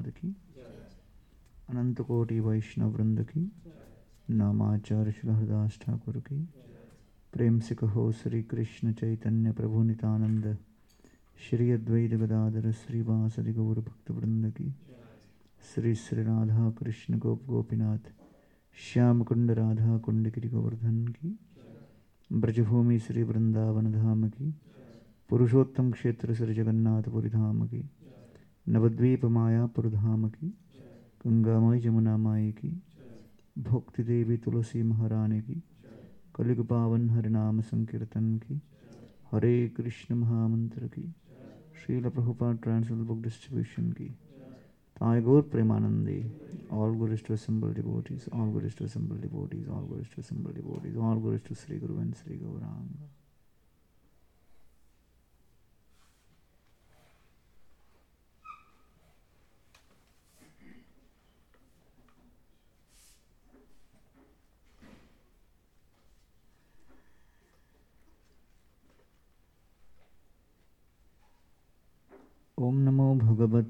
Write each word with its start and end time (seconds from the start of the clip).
प्रभुपाद 0.00 0.12
की 0.12 0.34
अनंत 1.70 2.00
कोटि 2.00 2.38
वैष्णव 2.40 2.88
वृंद 2.88 3.22
की 3.24 3.50
नामाचार्य 4.30 5.30
हरदास 5.30 5.78
ठाकुर 5.82 6.16
की 6.20 6.38
प्रेम 7.32 7.58
से 7.60 7.74
कहो 7.74 8.10
श्री 8.12 8.42
कृष्ण 8.42 8.92
चैतन्य 8.92 9.52
प्रभु 9.52 9.82
नित्यानंद 9.82 10.56
श्री 11.40 11.70
अद्वैत 11.70 12.14
गदाधर 12.14 12.70
श्रीवासदि 12.72 13.52
गौर 13.52 13.80
भक्त 13.80 14.10
वृंद 14.10 14.50
की 14.52 14.72
श्री 15.62 15.94
श्री 15.96 16.22
राधा 16.22 16.70
कृष्ण 16.78 17.18
गोप 17.18 17.44
गोपीनाथ 17.46 18.10
श्याम 18.76 19.22
कुंड 19.22 19.50
राधा 19.52 19.98
कुंड 19.98 20.28
गिरि 20.28 20.48
गोवर्धन 20.48 21.06
की 21.10 21.36
ब्रजभूमि 22.30 22.98
श्री 22.98 23.22
वृंदावन 23.22 23.92
धाम 23.92 24.28
की 24.28 24.52
पुरुषोत्तम 25.30 25.90
क्षेत्र 25.92 26.34
श्री 26.34 26.54
जगन्नाथपुरी 26.54 27.28
धाम 27.30 27.66
की 27.66 27.88
नवद्वीप 28.66 29.24
मायापुरधाम 29.26 30.28
की 30.28 30.48
गंगामाई 31.22 31.78
जमुना 31.80 32.16
माई 32.18 32.50
की 32.52 32.70
भक्ति 33.60 34.02
देवी 34.02 34.36
तुलसी 34.38 34.82
महारानी 34.82 35.40
की 35.40 35.62
कलिग 36.34 36.60
पावन 36.66 37.08
हरिनाम 37.10 37.60
संकीर्तन 37.62 38.36
की 38.38 38.60
हरे 39.32 39.68
कृष्ण 39.76 40.14
महामंत्र 40.14 40.86
की 40.88 41.02
Srila 41.80 42.08
Prabhupada 42.08 42.52
translation 42.62 43.02
book 43.04 43.22
distribution 43.22 43.90
की 43.92 44.14
आयगोर 45.02 45.42
Premanandi 45.52 46.20
all 46.72 46.94
glories 47.12 47.24
to 47.28 47.34
assembled 47.34 47.74
devotees 47.74 48.28
all 48.32 48.50
glories 48.64 48.76
to 48.78 48.84
assembled 48.84 49.20
devotees 49.20 49.68
all 49.68 49.84
glories 50.00 50.14
to 50.14 50.22
assembled 50.22 50.52
devotees 50.52 50.96
all 50.98 51.18
glories 51.34 51.48
to 51.48 51.54
Shri 51.56 51.78
Guru 51.78 52.00
and 52.00 52.14
Shri 52.14 52.38
Gauranga 52.38 53.08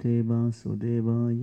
भगवते 0.01 0.23
वासुदेवाय। 0.23 1.43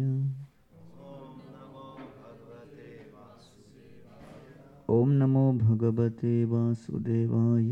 ॐ 4.89 5.09
नमो 5.09 5.57
भगवते 5.57 6.45
वासुदेवाय। 6.45 7.71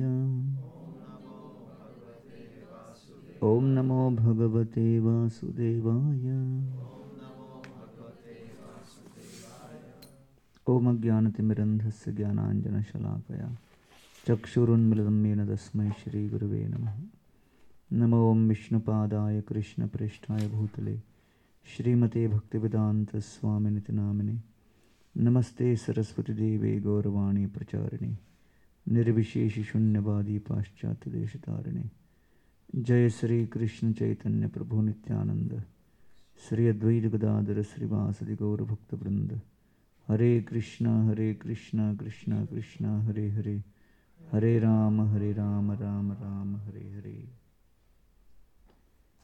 ॐ 3.43 3.61
नमो 3.63 4.09
भगवते 4.09 4.99
वासुदेवाय। 4.99 6.39
ॐ 10.69 10.87
अज्ञानतिमिरन्धस्य 10.87 12.11
ज्ञानाञ्जनशलाकया। 12.11 13.57
चक्षुरुन्मिलितं 14.27 15.25
येन 15.25 15.55
तस्मै 15.55 15.91
श्रीगुरुवे 15.91 16.67
नमः। 16.67 17.14
नमो 17.93 18.33
विष्णुपादाय 18.33 19.41
कृष्णप्रेष्ठाय 19.41 20.47
भूतले, 20.47 20.97
श्रीमते 21.65 22.27
भक्तिवेदान्तस्वामिनिति 22.27 23.93
नामिने 23.93 24.41
नमस्ते 25.17 25.75
सरस्वतीदेवे 25.75 26.79
गौरवाणी 26.79 27.45
प्रचारिणे 27.45 28.17
निर्विशेषशून्यवादी 28.87 30.37
पाश्चात्यदेशतारिणे 30.37 31.89
जय 32.75 33.09
श्री 33.09 33.47
कृष्ण 33.47 33.91
चैतन्य 33.91 34.47
प्रभु 34.47 34.81
नित्यानंद 34.81 35.63
श्री 36.49 36.67
अद्वैत 36.67 37.03
गदाधर 37.03 37.61
श्रीवासदि 37.61 38.35
गौरभक्तवृंद 38.35 39.41
हरे 40.07 40.41
कृष्णा 40.41 41.07
हरे 41.07 41.33
कृष्णा 41.33 41.93
कृष्णा 41.93 42.45
कृष्णा, 42.45 43.01
हरे 43.01 43.29
हरे। 43.29 43.63
हरे 44.31 44.59
राम 44.59 45.01
हरे 45.01 45.33
Ram 45.33 45.71
Ram 45.71 46.11
Ram, 46.11 46.55
Hare 46.55 46.91
Hare. 46.91 47.44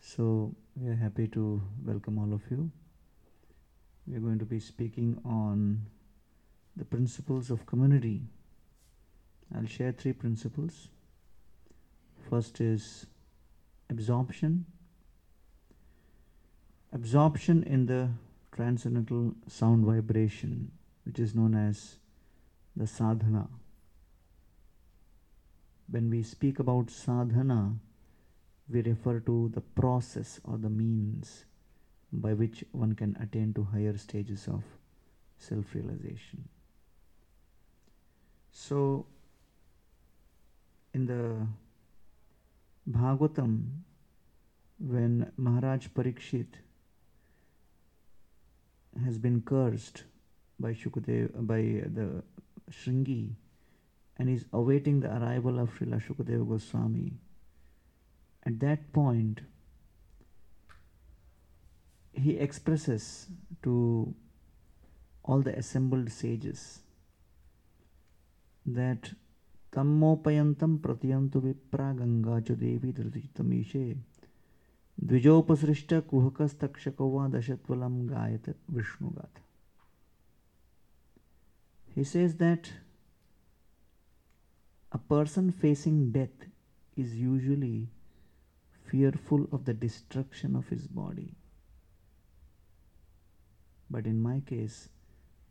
So, 0.04 0.56
we 0.76 0.90
are 0.90 0.96
happy 0.96 1.28
to 1.28 1.62
welcome 1.86 2.18
all 2.18 2.34
of 2.34 2.42
you. 2.50 2.72
We 4.08 4.16
are 4.16 4.20
going 4.20 4.40
to 4.40 4.46
be 4.46 4.60
speaking 4.60 5.22
on 5.24 5.86
the 6.76 6.84
principles 6.84 7.52
of 7.52 7.68
community. 7.68 8.24
I'll 9.56 9.68
share 9.68 9.92
three 9.92 10.14
principles. 10.14 10.88
First 12.32 12.60
is 12.60 13.06
absorption. 13.92 14.66
Absorption 16.92 17.62
in 17.64 17.86
the 17.86 18.10
transcendental 18.56 19.36
sound 19.48 19.86
vibration, 19.86 20.72
which 21.06 21.20
is 21.20 21.36
known 21.36 21.54
as 21.54 21.98
the 22.76 22.88
sadhana. 22.88 23.48
When 25.92 26.10
we 26.10 26.24
speak 26.24 26.58
about 26.58 26.90
sadhana, 26.90 27.76
we 28.72 28.82
refer 28.82 29.20
to 29.20 29.52
the 29.54 29.62
process 29.62 30.40
or 30.44 30.58
the 30.58 30.70
means 30.70 31.46
by 32.12 32.34
which 32.34 32.64
one 32.72 32.94
can 32.94 33.18
attain 33.22 33.54
to 33.54 33.64
higher 33.64 33.98
stages 33.98 34.48
of 34.48 34.64
self 35.38 35.74
realization. 35.74 36.48
So, 38.52 39.06
in 40.94 41.06
the 41.06 41.48
Bhagavatam, 42.90 43.66
when 44.80 45.32
Maharaj 45.38 45.88
Parikshit 45.90 46.48
has 49.06 49.18
been 49.18 49.42
cursed 49.42 50.03
by 50.59 50.74
Shukadev, 50.74 51.48
by 51.48 51.62
the 51.62 52.24
Shringi, 52.70 53.30
and 54.18 54.30
is 54.30 54.46
awaiting 54.52 55.00
the 55.00 55.12
arrival 55.16 55.59
of 55.59 55.70
Srila 55.72 56.02
Shukadeva 56.03 56.48
Goswami, 56.48 57.14
at 58.46 58.59
that 58.59 58.91
point, 58.94 59.41
he 62.13 62.38
expresses 62.38 63.28
to 63.63 64.13
all 65.24 65.41
the 65.41 65.57
assembled 65.57 66.12
sages 66.12 66.79
that 68.66 69.12
तम्मोपयन्तं 69.75 70.72
प्रतियन्तु 70.85 71.40
विप्रा 71.41 71.91
गङ्गा 72.00 72.40
च 72.40 72.56
देवी 72.63 72.91
धृतितमीशे 72.94 73.84
द्विजोपसृष्टकुहकस्तक्षको 75.12 77.06
वा 77.12 77.28
दशत्वलं 77.35 77.96
गायत 78.09 78.50
विष्णुगाथ 78.78 79.35
He 81.96 82.03
says 82.06 82.35
that 82.35 82.72
a 84.91 84.97
person 84.97 85.52
facing 85.52 86.12
death 86.12 86.46
is 86.96 87.16
usually 87.16 87.90
fearful 88.91 89.47
of 89.52 89.66
the 89.66 89.74
destruction 89.74 90.56
of 90.56 90.68
his 90.68 90.88
body. 90.88 91.34
But 93.90 94.06
in 94.06 94.22
my 94.22 94.41
case, 94.41 94.90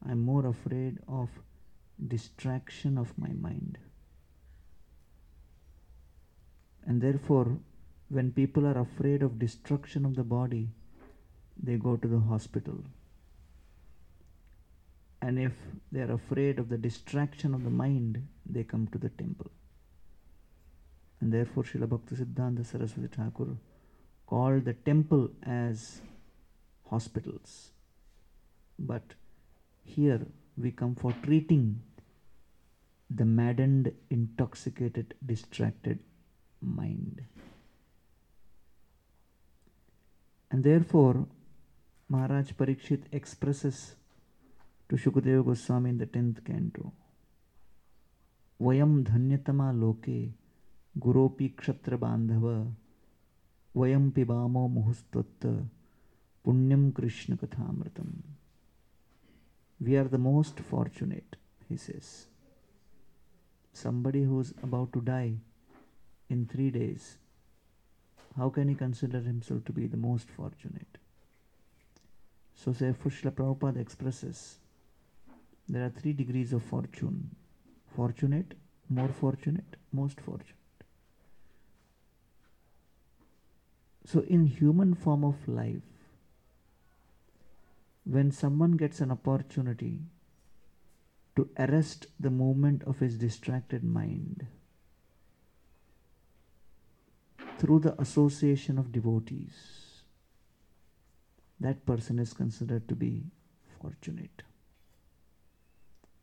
I'm 0.06 0.20
more 0.20 0.46
afraid 0.46 0.98
of 1.08 1.28
distraction 2.06 2.98
of 2.98 3.16
my 3.18 3.32
mind. 3.32 3.78
And 6.86 7.00
therefore, 7.00 7.58
when 8.08 8.32
people 8.32 8.66
are 8.66 8.78
afraid 8.78 9.22
of 9.22 9.38
destruction 9.38 10.04
of 10.04 10.16
the 10.16 10.24
body, 10.24 10.68
they 11.62 11.76
go 11.76 11.96
to 11.96 12.08
the 12.08 12.20
hospital. 12.20 12.78
And 15.22 15.38
if 15.38 15.52
they 15.92 16.00
are 16.00 16.12
afraid 16.12 16.58
of 16.58 16.68
the 16.68 16.78
distraction 16.78 17.54
of 17.54 17.64
the 17.64 17.70
mind, 17.70 18.26
they 18.46 18.64
come 18.64 18.86
to 18.88 18.98
the 18.98 19.10
temple. 19.10 19.50
And 21.20 21.32
therefore, 21.32 21.64
Srila 21.64 21.88
Bhakti 21.88 22.16
Siddhanta 22.16 22.64
Saraswati 22.64 23.08
Thakur 23.08 23.56
called 24.26 24.64
the 24.64 24.72
temple 24.72 25.31
as 25.42 26.00
hospitals. 26.88 27.72
But 28.78 29.02
here 29.84 30.26
we 30.56 30.70
come 30.70 30.94
for 30.94 31.12
treating 31.22 31.82
the 33.11 33.25
maddened, 33.25 33.93
intoxicated, 34.08 35.14
distracted 35.25 35.99
mind. 36.61 37.22
And 40.50 40.64
therefore, 40.64 41.26
Maharaj 42.08 42.52
Parikshit 42.52 43.02
expresses 43.12 43.94
to 44.88 44.96
Shukadeva 44.96 45.44
Goswami 45.44 45.90
in 45.90 45.99
the 45.99 46.06
10th 46.06 46.44
canto 46.44 46.93
Vayam 48.61 49.05
dhanyatama 49.05 49.72
loke 49.81 50.32
गुरोपि 50.98 51.48
क्षत्र 51.58 51.96
बांधव 51.96 52.46
वयम 53.76 54.08
पिबामो 54.16 54.66
मुहुस्तत्त 54.69 55.46
Punyam 56.44 56.90
Krishna 56.96 57.37
कथामृतम 57.42 58.12
we 59.82 59.96
are 59.96 60.08
the 60.12 60.19
most 60.22 60.58
fortunate 60.70 61.37
he 61.69 61.76
says 61.82 62.08
somebody 63.82 64.25
who's 64.25 64.52
about 64.69 64.92
to 64.96 65.00
die 65.00 65.38
in 66.28 66.46
3 66.54 66.70
days 66.78 67.06
how 68.40 68.50
can 68.58 68.69
he 68.69 68.81
consider 68.86 69.20
himself 69.28 69.64
to 69.70 69.78
be 69.78 69.86
the 69.94 70.02
most 70.08 70.36
fortunate 70.40 71.00
So, 72.60 72.72
therefore, 72.72 73.10
Srila 73.10 73.31
Prabhupada 73.32 73.78
expresses 73.78 74.58
there 75.66 75.82
are 75.82 75.93
three 75.98 76.12
degrees 76.12 76.52
of 76.52 76.62
fortune 76.62 77.31
fortunate, 77.96 78.54
more 78.88 79.08
fortunate, 79.20 79.76
most 79.93 80.20
fortunate. 80.20 80.59
So, 84.10 84.22
in 84.22 84.46
human 84.46 84.94
form 84.94 85.22
of 85.22 85.46
life, 85.46 85.82
when 88.04 88.32
someone 88.32 88.72
gets 88.72 89.00
an 89.00 89.12
opportunity 89.12 90.00
to 91.36 91.48
arrest 91.56 92.06
the 92.18 92.30
movement 92.30 92.82
of 92.82 92.98
his 92.98 93.16
distracted 93.16 93.84
mind 93.84 94.48
through 97.58 97.78
the 97.78 98.00
association 98.00 98.78
of 98.78 98.90
devotees, 98.90 100.02
that 101.60 101.86
person 101.86 102.18
is 102.18 102.32
considered 102.32 102.88
to 102.88 102.96
be 102.96 103.26
fortunate. 103.80 104.42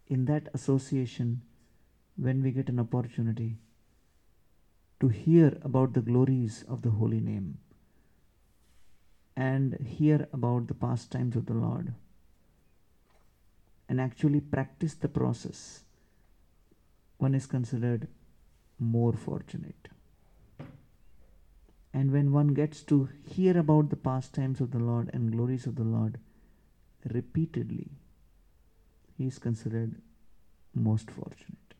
In 0.08 0.26
that 0.26 0.50
association, 0.54 1.42
when 2.18 2.44
we 2.44 2.52
get 2.52 2.68
an 2.68 2.82
opportunity 2.82 3.60
to 5.00 5.08
hear 5.08 5.58
about 5.62 5.94
the 5.94 6.02
glories 6.02 6.66
of 6.68 6.82
the 6.82 6.90
holy 6.90 7.22
name 7.22 7.60
and 9.38 9.78
hear 9.86 10.28
about 10.34 10.68
the 10.68 10.74
pastimes 10.74 11.36
of 11.36 11.46
the 11.46 11.54
Lord 11.54 11.94
and 13.88 14.02
actually 14.02 14.42
practice 14.42 14.96
the 14.96 15.08
process, 15.08 15.84
one 17.20 17.36
is 17.36 17.46
considered 17.46 18.08
more 18.80 19.14
fortunate. 19.14 19.90
And 21.94 22.12
when 22.12 22.32
one 22.32 22.50
gets 22.56 22.82
to 22.84 23.10
hear 23.24 23.58
about 23.58 23.90
the 23.92 23.96
pastimes 23.96 24.60
of 24.60 24.72
the 24.72 24.80
Lord 24.80 25.12
and 25.14 25.32
glories 25.32 25.68
of 25.68 25.76
the 25.76 25.84
Lord 25.84 26.20
repeatedly, 27.14 27.92
he 29.18 29.28
is 29.28 29.38
considered 29.38 29.96
most 30.74 31.12
fortunate. 31.12 31.74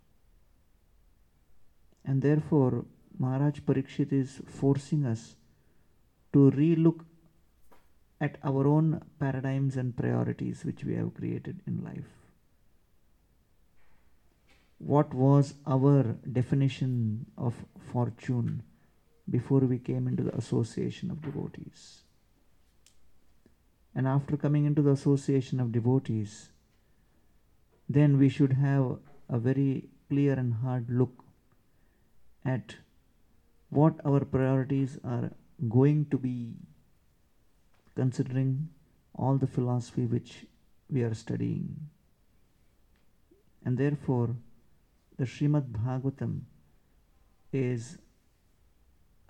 And 2.06 2.22
therefore, 2.22 2.86
Maharaj 3.20 3.60
Parikshit 3.62 4.14
is 4.14 4.42
forcing 4.46 5.06
us 5.06 5.36
to 6.34 6.52
relook 6.52 7.04
at 8.20 8.38
our 8.44 8.68
own 8.68 9.02
paradigms 9.20 9.78
and 9.78 9.96
priorities 9.96 10.64
which 10.66 10.84
we 10.84 10.96
have 10.96 11.14
created 11.14 11.62
in 11.68 11.84
life. 11.84 12.14
What 14.80 15.14
was 15.14 15.54
our 15.66 16.04
definition 16.32 17.26
of 17.38 17.54
fortune 17.92 18.64
before 19.30 19.60
we 19.60 19.78
came 19.78 20.08
into 20.08 20.24
the 20.24 20.36
association 20.36 21.12
of 21.12 21.22
devotees. 21.22 22.04
And 23.94 24.08
after 24.08 24.38
coming 24.38 24.66
into 24.66 24.82
the 24.82 24.92
association 24.92 25.60
of 25.60 25.72
devotees, 25.72 26.50
then 27.90 28.18
we 28.18 28.30
should 28.30 28.54
have 28.54 29.00
a 29.30 29.40
very 29.40 29.90
clear 30.10 30.34
and 30.34 30.54
hard 30.54 30.90
look 30.90 31.24
at 32.46 32.76
what 33.70 33.96
our 34.06 34.24
priorities 34.24 34.98
are 35.04 35.32
going 35.68 36.06
to 36.12 36.18
be, 36.18 36.54
considering 37.98 38.70
all 39.16 39.38
the 39.38 39.48
philosophy 39.48 40.06
which 40.06 40.46
we 40.90 41.02
are 41.02 41.16
studying. 41.16 41.90
And 43.66 43.78
therefore, 43.78 44.36
the 45.18 45.26
Srimad 45.26 45.72
Bhagavatam 45.72 46.42
is 47.52 47.98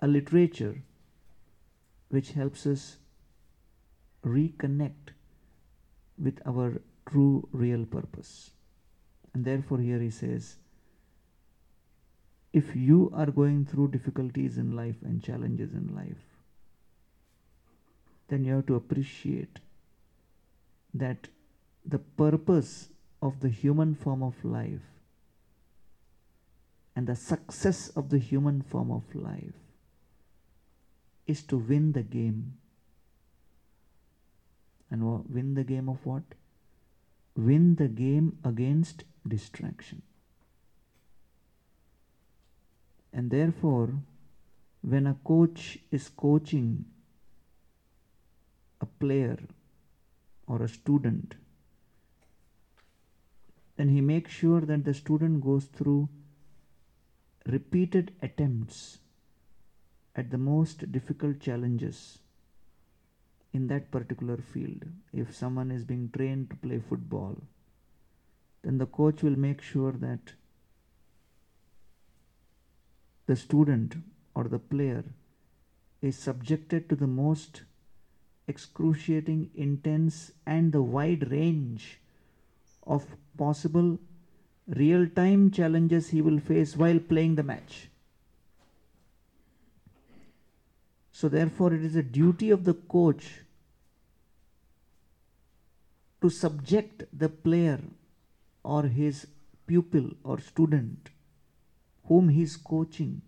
a 0.02 0.06
literature 0.06 0.82
which 2.10 2.32
helps 2.32 2.66
us 2.66 2.98
reconnect 4.22 5.14
with 6.18 6.40
our 6.46 6.82
true 7.10 7.48
real 7.52 7.86
purpose. 7.86 8.50
And 9.32 9.44
therefore, 9.46 9.78
here 9.78 9.98
he 9.98 10.10
says, 10.10 10.56
if 12.52 12.76
you 12.76 13.10
are 13.14 13.30
going 13.30 13.64
through 13.64 13.92
difficulties 13.92 14.58
in 14.58 14.76
life 14.76 14.96
and 15.02 15.22
challenges 15.22 15.72
in 15.72 15.94
life, 15.94 16.27
then 18.28 18.44
you 18.44 18.54
have 18.54 18.66
to 18.66 18.74
appreciate 18.74 19.58
that 20.94 21.28
the 21.84 21.98
purpose 21.98 22.88
of 23.22 23.40
the 23.40 23.48
human 23.48 23.94
form 23.94 24.22
of 24.22 24.44
life 24.44 24.80
and 26.94 27.06
the 27.06 27.16
success 27.16 27.90
of 27.90 28.10
the 28.10 28.18
human 28.18 28.60
form 28.60 28.90
of 28.90 29.02
life 29.14 29.54
is 31.26 31.42
to 31.44 31.56
win 31.56 31.92
the 31.92 32.02
game. 32.02 32.54
And 34.90 35.02
win 35.32 35.54
the 35.54 35.64
game 35.64 35.88
of 35.88 36.04
what? 36.04 36.22
Win 37.36 37.76
the 37.76 37.88
game 37.88 38.38
against 38.44 39.04
distraction. 39.26 40.02
And 43.12 43.30
therefore, 43.30 43.94
when 44.82 45.06
a 45.06 45.16
coach 45.24 45.78
is 45.90 46.08
coaching 46.08 46.86
player 48.98 49.38
or 50.46 50.62
a 50.62 50.68
student, 50.68 51.34
then 53.76 53.88
he 53.88 54.00
makes 54.00 54.32
sure 54.32 54.60
that 54.60 54.84
the 54.84 54.94
student 54.94 55.42
goes 55.42 55.66
through 55.66 56.08
repeated 57.46 58.12
attempts 58.22 58.98
at 60.16 60.30
the 60.30 60.38
most 60.38 60.90
difficult 60.90 61.40
challenges 61.40 62.18
in 63.52 63.68
that 63.68 63.90
particular 63.90 64.36
field. 64.36 64.84
If 65.12 65.34
someone 65.34 65.70
is 65.70 65.84
being 65.84 66.10
trained 66.14 66.50
to 66.50 66.56
play 66.56 66.80
football, 66.80 67.36
then 68.62 68.78
the 68.78 68.86
coach 68.86 69.22
will 69.22 69.38
make 69.38 69.62
sure 69.62 69.92
that 69.92 70.32
the 73.26 73.36
student 73.36 73.96
or 74.34 74.44
the 74.44 74.58
player 74.58 75.04
is 76.02 76.18
subjected 76.18 76.88
to 76.88 76.96
the 76.96 77.06
most 77.06 77.62
excruciating, 78.48 79.50
intense, 79.54 80.32
and 80.46 80.72
the 80.72 80.82
wide 80.82 81.30
range 81.30 82.00
of 82.86 83.06
possible 83.36 83.98
real 84.66 85.06
time 85.08 85.50
challenges 85.50 86.08
he 86.08 86.22
will 86.22 86.40
face 86.40 86.76
while 86.76 86.98
playing 86.98 87.34
the 87.36 87.42
match. 87.42 87.88
So, 91.12 91.28
therefore, 91.28 91.74
it 91.74 91.84
is 91.84 91.96
a 91.96 92.02
duty 92.02 92.50
of 92.50 92.64
the 92.64 92.74
coach 92.74 93.40
to 96.20 96.30
subject 96.30 97.04
the 97.12 97.28
player 97.28 97.80
or 98.62 98.84
his 98.84 99.26
pupil 99.66 100.10
or 100.24 100.40
student 100.40 101.10
whom 102.06 102.28
he 102.28 102.42
is 102.42 102.56
coaching 102.56 103.20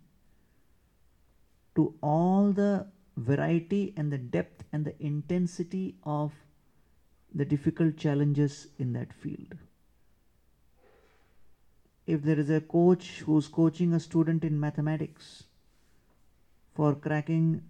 to 1.74 1.94
all 2.02 2.52
the 2.52 2.86
variety 3.16 3.92
and 3.96 4.12
the 4.12 4.18
depth 4.18 4.64
and 4.72 4.84
the 4.84 4.94
intensity 5.02 5.96
of 6.04 6.32
the 7.34 7.44
difficult 7.44 7.96
challenges 7.96 8.68
in 8.78 8.92
that 8.92 9.12
field. 9.12 9.54
If 12.06 12.22
there 12.22 12.38
is 12.38 12.50
a 12.50 12.60
coach 12.60 13.22
who's 13.24 13.46
coaching 13.46 13.92
a 13.92 14.00
student 14.00 14.42
in 14.42 14.58
mathematics 14.58 15.44
for 16.74 16.94
cracking 16.94 17.62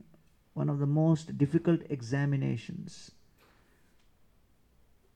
one 0.54 0.68
of 0.68 0.78
the 0.78 0.87
most 0.87 1.37
difficult 1.37 1.80
examinations. 1.90 3.11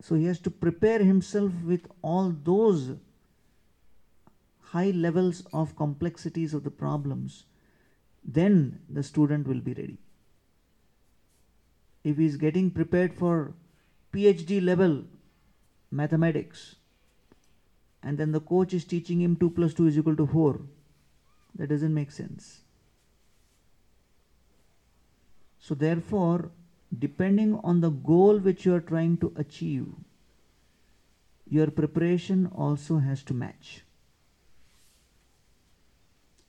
So 0.03 0.15
he 0.15 0.27
has 0.27 0.39
to 0.41 0.51
prepare 0.51 0.99
himself 0.99 1.53
with 1.65 1.87
all 2.03 2.35
those 2.45 2.97
high 4.61 4.91
levels 4.91 5.47
of 5.53 5.77
complexities 5.77 6.53
of 6.53 6.65
the 6.65 6.71
problems. 6.71 7.45
Then 8.25 8.81
the 8.89 9.03
student 9.03 9.47
will 9.47 9.61
be 9.61 9.75
ready. 9.75 9.99
If 12.05 12.19
he 12.19 12.27
is 12.27 12.37
getting 12.37 12.71
prepared 12.71 13.15
for 13.15 13.55
PhD 14.13 14.63
level 14.63 15.05
mathematics, 15.91 16.77
and 18.03 18.19
then 18.19 18.33
the 18.33 18.41
coach 18.41 18.75
is 18.75 18.85
teaching 18.85 19.23
him 19.23 19.37
2 19.37 19.51
plus 19.51 19.73
2 19.75 19.87
is 19.87 19.99
equal 19.99 20.17
to 20.17 20.27
4, 20.27 20.61
that 21.57 21.69
doesn't 21.71 21.95
make 21.95 22.11
sense. 22.13 22.61
So, 25.59 25.75
therefore, 25.75 26.51
depending 26.99 27.59
on 27.65 27.81
the 27.81 27.91
goal 27.91 28.39
which 28.39 28.67
you 28.67 28.75
are 28.75 28.81
trying 28.81 29.17
to 29.19 29.33
achieve, 29.37 29.87
your 31.49 31.71
preparation 31.71 32.51
also 32.55 32.99
has 32.99 33.23
to 33.23 33.35
match. 33.35 33.83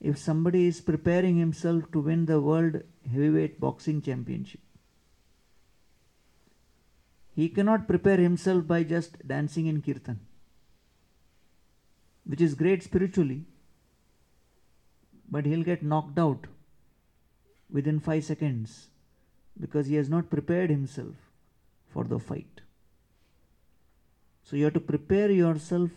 If 0.00 0.18
somebody 0.18 0.66
is 0.66 0.82
preparing 0.82 1.38
himself 1.38 1.90
to 1.92 2.00
win 2.00 2.26
the 2.26 2.40
World 2.40 2.82
Heavyweight 3.10 3.58
Boxing 3.58 4.02
Championship, 4.02 4.60
he 7.36 7.50
cannot 7.50 7.86
prepare 7.86 8.16
himself 8.16 8.66
by 8.66 8.82
just 8.82 9.16
dancing 9.28 9.66
in 9.66 9.82
kirtan, 9.82 10.20
which 12.24 12.40
is 12.40 12.54
great 12.54 12.82
spiritually, 12.82 13.44
but 15.30 15.44
he'll 15.44 15.62
get 15.62 15.82
knocked 15.82 16.18
out 16.18 16.46
within 17.70 18.00
five 18.00 18.24
seconds 18.24 18.88
because 19.60 19.86
he 19.86 19.96
has 19.96 20.08
not 20.08 20.30
prepared 20.30 20.70
himself 20.70 21.14
for 21.88 22.04
the 22.04 22.18
fight. 22.18 22.62
So 24.42 24.56
you 24.56 24.64
have 24.64 24.74
to 24.74 24.80
prepare 24.80 25.30
yourself 25.30 25.90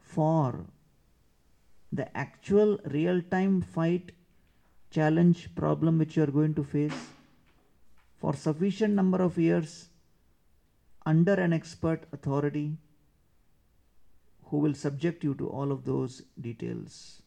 for 0.00 0.64
the 1.92 2.16
actual 2.16 2.78
real 2.86 3.20
time 3.20 3.60
fight, 3.60 4.12
challenge, 4.90 5.54
problem 5.54 5.98
which 5.98 6.16
you 6.16 6.22
are 6.22 6.34
going 6.38 6.54
to 6.54 6.64
face 6.64 7.08
for 8.16 8.34
sufficient 8.34 8.94
number 8.94 9.20
of 9.20 9.36
years 9.36 9.89
under 11.10 11.34
an 11.34 11.52
expert 11.52 12.04
authority 12.12 12.66
who 14.48 14.58
will 14.58 14.74
subject 14.74 15.24
you 15.24 15.34
to 15.34 15.48
all 15.48 15.72
of 15.72 15.84
those 15.84 16.22
details, 16.40 17.22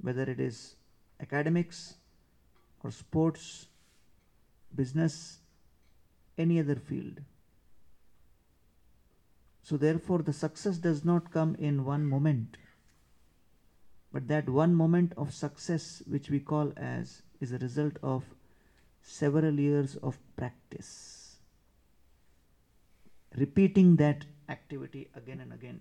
whether 0.00 0.22
it 0.22 0.40
is 0.40 0.74
academics 1.20 1.94
or 2.82 2.90
sports, 2.90 3.66
business, 4.74 5.38
any 6.36 6.58
other 6.60 6.76
field. 6.76 7.20
So, 9.62 9.76
therefore, 9.76 10.22
the 10.22 10.32
success 10.32 10.78
does 10.78 11.04
not 11.04 11.30
come 11.32 11.54
in 11.58 11.84
one 11.84 12.06
moment, 12.06 12.56
but 14.12 14.28
that 14.28 14.48
one 14.48 14.74
moment 14.74 15.12
of 15.16 15.34
success, 15.34 16.02
which 16.06 16.30
we 16.30 16.40
call 16.40 16.72
as, 16.76 17.22
is 17.40 17.52
a 17.52 17.58
result 17.58 17.98
of 18.02 18.24
several 19.02 19.60
years 19.60 19.96
of 19.96 20.18
practice. 20.36 21.17
Repeating 23.38 23.96
that 23.96 24.24
activity 24.48 25.08
again 25.14 25.40
and 25.40 25.52
again. 25.52 25.80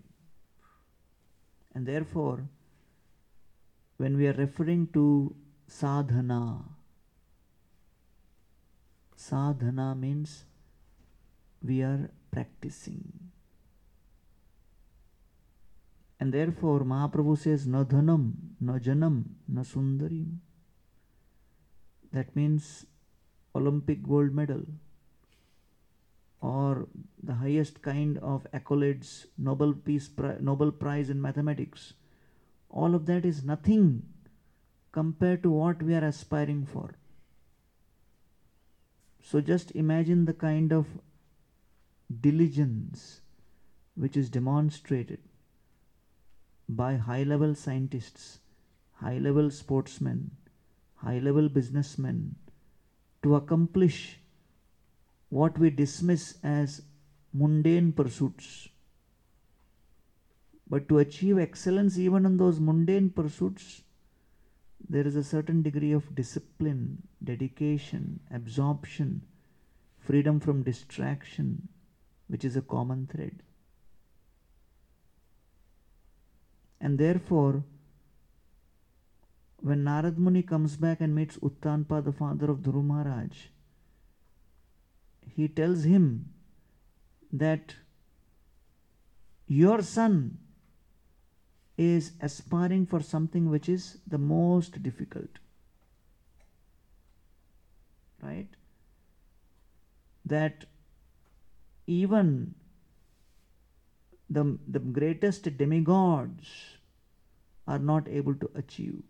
And 1.73 1.87
therefore, 1.87 2.47
when 3.97 4.17
we 4.17 4.27
are 4.27 4.33
referring 4.33 4.87
to 4.93 5.35
sadhana, 5.67 6.65
sadhana 9.15 9.95
means 9.95 10.45
we 11.63 11.81
are 11.81 12.11
practicing. 12.31 13.31
And 16.19 16.33
therefore, 16.33 16.81
Mahaprabhu 16.81 17.37
says, 17.37 17.65
No 17.67 17.85
dhanam, 17.85 18.33
no 18.59 18.73
janam, 18.73 19.23
no 19.47 19.61
sundarim. 19.61 20.37
That 22.11 22.35
means 22.35 22.85
Olympic 23.55 24.03
gold 24.03 24.33
medal 24.33 24.63
or 26.41 26.87
the 27.21 27.33
highest 27.33 27.81
kind 27.81 28.17
of 28.19 28.45
accolades, 28.53 29.25
Nobel 29.37 29.73
Peace 29.73 30.07
Pri- 30.07 30.37
Nobel 30.39 30.71
Prize 30.71 31.09
in 31.09 31.21
mathematics. 31.21 31.93
All 32.69 32.93
of 32.93 33.05
that 33.07 33.25
is 33.25 33.43
nothing 33.43 34.03
compared 34.91 35.43
to 35.43 35.49
what 35.49 35.81
we 35.81 35.95
are 35.95 36.03
aspiring 36.03 36.65
for. 36.65 36.93
So 39.21 39.41
just 39.41 39.71
imagine 39.71 40.25
the 40.25 40.33
kind 40.33 40.71
of 40.71 40.87
diligence 42.21 43.21
which 43.95 44.15
is 44.15 44.29
demonstrated 44.29 45.19
by 46.69 46.95
high 46.95 47.23
level 47.23 47.55
scientists, 47.55 48.39
high 48.93 49.17
level 49.17 49.49
sportsmen, 49.49 50.31
high 50.95 51.19
level 51.19 51.49
businessmen 51.49 52.35
to 53.23 53.35
accomplish 53.35 54.19
what 55.29 55.57
we 55.57 55.69
dismiss 55.69 56.37
as 56.43 56.81
mundane 57.33 57.91
pursuits. 57.91 58.69
But 60.69 60.89
to 60.89 60.99
achieve 60.99 61.37
excellence 61.37 61.97
even 61.97 62.25
in 62.25 62.37
those 62.37 62.59
mundane 62.59 63.09
pursuits, 63.09 63.83
there 64.89 65.07
is 65.07 65.15
a 65.15 65.23
certain 65.23 65.61
degree 65.61 65.91
of 65.91 66.15
discipline, 66.15 67.03
dedication, 67.23 68.19
absorption, 68.31 69.21
freedom 69.99 70.39
from 70.39 70.63
distraction, 70.63 71.67
which 72.27 72.45
is 72.45 72.55
a 72.55 72.61
common 72.61 73.07
thread. 73.07 73.43
And 76.79 76.97
therefore, 76.97 77.63
when 79.61 79.83
Narad 79.83 80.17
Muni 80.17 80.43
comes 80.43 80.77
back 80.77 81.01
and 81.01 81.15
meets 81.15 81.37
Uttanpa, 81.37 82.03
the 82.03 82.11
father 82.11 82.51
of 82.51 82.59
Dhruv 82.59 82.85
Maharaj, 82.85 83.47
he 85.35 85.47
tells 85.47 85.83
him 85.83 86.29
that 87.31 87.75
your 89.47 89.81
son 89.81 90.37
is 91.77 92.11
aspiring 92.21 92.85
for 92.85 93.01
something 93.01 93.49
which 93.49 93.69
is 93.69 93.99
the 94.07 94.17
most 94.17 94.81
difficult. 94.81 95.39
Right? 98.21 98.47
That 100.25 100.65
even 101.85 102.55
the, 104.29 104.57
the 104.67 104.79
greatest 104.79 105.57
demigods 105.57 106.47
are 107.67 107.79
not 107.79 108.07
able 108.07 108.35
to 108.35 108.49
achieve. 108.55 109.01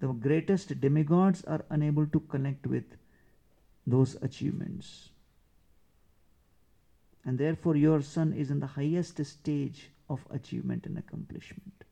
The 0.00 0.08
greatest 0.08 0.80
demigods 0.80 1.44
are 1.44 1.64
unable 1.70 2.06
to 2.06 2.20
connect 2.20 2.66
with 2.66 2.84
those 3.86 4.16
achievements. 4.22 5.10
And 7.24 7.38
therefore, 7.38 7.76
your 7.76 8.02
son 8.02 8.32
is 8.32 8.50
in 8.50 8.60
the 8.60 8.66
highest 8.66 9.24
stage 9.24 9.90
of 10.08 10.24
achievement 10.30 10.86
and 10.86 10.98
accomplishment. 10.98 11.84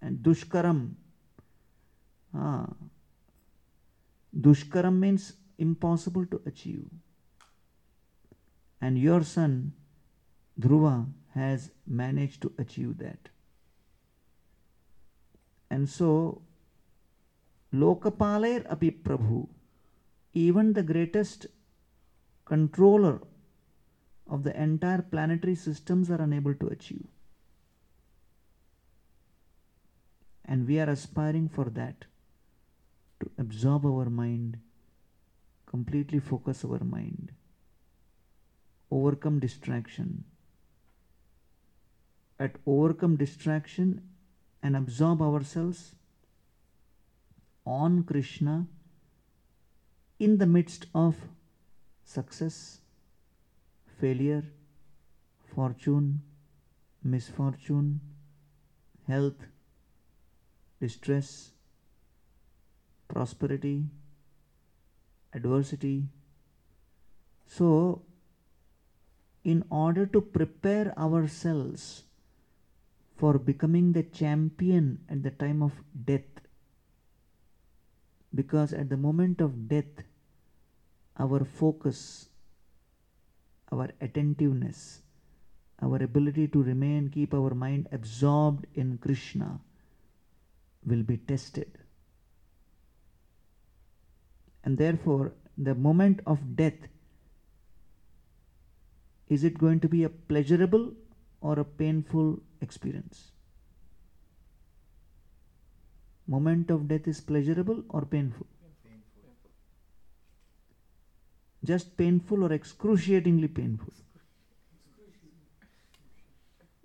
And 0.00 0.18
Dushkaram, 0.18 0.94
ah, 2.34 2.68
Dushkaram 4.38 4.98
means 4.98 5.34
impossible 5.58 6.26
to 6.26 6.40
achieve. 6.44 6.84
And 8.80 8.98
your 8.98 9.22
son, 9.22 9.72
Dhruva, 10.60 11.06
has 11.34 11.70
managed 11.86 12.42
to 12.42 12.52
achieve 12.58 12.98
that. 12.98 13.28
And 15.70 15.88
so, 15.88 16.42
Lokapaler 17.72 18.66
even 20.34 20.72
the 20.74 20.82
greatest 20.82 21.46
controller 22.44 23.20
of 24.28 24.42
the 24.42 24.62
entire 24.62 25.02
planetary 25.02 25.54
systems 25.54 26.10
are 26.10 26.20
unable 26.20 26.54
to 26.54 26.66
achieve. 26.68 27.06
And 30.44 30.66
we 30.66 30.78
are 30.80 30.90
aspiring 30.90 31.48
for 31.48 31.64
that 31.70 32.04
to 33.20 33.30
absorb 33.38 33.86
our 33.86 34.10
mind, 34.10 34.58
completely 35.66 36.18
focus 36.18 36.64
our 36.64 36.84
mind, 36.84 37.32
overcome 38.90 39.38
distraction. 39.38 40.24
At 42.38 42.56
overcome 42.66 43.16
distraction 43.16 44.02
and 44.62 44.76
absorb 44.76 45.22
ourselves 45.22 45.94
on 47.64 48.02
Krishna 48.04 48.66
in 50.18 50.38
the 50.38 50.46
midst 50.46 50.86
of 50.94 51.16
success, 52.04 52.80
failure, 54.00 54.44
fortune, 55.54 56.22
misfortune, 57.02 58.00
health, 59.06 59.46
distress, 60.80 61.50
prosperity, 63.08 63.84
adversity. 65.32 66.04
So, 67.46 68.02
in 69.44 69.64
order 69.70 70.06
to 70.06 70.20
prepare 70.20 70.96
ourselves 70.98 72.04
for 73.16 73.38
becoming 73.38 73.92
the 73.92 74.02
champion 74.04 75.00
at 75.08 75.22
the 75.22 75.30
time 75.30 75.62
of 75.62 75.72
death, 76.04 76.41
because 78.34 78.72
at 78.72 78.88
the 78.88 78.96
moment 78.96 79.40
of 79.40 79.68
death, 79.68 80.04
our 81.18 81.44
focus, 81.44 82.28
our 83.70 83.90
attentiveness, 84.00 85.02
our 85.82 86.02
ability 86.02 86.48
to 86.48 86.62
remain, 86.62 87.10
keep 87.10 87.34
our 87.34 87.54
mind 87.54 87.88
absorbed 87.92 88.66
in 88.74 88.98
Krishna 88.98 89.60
will 90.86 91.02
be 91.02 91.16
tested. 91.16 91.78
And 94.64 94.78
therefore, 94.78 95.32
the 95.58 95.74
moment 95.74 96.20
of 96.26 96.56
death, 96.56 96.88
is 99.28 99.44
it 99.44 99.58
going 99.58 99.80
to 99.80 99.88
be 99.88 100.04
a 100.04 100.08
pleasurable 100.08 100.92
or 101.40 101.58
a 101.58 101.64
painful 101.64 102.40
experience? 102.60 103.31
Moment 106.26 106.70
of 106.70 106.88
death 106.88 107.08
is 107.08 107.20
pleasurable 107.20 107.84
or 107.88 108.02
painful? 108.04 108.46
Just 111.64 111.96
painful 111.96 112.44
or 112.44 112.52
excruciatingly 112.52 113.48
painful? 113.48 113.92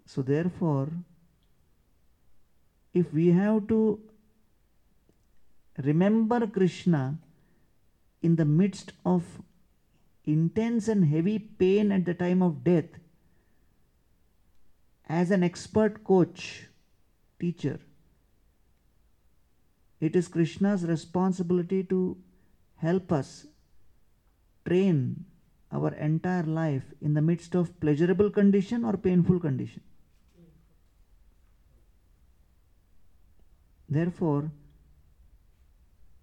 So, 0.06 0.22
therefore, 0.22 0.90
if 2.94 3.14
we 3.14 3.28
have 3.28 3.68
to 3.68 4.00
remember 5.84 6.48
Krishna 6.48 7.18
in 8.22 8.36
the 8.36 8.46
midst 8.46 8.94
of 9.06 9.24
intense 10.26 10.88
and 10.88 11.06
heavy 11.06 11.40
pain 11.40 11.92
at 11.92 12.06
the 12.06 12.14
time 12.14 12.42
of 12.42 12.64
death, 12.64 12.86
as 15.08 15.32
an 15.32 15.44
expert 15.44 16.04
coach, 16.04 16.68
teacher, 17.40 17.80
it 20.00 20.16
is 20.16 20.28
Krishna's 20.28 20.86
responsibility 20.86 21.84
to 21.86 22.18
help 22.76 23.12
us 23.12 23.48
train 24.66 25.26
our 25.72 25.94
entire 25.94 26.44
life 26.44 26.84
in 27.02 27.14
the 27.14 27.22
midst 27.22 27.56
of 27.56 27.80
pleasurable 27.80 28.30
condition 28.30 28.86
or 28.86 28.96
painful 28.96 29.40
condition. 29.40 29.82
Therefore, 33.90 34.52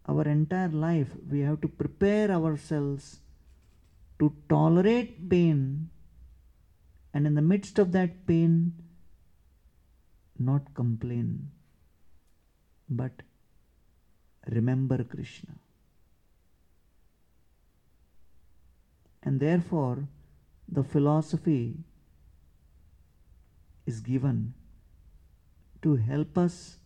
our 0.06 0.22
entire 0.28 0.68
life 0.68 1.08
we 1.30 1.40
have 1.40 1.60
to 1.62 1.68
prepare 1.68 2.30
ourselves 2.30 3.20
to 4.18 4.34
tolerate 4.48 5.28
pain 5.28 5.88
and 7.12 7.26
in 7.26 7.34
the 7.34 7.42
midst 7.42 7.78
of 7.78 7.92
that 7.92 8.26
pain 8.26 8.74
not 10.38 10.74
complain 10.74 11.50
but 12.88 13.22
remember 14.48 15.02
Krishna. 15.04 15.54
And 19.22 19.40
therefore, 19.40 20.06
the 20.68 20.84
philosophy 20.84 21.76
is 23.86 24.00
given 24.00 24.54
to 25.82 25.96
help 25.96 26.36
us 26.38 26.76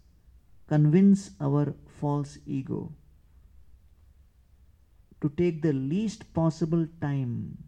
convince 0.68 1.30
our 1.40 1.74
false 2.00 2.38
ego 2.46 2.92
to 5.20 5.28
take 5.30 5.62
the 5.62 5.72
least 5.72 6.32
possible 6.32 6.86
time 7.00 7.58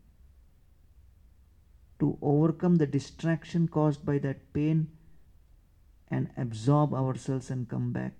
to 1.99 2.16
overcome 2.23 2.76
the 2.76 2.87
distraction 2.87 3.68
caused 3.68 4.04
by 4.04 4.18
that 4.18 4.52
pain 4.52 4.88
and 6.09 6.30
absorb 6.37 6.94
ourselves 6.94 7.50
and 7.50 7.68
come 7.68 7.92
back 7.92 8.20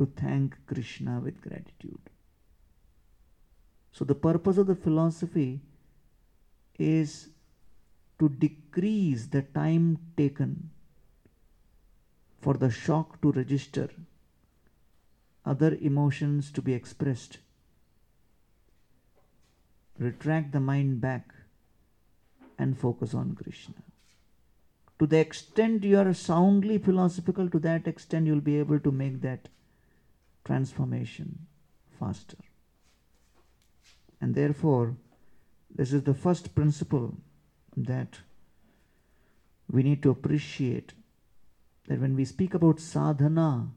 to 0.00 0.06
thank 0.16 0.56
Krishna 0.66 1.20
with 1.20 1.42
gratitude. 1.42 2.00
So, 3.92 4.06
the 4.06 4.14
purpose 4.14 4.56
of 4.56 4.66
the 4.66 4.74
philosophy 4.74 5.60
is 6.78 7.28
to 8.18 8.30
decrease 8.30 9.26
the 9.26 9.42
time 9.42 9.98
taken 10.16 10.70
for 12.40 12.54
the 12.54 12.70
shock 12.70 13.20
to 13.20 13.32
register, 13.32 13.90
other 15.44 15.76
emotions 15.82 16.50
to 16.52 16.62
be 16.62 16.72
expressed, 16.72 17.36
retract 19.98 20.52
the 20.52 20.60
mind 20.60 21.02
back, 21.02 21.34
and 22.58 22.78
focus 22.78 23.12
on 23.12 23.34
Krishna. 23.34 23.82
To 24.98 25.06
the 25.06 25.18
extent 25.18 25.84
you 25.84 25.98
are 25.98 26.14
soundly 26.14 26.78
philosophical, 26.78 27.50
to 27.50 27.58
that 27.58 27.86
extent 27.86 28.26
you 28.26 28.32
will 28.32 28.40
be 28.40 28.58
able 28.58 28.80
to 28.80 28.90
make 28.90 29.20
that 29.20 29.48
transformation 30.44 31.46
faster. 31.98 32.36
And 34.20 34.34
therefore, 34.34 34.96
this 35.74 35.92
is 35.92 36.02
the 36.02 36.14
first 36.14 36.54
principle 36.54 37.16
that 37.76 38.18
we 39.70 39.82
need 39.82 40.02
to 40.02 40.10
appreciate 40.10 40.92
that 41.88 42.00
when 42.00 42.16
we 42.16 42.24
speak 42.24 42.54
about 42.54 42.80
sadhana, 42.80 43.68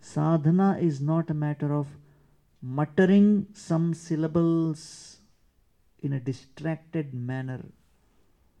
sadhana 0.00 0.78
is 0.80 1.00
not 1.00 1.30
a 1.30 1.34
matter 1.34 1.74
of 1.74 1.86
muttering 2.62 3.46
some 3.52 3.94
syllables 3.94 5.18
in 6.00 6.12
a 6.12 6.20
distracted 6.20 7.14
manner 7.14 7.64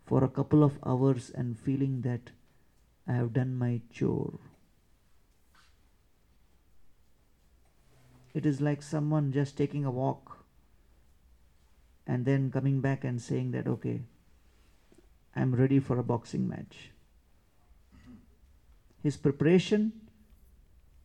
for 0.06 0.24
a 0.24 0.28
couple 0.28 0.64
of 0.64 0.78
hours 0.84 1.30
and 1.34 1.58
feeling 1.58 2.00
that 2.02 2.30
I 3.06 3.12
have 3.12 3.32
done 3.32 3.54
my 3.56 3.80
chore. 3.92 4.38
It 8.32 8.46
is 8.46 8.60
like 8.60 8.82
someone 8.82 9.32
just 9.32 9.56
taking 9.56 9.84
a 9.84 9.90
walk 9.90 10.44
and 12.06 12.24
then 12.24 12.50
coming 12.50 12.80
back 12.80 13.04
and 13.04 13.20
saying 13.20 13.50
that, 13.52 13.66
okay, 13.66 14.02
I'm 15.34 15.54
ready 15.54 15.80
for 15.80 15.98
a 15.98 16.02
boxing 16.02 16.48
match. 16.48 16.90
His 19.02 19.16
preparation 19.16 19.92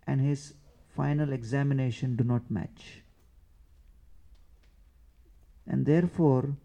and 0.06 0.22
his 0.22 0.54
final 0.96 1.32
examination 1.32 2.16
do 2.16 2.24
not 2.24 2.50
match. 2.50 3.02
And 5.68 5.86
therefore, 5.86 6.56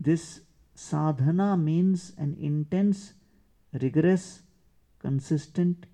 this 0.00 0.40
sadhana 0.74 1.56
means 1.56 2.12
an 2.16 2.36
intense, 2.40 3.14
rigorous, 3.72 4.42
consistent 4.98 5.86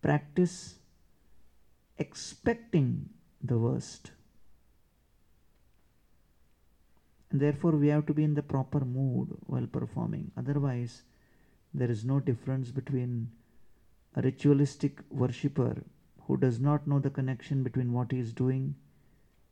practice 0.00 0.76
expecting 2.02 2.88
the 3.42 3.58
worst. 3.58 4.10
And 7.30 7.40
therefore, 7.40 7.72
we 7.72 7.88
have 7.88 8.06
to 8.06 8.14
be 8.14 8.24
in 8.24 8.34
the 8.34 8.48
proper 8.54 8.80
mood 8.84 9.36
while 9.46 9.66
performing. 9.66 10.30
Otherwise, 10.36 11.02
there 11.72 11.90
is 11.90 12.04
no 12.04 12.20
difference 12.20 12.70
between 12.70 13.30
a 14.14 14.22
ritualistic 14.22 15.00
worshipper 15.10 15.74
who 16.26 16.36
does 16.36 16.58
not 16.60 16.86
know 16.86 16.98
the 16.98 17.16
connection 17.18 17.62
between 17.62 17.92
what 17.92 18.12
he 18.12 18.18
is 18.18 18.32
doing 18.32 18.74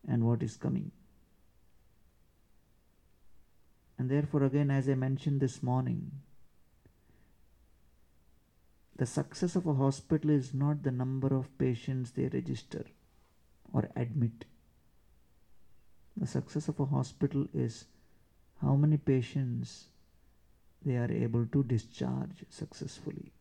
and 0.06 0.24
what 0.24 0.42
is 0.42 0.56
coming. 0.56 0.90
And 3.98 4.10
therefore, 4.10 4.44
again, 4.44 4.70
as 4.70 4.88
I 4.88 4.94
mentioned 4.94 5.40
this 5.40 5.62
morning, 5.62 6.10
the 9.00 9.06
success 9.06 9.56
of 9.56 9.66
a 9.66 9.72
hospital 9.72 10.28
is 10.28 10.52
not 10.52 10.82
the 10.82 10.90
number 10.90 11.28
of 11.34 11.46
patients 11.56 12.10
they 12.10 12.28
register 12.28 12.84
or 13.72 13.88
admit. 13.96 14.44
The 16.18 16.26
success 16.26 16.68
of 16.68 16.78
a 16.80 16.84
hospital 16.84 17.46
is 17.54 17.86
how 18.60 18.74
many 18.76 18.98
patients 18.98 19.86
they 20.84 20.98
are 20.98 21.10
able 21.10 21.46
to 21.46 21.62
discharge 21.62 22.44
successfully. 22.50 23.32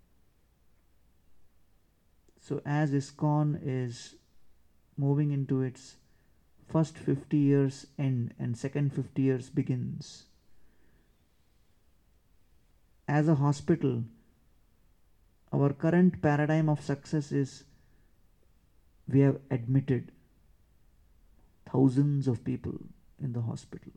So, 2.40 2.62
as 2.66 2.94
ISKCON 2.94 3.60
is 3.62 4.16
moving 4.96 5.32
into 5.32 5.62
its 5.62 5.96
first 6.70 6.98
50 6.98 7.36
years 7.36 7.86
end 7.98 8.34
and 8.40 8.58
second 8.58 8.94
50 8.94 9.22
years 9.22 9.50
begins, 9.50 10.24
as 13.10 13.28
a 13.28 13.36
hospital, 13.36 14.06
our 15.52 15.74
current 15.74 16.22
paradigm 16.22 16.70
of 16.70 16.82
success 16.82 17.32
is 17.32 17.64
we 19.08 19.22
have 19.22 19.40
admitted 19.50 20.12
thousands 21.72 22.28
of 22.28 22.44
people 22.44 22.76
in 23.22 23.34
the 23.34 23.42
hospital. 23.42 23.92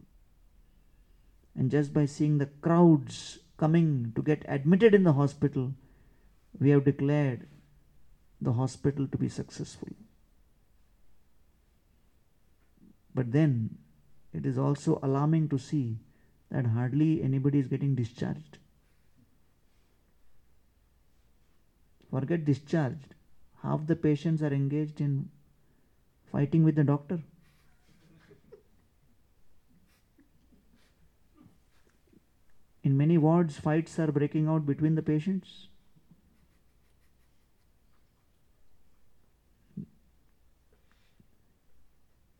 And 1.55 1.71
just 1.71 1.93
by 1.93 2.07
seeing 2.07 2.39
the 2.39 2.47
crowds 2.47 3.39
coming 3.59 4.13
to 4.17 4.23
get 4.23 4.45
admitted 4.49 4.95
in 4.95 5.05
the 5.05 5.13
hospital, 5.13 5.75
we 6.59 6.71
have 6.71 6.85
declared 6.85 7.47
the 8.41 8.53
hospital 8.53 9.07
to 9.07 9.19
be 9.19 9.29
successful. 9.29 9.89
But 13.15 13.33
then 13.33 13.77
it 14.33 14.47
is 14.47 14.57
also 14.57 14.99
alarming 15.03 15.51
to 15.51 15.59
see 15.59 15.99
that 16.51 16.67
hardly 16.67 17.23
anybody 17.23 17.59
is 17.59 17.69
getting 17.69 17.95
discharged. 17.95 18.59
Forget 22.13 22.45
discharged. 22.45 23.15
Half 23.63 23.87
the 23.87 23.97
patients 23.97 24.43
are 24.43 24.53
engaged 24.53 25.01
in 25.01 25.31
fighting 26.31 26.63
with 26.63 26.75
the 26.75 26.85
doctor. 26.85 27.21
In 32.85 32.99
many 32.99 33.17
wards, 33.17 33.57
fights 33.59 33.99
are 33.99 34.13
breaking 34.13 34.47
out 34.47 34.67
between 34.67 34.95
the 34.95 35.03
patients. 35.03 35.69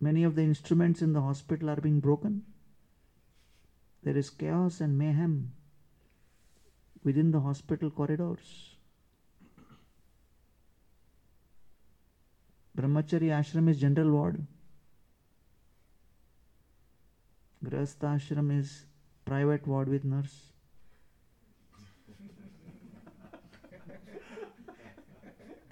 Many 0.01 0.25
of 0.25 0.35
the 0.35 0.43
instruments 0.43 1.01
in 1.01 1.15
the 1.15 1.23
hospital 1.23 1.71
are 1.71 1.81
being 1.81 2.01
broken. 2.01 2.45
There 4.03 4.17
is 4.17 4.29
chaos 4.29 4.81
and 4.81 4.99
mayhem 4.99 5.53
within 7.05 7.31
the 7.31 7.41
hospital 7.41 7.89
corridors. 7.89 8.72
Brahmachari 12.77 13.29
ashram 13.39 13.69
is 13.69 13.79
general 13.79 14.11
ward. 14.11 14.47
Grahastha 17.65 18.17
ashram 18.17 18.59
is 18.59 18.87
private 19.25 19.67
ward 19.67 19.89
with 19.89 20.05
nurse. 20.05 20.53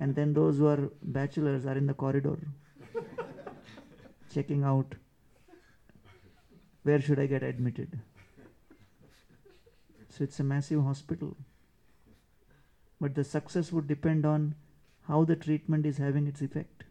and 0.00 0.14
then 0.14 0.32
those 0.32 0.58
who 0.58 0.66
are 0.66 0.90
bachelors 1.02 1.66
are 1.66 1.76
in 1.76 1.86
the 1.86 1.94
corridor. 1.94 2.38
checking 4.32 4.62
out 4.62 4.94
where 6.82 7.00
should 7.00 7.18
I 7.18 7.26
get 7.26 7.42
admitted. 7.42 7.98
So 10.08 10.24
it's 10.24 10.40
a 10.40 10.44
massive 10.44 10.82
hospital. 10.82 11.36
But 13.00 13.14
the 13.14 13.24
success 13.24 13.72
would 13.72 13.86
depend 13.88 14.24
on 14.24 14.54
how 15.08 15.24
the 15.24 15.36
treatment 15.36 15.86
is 15.86 15.98
having 15.98 16.26
its 16.26 16.40
effect. 16.40 16.84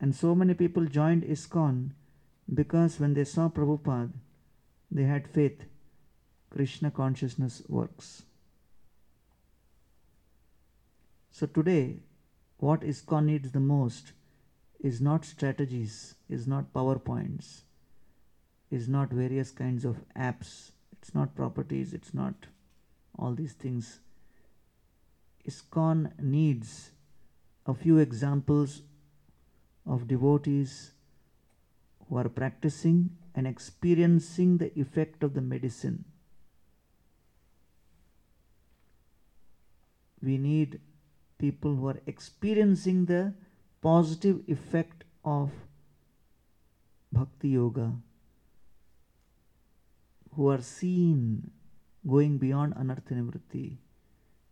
And 0.00 0.14
so 0.14 0.34
many 0.34 0.54
people 0.54 0.84
joined 0.86 1.24
ISKCON 1.24 1.90
because 2.52 3.00
when 3.00 3.14
they 3.14 3.24
saw 3.24 3.48
Prabhupada, 3.48 4.12
they 4.90 5.04
had 5.04 5.28
faith. 5.28 5.64
Krishna 6.50 6.90
consciousness 6.90 7.62
works. 7.68 8.22
So 11.30 11.46
today, 11.46 12.00
what 12.58 12.80
ISKCON 12.80 13.26
needs 13.26 13.52
the 13.52 13.60
most 13.60 14.12
is 14.80 15.00
not 15.00 15.24
strategies, 15.24 16.14
is 16.28 16.46
not 16.46 16.72
PowerPoints, 16.72 17.62
is 18.70 18.88
not 18.88 19.10
various 19.10 19.50
kinds 19.50 19.84
of 19.84 19.96
apps, 20.16 20.70
it's 20.92 21.14
not 21.14 21.34
properties, 21.34 21.92
it's 21.92 22.14
not 22.14 22.34
all 23.18 23.34
these 23.34 23.52
things. 23.52 24.00
ISKCON 25.46 26.20
needs 26.20 26.90
a 27.66 27.74
few 27.74 27.98
examples 27.98 28.82
of 29.88 30.06
devotees 30.06 30.92
who 32.08 32.18
are 32.18 32.28
practicing 32.28 33.10
and 33.34 33.46
experiencing 33.46 34.58
the 34.58 34.78
effect 34.78 35.22
of 35.22 35.34
the 35.34 35.40
medicine. 35.40 36.04
We 40.22 40.36
need 40.36 40.80
people 41.38 41.74
who 41.76 41.88
are 41.88 42.00
experiencing 42.06 43.06
the 43.06 43.32
positive 43.80 44.40
effect 44.48 45.04
of 45.24 45.50
bhakti 47.12 47.50
yoga, 47.50 47.92
who 50.34 50.48
are 50.48 50.60
seen 50.60 51.50
going 52.06 52.38
beyond 52.38 52.74
anartha 52.74 53.14
nivritti, 53.20 53.76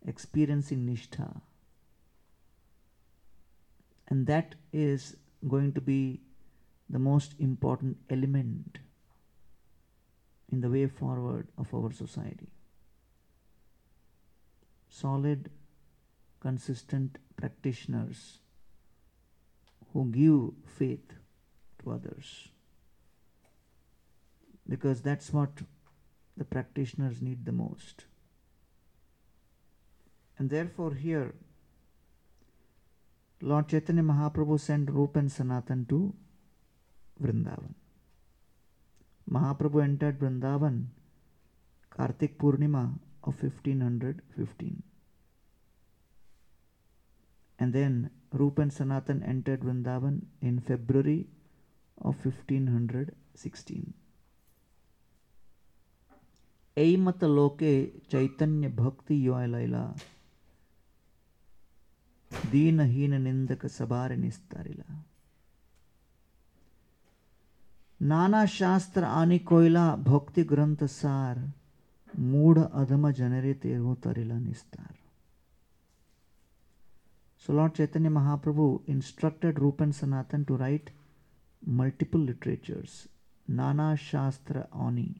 experiencing 0.05 0.85
nishtha. 0.85 1.41
And 4.07 4.25
that 4.27 4.55
is 4.71 5.17
going 5.45 5.73
to 5.73 5.81
be 5.81 6.21
the 6.89 6.99
most 6.99 7.33
important 7.39 7.97
element 8.09 8.79
in 10.51 10.61
the 10.61 10.69
way 10.69 10.87
forward 10.87 11.47
of 11.57 11.73
our 11.73 11.91
society. 11.91 12.47
Solid, 14.89 15.49
consistent 16.39 17.17
practitioners 17.35 18.39
who 19.93 20.05
give 20.05 20.53
faith 20.77 21.13
to 21.83 21.91
others. 21.91 22.49
Because 24.67 25.01
that's 25.01 25.31
what 25.33 25.49
the 26.35 26.45
practitioners 26.45 27.21
need 27.21 27.45
the 27.45 27.51
most. 27.51 28.05
And 30.37 30.49
therefore, 30.49 30.93
here, 30.93 31.33
Lord 33.41 33.67
Chaitanya 33.67 34.01
Mahaprabhu 34.01 34.59
sent 34.59 34.89
Rupa 34.89 35.19
and 35.19 35.31
Sanatan 35.31 35.85
to 35.89 36.13
Vrindavan. 37.21 37.75
Mahaprabhu 39.29 39.83
entered 39.83 40.19
Vrindavan 40.19 40.85
Kartik 41.91 42.37
Purnima 42.39 42.97
of 43.23 43.41
1515. 43.41 44.83
And 47.59 47.73
then 47.73 48.09
Rupa 48.31 48.61
and 48.61 48.73
Sanatan 48.73 49.23
entered 49.23 49.61
Vrindavan 49.61 50.21
in 50.41 50.59
February 50.59 51.27
of 52.01 52.15
1516. 52.25 53.93
ऐमत 56.77 57.23
लोके 57.23 57.73
चैतन्य 58.11 58.67
भक्ति 58.79 59.15
योयलैला 59.27 59.81
ದೀನಹೀನ 62.31 63.15
ನಿಂದಕ 63.27 63.65
ಸಬಾರೆನಿಸ್ತಾರಿಲ್ಲ 63.77 64.83
ನಾನಾ 68.01 68.41
ಶಾಸ್ತ್ರ 68.59 69.03
ಆನಿಕೊಯ್ಲ 69.19 69.77
ಭಕ್ತಿ 70.11 70.43
ಗ್ರಂಥ 70.51 70.83
sir 70.99 71.41
ಮೂಢ 72.31 72.57
ಅಧಮ 72.81 73.09
ಜನರೇ 73.21 73.53
ತೇರುತ್ತಾರಿಲ್ಲ 73.65 74.35
ನಿಸ್ತಾರ್ 74.47 74.95
So 77.41 77.53
Lord 77.53 77.75
Chaitanya 77.75 78.09
Mahaprabhu 78.09 78.81
instructed 78.87 79.59
Rupa 79.59 79.83
and 79.83 79.95
Sanatan 79.95 80.43
to 80.45 80.57
write 80.57 80.89
multiple 81.63 82.19
literatures, 82.19 83.07
Nana 83.47 83.95
Shastra 83.97 84.67
Ani, 84.85 85.15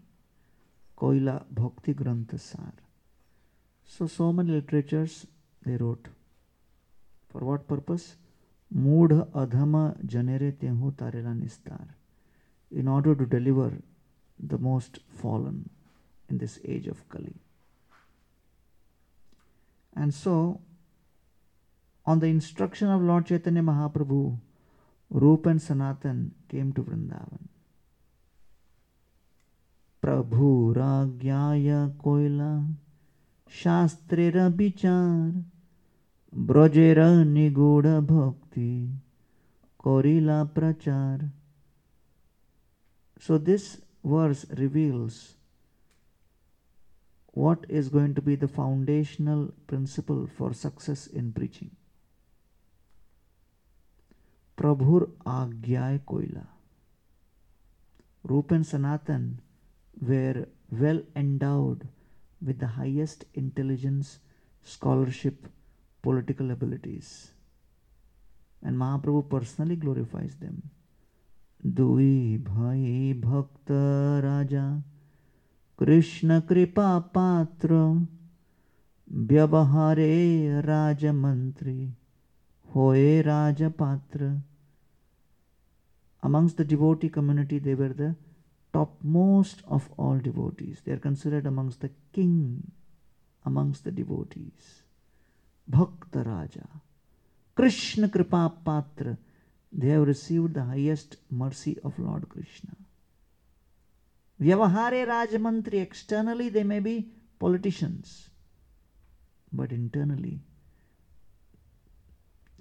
Koila 0.98 1.46
Bhakti 1.50 1.94
Granthasar. 1.94 2.74
So 3.90 4.08
so 4.08 4.34
many 4.34 4.52
literatures 4.52 5.26
they 5.62 5.78
wrote. 5.78 6.08
For 7.38 7.44
what 7.44 7.66
purpose 7.68 8.04
मूढ़ 8.72 9.14
अधम 9.14 9.76
जनेरे 10.12 10.52
ते 10.62 10.68
हूँ 10.68 10.92
तारेला 11.00 11.34
निस्तार 11.34 12.78
in 12.80 12.88
order 12.90 13.16
to 13.16 13.26
deliver 13.34 13.78
the 14.40 14.60
most 14.62 14.98
fallen 15.22 15.64
in 16.32 16.38
this 16.38 16.58
age 16.66 16.90
of 16.90 17.04
Kali 17.12 17.34
and 19.96 20.12
so 20.12 20.34
on 22.08 22.20
the 22.20 22.24
instruction 22.24 22.88
of 22.96 23.04
Lord 23.04 23.26
Chaitanya 23.26 23.62
Mahaprabhu 23.62 24.20
Rupa 25.12 25.48
and 25.48 25.60
Sanatana 25.60 26.26
came 26.52 26.72
to 26.72 26.84
Vrindavan 26.84 27.48
प्रभुराज्ञा 30.04 31.44
कोयला 32.04 32.52
शास्त्रेर 33.52 34.38
विचार 34.58 35.32
ব্রজের 36.34 37.00
নিগুড় 37.36 37.94
ভক্তি 38.12 38.72
করিলা 39.84 40.40
prachar 40.56 41.18
so 43.26 43.34
this 43.50 43.66
verse 44.14 44.44
reveals 44.64 45.16
what 47.44 47.66
is 47.70 47.90
going 47.90 48.14
to 48.16 48.22
be 48.22 48.36
the 48.36 48.48
foundational 48.48 49.54
principle 49.68 50.28
for 50.36 50.54
success 50.54 51.02
in 51.20 51.26
preaching. 51.38 51.72
Prabhur 54.58 55.02
আজ্ঞায় 55.40 56.00
কইলা 56.12 56.46
Rup 58.30 58.50
Sanatan 58.72 59.26
were 60.10 60.40
well 60.82 61.02
endowed 61.24 61.80
with 62.46 62.58
the 62.64 62.72
highest 62.80 63.20
intelligence, 63.44 64.08
scholarship, 64.74 65.38
political 66.02 66.52
abilities. 66.52 67.32
And 68.64 68.78
Mahaprabhu 68.78 69.30
personally 69.30 69.76
glorifies 69.76 70.36
them. 70.36 70.70
Dui 71.66 72.38
bhai 72.38 73.14
bhakta 73.14 74.22
raja 74.24 74.82
Krishna 75.76 76.42
kripa 76.42 77.04
patra 77.14 78.02
Vyavahare 79.12 80.66
raja 80.66 81.12
mantri 81.12 81.92
Hoye 82.74 83.26
raja 83.26 83.70
patra 83.70 84.42
amongst 86.24 86.58
the 86.58 86.66
devotee 86.66 87.10
community, 87.10 87.60
they 87.60 87.76
were 87.76 87.94
the 87.94 88.16
topmost 88.74 89.62
of 89.68 89.90
all 89.98 90.18
devotees. 90.18 90.82
They 90.84 90.92
are 90.92 90.98
considered 90.98 91.46
amongst 91.46 91.82
the 91.82 91.92
king 92.12 92.72
amongst 93.46 93.84
the 93.86 93.92
devotees. 93.92 94.84
भक्त 95.70 96.18
राजा। 96.18 96.82
कृष्ण 97.58 98.08
कृपा 98.08 98.48
पात्र। 98.48 99.18
They 99.76 99.92
have 99.92 100.04
received 100.04 100.54
the 100.54 100.58
highest 100.58 101.20
mercy 101.34 101.76
of 101.86 102.02
Lord 102.02 102.26
Krishna 102.26 102.70
व्यवहारे 104.42 105.06
राजमंत्री 105.06 105.78
externally 105.78 106.50
they 106.50 106.64
may 106.64 106.80
be 106.80 107.00
politicians 107.40 108.32
but 109.56 109.74
internally 109.74 110.42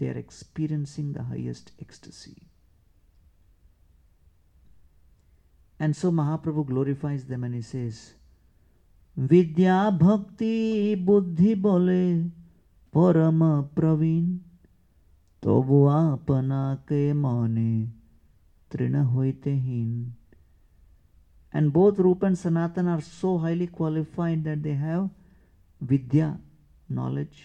they 0.01 0.09
are 0.09 0.19
experiencing 0.19 1.15
the 1.15 1.19
highest 1.19 1.83
ecstasy 1.83 2.37
and 5.81 5.95
so 5.95 6.11
Mahaprabhu 6.11 6.65
glorifies 6.65 7.29
the 7.29 7.33
many 7.33 7.63
says 7.63 7.99
विद्या 9.19 9.91
भक्ति 9.91 10.95
बुद्धि 10.99 11.55
बोले 11.55 12.25
Parama 12.96 13.52
Praveen 13.76 14.28
তবু 15.44 15.78
আপনাকে 16.12 17.02
মনে 17.24 17.74
তৃণ 18.70 18.96
হইতেহীন 19.14 19.92
and 21.58 21.66
both 21.78 21.96
Rupa 22.06 22.26
and 22.30 22.38
Sanatan 22.44 22.86
are 22.94 23.04
so 23.22 23.30
highly 23.44 23.68
qualified 23.68 24.40
that 24.48 24.60
they 24.66 24.78
have 24.88 25.04
vidya, 25.92 26.30
knowledge, 26.98 27.40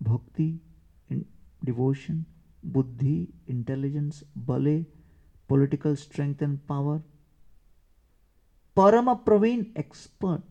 bhakti, 0.00 0.50
devotion, 1.68 2.26
buddhi, 2.62 3.28
intelligence, 3.46 4.16
bale, 4.34 4.84
political 5.48 5.94
strength 5.96 6.40
and 6.42 6.66
power. 6.66 7.02
Parama 8.76 9.14
Praveen, 9.26 9.72
expert 9.76 10.42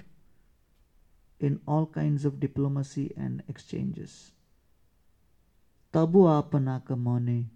in 1.40 1.60
all 1.66 1.86
kinds 1.86 2.26
of 2.26 2.40
diplomacy 2.40 3.12
and 3.18 3.42
exchanges. 3.48 4.32
Tabu 5.95 6.23
apanaka 6.39 6.97
mone 6.99 7.51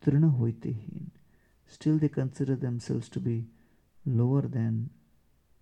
trina 0.00 0.28
hoitehin. 0.40 1.10
Still 1.66 1.98
they 1.98 2.08
consider 2.08 2.56
themselves 2.56 3.08
to 3.10 3.20
be 3.20 3.44
lower 4.06 4.42
than 4.42 4.88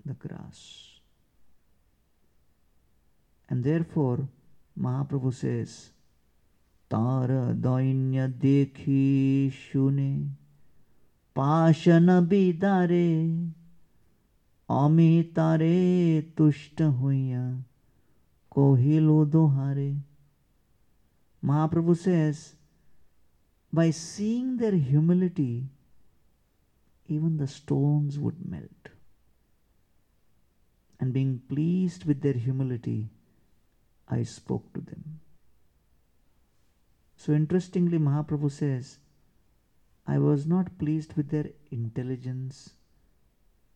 the 0.05 0.15
grass. 0.15 1.01
And 3.49 3.65
therefore, 3.65 4.29
Mahaprabhu 4.79 5.35
says, 5.35 5.91
Tara 6.89 7.55
dainya 7.55 8.29
dekhi 8.29 9.53
shune 9.53 10.37
पाषण 11.37 12.07
बिदारे 12.29 13.09
अमी 14.73 15.23
तारे 15.37 16.21
तुष्ट 16.39 16.81
हुइया 17.01 17.43
कोहिलो 18.51 19.25
दोहारे 19.35 19.91
Mahaprabhu 21.47 21.97
says, 21.97 22.55
by 23.73 23.91
seeing 23.91 24.57
their 24.57 24.73
humility, 24.73 25.69
even 27.07 27.37
the 27.37 27.47
stones 27.47 28.19
would 28.19 28.49
melt. 28.49 28.89
And 30.99 31.13
being 31.13 31.43
pleased 31.49 32.05
with 32.05 32.23
their 32.23 32.33
humility, 32.33 33.11
I 34.09 34.23
spoke 34.23 34.73
to 34.75 34.81
them. 34.81 35.21
So 37.17 37.33
interestingly, 37.33 37.99
Mahaprabhu 37.99 38.51
says, 38.51 38.99
I 40.07 40.19
was 40.19 40.47
not 40.47 40.79
pleased 40.79 41.15
with 41.15 41.31
their 41.31 41.51
intelligence 41.71 42.71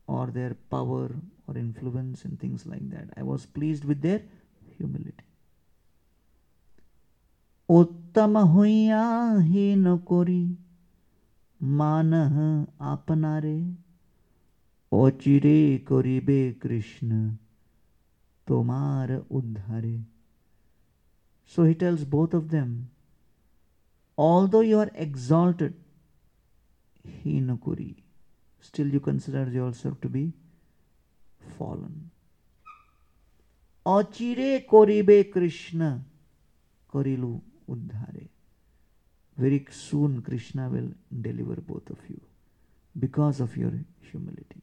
or 0.07 0.27
their 0.29 0.55
power 0.71 1.11
or 1.47 1.57
influence 1.57 2.25
and 2.25 2.39
things 2.39 2.67
like 2.67 2.91
that. 2.91 3.11
I 3.17 3.23
was 3.23 3.47
pleased 3.47 3.85
with 3.85 4.03
their 4.03 4.23
humility. 4.77 5.30
उत्तम 7.71 8.39
हुईया 8.53 9.03
ही 9.41 9.65
नकोरी। 9.77 10.45
मान 11.61 12.13
अपना 12.15 13.39
रे 13.39 13.59
ओचिरे 14.93 15.61
करीबे 15.89 16.41
कृष्ण 16.63 17.11
तुमार 18.49 19.13
उद्धारे। 19.31 19.97
So 21.53 21.65
he 21.65 21.75
tells 21.83 22.03
both 22.09 22.35
of 22.35 22.45
them 22.51 22.71
although 24.49 24.63
you 24.63 24.79
are 24.79 24.91
exalted 25.07 25.75
he 27.05 27.41
नकोरी 27.41 27.95
still 28.65 28.93
you 28.95 29.01
consider 29.01 29.55
yourself 29.75 30.01
to 30.03 30.09
be 30.09 30.25
fallen 31.59 31.95
অচিরে 33.87 34.51
করিবে 34.71 35.17
Krishna 35.35 35.81
করিলু 36.93 37.31
uddhare. 37.71 38.29
Very 39.37 39.65
soon 39.71 40.21
Krishna 40.23 40.69
will 40.69 40.91
deliver 41.29 41.61
both 41.61 41.89
of 41.91 41.99
you 42.09 42.21
because 42.99 43.41
of 43.41 43.57
your 43.57 43.73
humility. 44.01 44.63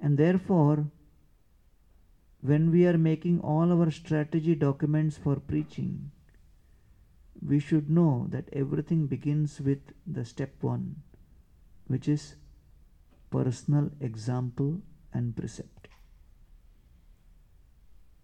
And 0.00 0.18
therefore, 0.18 0.86
when 2.40 2.70
we 2.70 2.86
are 2.86 2.98
making 2.98 3.40
all 3.40 3.72
our 3.72 3.90
strategy 3.90 4.54
documents 4.54 5.16
for 5.16 5.36
preaching, 5.36 6.10
we 7.40 7.58
should 7.58 7.88
know 7.90 8.26
that 8.30 8.48
everything 8.52 9.06
begins 9.06 9.60
with 9.60 9.92
the 10.06 10.24
step 10.24 10.52
one, 10.60 10.96
which 11.86 12.08
is 12.08 12.36
personal 13.30 13.90
example 14.00 14.80
and 15.12 15.36
precept. 15.36 15.88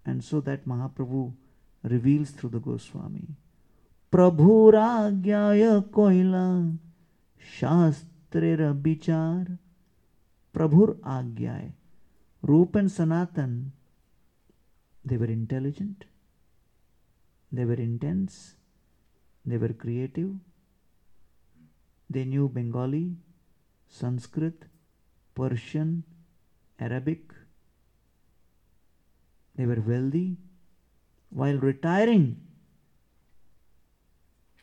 And 0.04 0.22
so 0.22 0.40
that 0.40 0.66
Mahaprabhu 0.66 1.32
reveals 1.82 2.30
through 2.30 2.50
the 2.50 2.60
Goswami. 2.60 3.26
प्रभुराज्ञाय 4.12 5.62
कोयला 5.94 6.46
शास्त्रेर 7.58 8.62
विचार 8.86 9.44
प्रभुर 10.54 11.00
आज्ञाय 11.16 11.72
रूप 12.44 12.76
and 12.76 12.90
Sanatan 12.90 13.52
they 15.04 15.16
were 15.16 15.26
intelligent, 15.26 16.04
they 17.50 17.64
were 17.64 17.74
intense, 17.74 18.56
they 19.46 19.56
were 19.56 19.72
creative, 19.72 20.34
they 22.10 22.24
knew 22.24 22.48
Bengali, 22.48 23.16
Sanskrit, 23.88 24.66
Persian, 25.34 26.04
Arabic, 26.78 27.32
they 29.56 29.66
were 29.66 29.82
wealthy. 29.86 30.36
While 31.30 31.58
retiring, 31.58 32.40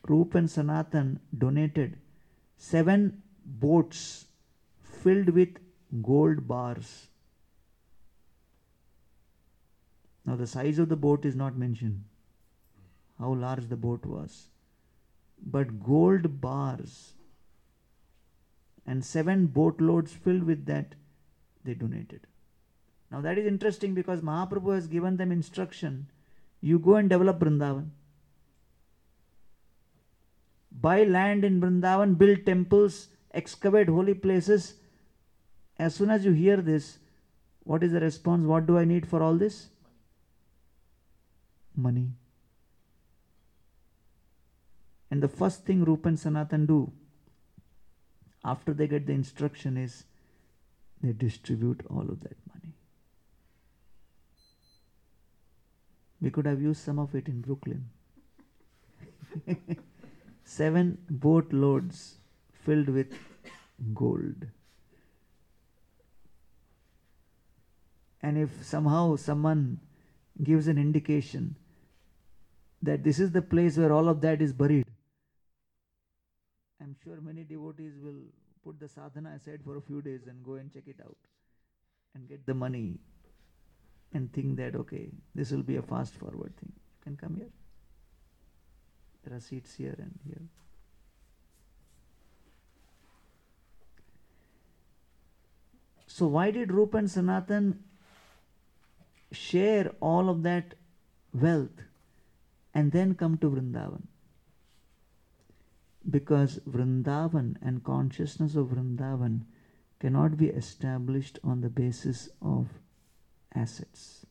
Rup 0.06 0.34
and 0.34 0.50
Sanatan 0.50 1.20
donated 1.36 1.98
seven 2.56 3.22
boats 3.44 4.26
filled 5.02 5.30
with 5.30 5.56
gold 6.02 6.46
bars 6.46 7.08
Now, 10.28 10.36
the 10.36 10.46
size 10.46 10.78
of 10.78 10.90
the 10.90 10.96
boat 10.96 11.24
is 11.24 11.34
not 11.34 11.56
mentioned, 11.56 12.04
how 13.18 13.32
large 13.32 13.66
the 13.70 13.76
boat 13.76 14.04
was. 14.04 14.48
But 15.42 15.82
gold 15.82 16.42
bars 16.42 17.14
and 18.86 19.02
seven 19.02 19.46
boatloads 19.46 20.12
filled 20.12 20.42
with 20.42 20.66
that 20.66 20.96
they 21.64 21.72
donated. 21.72 22.26
Now, 23.10 23.22
that 23.22 23.38
is 23.38 23.46
interesting 23.46 23.94
because 23.94 24.20
Mahaprabhu 24.20 24.74
has 24.74 24.86
given 24.86 25.16
them 25.16 25.32
instruction 25.32 26.10
you 26.60 26.78
go 26.78 26.96
and 26.96 27.08
develop 27.08 27.38
Vrindavan. 27.40 27.90
Buy 30.70 31.04
land 31.04 31.44
in 31.44 31.60
Vrindavan, 31.60 32.18
build 32.18 32.46
temples, 32.46 33.08
excavate 33.32 33.88
holy 33.88 34.14
places. 34.14 34.74
As 35.78 35.94
soon 35.94 36.10
as 36.10 36.24
you 36.24 36.32
hear 36.32 36.56
this, 36.58 36.98
what 37.64 37.82
is 37.82 37.92
the 37.92 38.00
response? 38.00 38.46
What 38.46 38.66
do 38.66 38.78
I 38.78 38.84
need 38.84 39.06
for 39.06 39.22
all 39.22 39.34
this? 39.34 39.68
money. 41.78 42.10
And 45.10 45.22
the 45.22 45.28
first 45.28 45.64
thing 45.64 45.84
Rupa 45.84 46.08
and 46.08 46.18
Sanatan 46.18 46.66
do 46.66 46.92
after 48.44 48.74
they 48.74 48.86
get 48.86 49.06
the 49.06 49.12
instruction 49.12 49.76
is 49.76 50.04
they 51.02 51.12
distribute 51.12 51.80
all 51.88 52.02
of 52.02 52.20
that 52.20 52.36
money. 52.52 52.74
We 56.20 56.30
could 56.30 56.46
have 56.46 56.60
used 56.60 56.82
some 56.82 56.98
of 56.98 57.14
it 57.14 57.28
in 57.28 57.40
Brooklyn. 57.40 57.88
Seven 60.44 60.98
boat 61.08 61.52
loads 61.52 62.16
filled 62.64 62.88
with 62.88 63.12
gold. 63.94 64.46
And 68.22 68.36
if 68.36 68.50
somehow 68.64 69.16
someone 69.16 69.78
gives 70.42 70.66
an 70.66 70.78
indication 70.78 71.54
that 72.82 73.04
this 73.04 73.18
is 73.18 73.32
the 73.32 73.42
place 73.42 73.76
where 73.76 73.92
all 73.92 74.08
of 74.08 74.20
that 74.22 74.40
is 74.40 74.52
buried. 74.52 74.84
I'm 76.80 76.94
sure 77.02 77.20
many 77.20 77.44
devotees 77.44 77.94
will 78.00 78.22
put 78.64 78.78
the 78.78 78.88
sadhana 78.88 79.34
aside 79.36 79.60
for 79.64 79.76
a 79.76 79.80
few 79.80 80.00
days 80.02 80.26
and 80.26 80.44
go 80.44 80.54
and 80.54 80.72
check 80.72 80.84
it 80.86 81.00
out 81.04 81.16
and 82.14 82.28
get 82.28 82.46
the 82.46 82.54
money 82.54 82.98
and 84.12 84.32
think 84.32 84.56
that, 84.56 84.74
okay, 84.74 85.10
this 85.34 85.50
will 85.50 85.62
be 85.62 85.76
a 85.76 85.82
fast 85.82 86.14
forward 86.14 86.56
thing. 86.56 86.72
You 86.74 87.02
can 87.02 87.16
come 87.16 87.36
here. 87.36 87.50
There 89.24 89.36
are 89.36 89.40
seats 89.40 89.74
here 89.74 89.96
and 89.98 90.18
here. 90.26 90.42
So, 96.06 96.26
why 96.26 96.50
did 96.50 96.72
Rupa 96.72 96.96
and 96.96 97.10
Sanatan 97.10 97.84
share 99.30 99.92
all 100.00 100.30
of 100.30 100.42
that 100.42 100.74
wealth? 101.34 101.82
and 102.78 102.92
then 102.92 103.14
come 103.14 103.36
to 103.38 103.50
Vrindavan. 103.50 104.02
Because 106.08 106.60
Vrindavan 106.60 107.56
and 107.60 107.82
consciousness 107.82 108.54
of 108.54 108.68
Vrindavan 108.68 109.40
cannot 109.98 110.36
be 110.36 110.46
established 110.46 111.40
on 111.42 111.60
the 111.60 111.68
basis 111.68 112.28
of 112.40 112.68
assets 113.54 114.26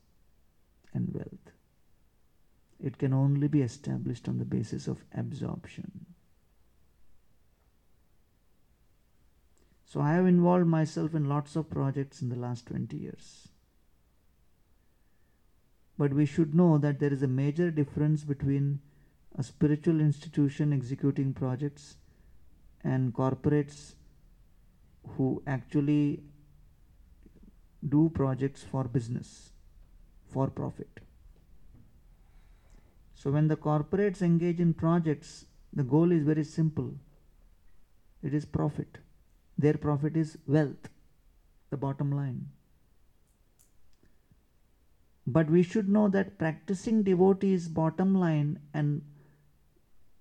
and 0.93 1.13
wealth. 1.13 1.51
It 2.83 2.97
can 2.97 3.13
only 3.13 3.47
be 3.47 3.61
established 3.61 4.27
on 4.27 4.37
the 4.37 4.45
basis 4.45 4.87
of 4.87 5.03
absorption. 5.15 6.05
So 9.85 10.01
I 10.01 10.13
have 10.13 10.27
involved 10.27 10.67
myself 10.67 11.15
in 11.15 11.29
lots 11.29 11.55
of 11.55 11.69
projects 11.69 12.21
in 12.21 12.29
the 12.29 12.35
last 12.35 12.67
20 12.67 12.97
years. 12.97 13.47
But 15.97 16.13
we 16.13 16.25
should 16.25 16.53
know 16.53 16.77
that 16.77 16.99
there 16.99 17.11
is 17.11 17.23
a 17.23 17.27
major 17.27 17.71
difference 17.71 18.23
between 18.23 18.81
a 19.35 19.43
spiritual 19.43 19.99
institution 19.99 20.73
executing 20.73 21.33
projects 21.33 21.95
and 22.83 23.13
corporates 23.13 23.93
who 25.15 25.41
actually 25.47 26.23
do 27.87 28.09
projects 28.13 28.63
for 28.63 28.83
business, 28.85 29.51
for 30.29 30.47
profit. 30.47 30.99
So, 33.15 33.31
when 33.31 33.47
the 33.47 33.57
corporates 33.57 34.21
engage 34.21 34.59
in 34.59 34.73
projects, 34.73 35.45
the 35.73 35.83
goal 35.83 36.11
is 36.11 36.23
very 36.23 36.43
simple 36.43 36.93
it 38.23 38.33
is 38.33 38.45
profit. 38.45 38.97
Their 39.57 39.75
profit 39.75 40.17
is 40.17 40.37
wealth, 40.47 40.89
the 41.69 41.77
bottom 41.77 42.11
line. 42.11 42.49
But 45.25 45.49
we 45.49 45.63
should 45.63 45.89
know 45.89 46.07
that 46.09 46.37
practicing 46.37 47.03
devotees' 47.03 47.67
bottom 47.67 48.15
line 48.15 48.59
and 48.73 49.01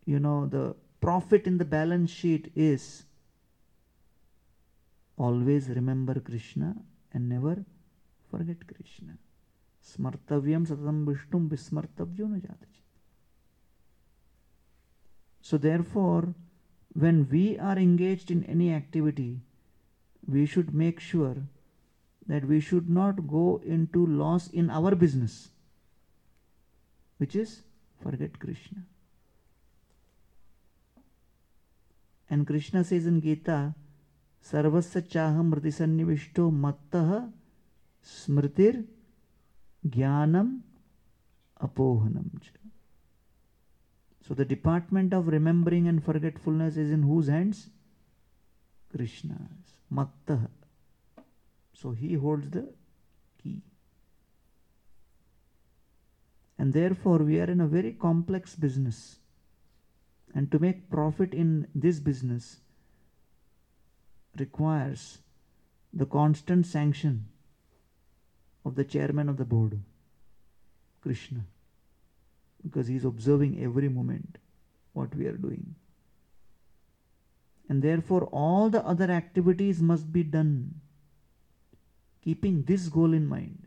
you 0.05 0.19
know 0.19 0.47
the 0.47 0.75
profit 1.01 1.47
in 1.47 1.59
the 1.59 1.65
balance 1.65 2.11
sheet 2.11 2.51
is 2.55 3.05
always 5.17 5.69
remember 5.69 6.19
Krishna 6.21 6.77
and 7.15 7.29
never 7.29 7.63
forget 8.31 8.63
Krishna 8.69 9.15
स्मर्तव्यम 9.87 10.65
सततम 10.65 11.05
विष्णु 11.09 11.39
विस्मर्तव्यो 11.49 12.27
न 12.27 12.41
जाते 12.41 12.75
so 15.45 15.59
therefore 15.93 16.33
when 16.97 17.23
we 17.31 17.45
are 17.71 17.79
engage 17.79 18.27
in 18.31 18.45
any 18.49 18.69
activity 18.75 19.31
we 20.29 20.47
should 20.47 20.71
make 20.83 21.01
sure 21.01 21.37
that 22.29 22.45
we 22.45 22.61
should 22.61 22.89
not 22.91 23.21
go 23.35 23.47
into 23.95 24.07
loss 24.07 24.51
in 24.55 24.71
our 24.81 24.95
business 25.05 25.39
which 27.21 27.37
is 27.37 27.57
forget 28.01 28.37
Krishna 28.37 28.83
and 32.31 32.47
Krishna 32.47 32.83
says 32.83 33.07
in 33.07 33.21
Gita 33.21 33.59
सर्वस्व 34.45 35.01
चाह 35.13 35.41
मृति 35.43 35.71
सन्निविष्टो 35.73 36.51
मत्त 36.65 36.97
स्मृतिर 38.11 38.85
ज्ञानम 39.87 40.55
अपोहनम 41.61 42.29
so 44.27 44.35
the 44.35 44.47
department 44.49 45.15
of 45.15 45.29
remembering 45.31 45.87
and 45.87 46.01
forgetfulness 46.03 46.79
is 46.79 46.93
in 46.93 47.03
whose 47.05 47.31
hands 47.31 47.67
Krishna 48.93 49.49
मत्त 49.93 50.33
so 51.75 51.93
he 51.93 52.15
holds 52.15 52.49
the 52.49 52.67
key 53.41 53.63
and 56.59 56.73
therefore 57.05 57.23
we 57.23 57.39
are 57.39 57.51
in 57.51 57.61
a 57.61 57.67
very 57.73 57.93
complex 58.05 58.59
business 58.61 59.01
and 60.37 60.49
to 60.51 60.59
make 60.59 60.89
profit 60.91 61.35
in 61.35 61.65
this 61.77 62.03
business 62.05 62.51
requires 64.41 65.19
the 65.93 66.07
constant 66.07 66.67
sanction 66.67 67.27
of 68.65 68.75
the 68.75 68.85
chairman 68.85 69.29
of 69.29 69.37
the 69.37 69.45
board, 69.45 69.79
Krishna, 71.03 71.41
because 72.63 72.89
he 72.89 72.97
is 72.97 73.05
observing 73.05 73.63
every 73.63 73.89
moment 73.89 74.39
what 74.93 75.15
we 75.15 75.27
are 75.27 75.37
doing. 75.37 75.75
And 77.69 77.83
therefore, 77.83 78.25
all 78.25 78.71
the 78.71 78.85
other 78.85 79.11
activities 79.11 79.81
must 79.81 80.13
be 80.13 80.23
done 80.23 80.81
keeping 82.23 82.63
this 82.63 82.89
goal 82.89 83.13
in 83.13 83.27
mind. 83.27 83.59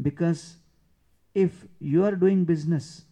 Because 0.00 0.56
if 1.34 1.66
you 1.80 2.04
are 2.04 2.14
doing 2.14 2.44
business 2.44 3.04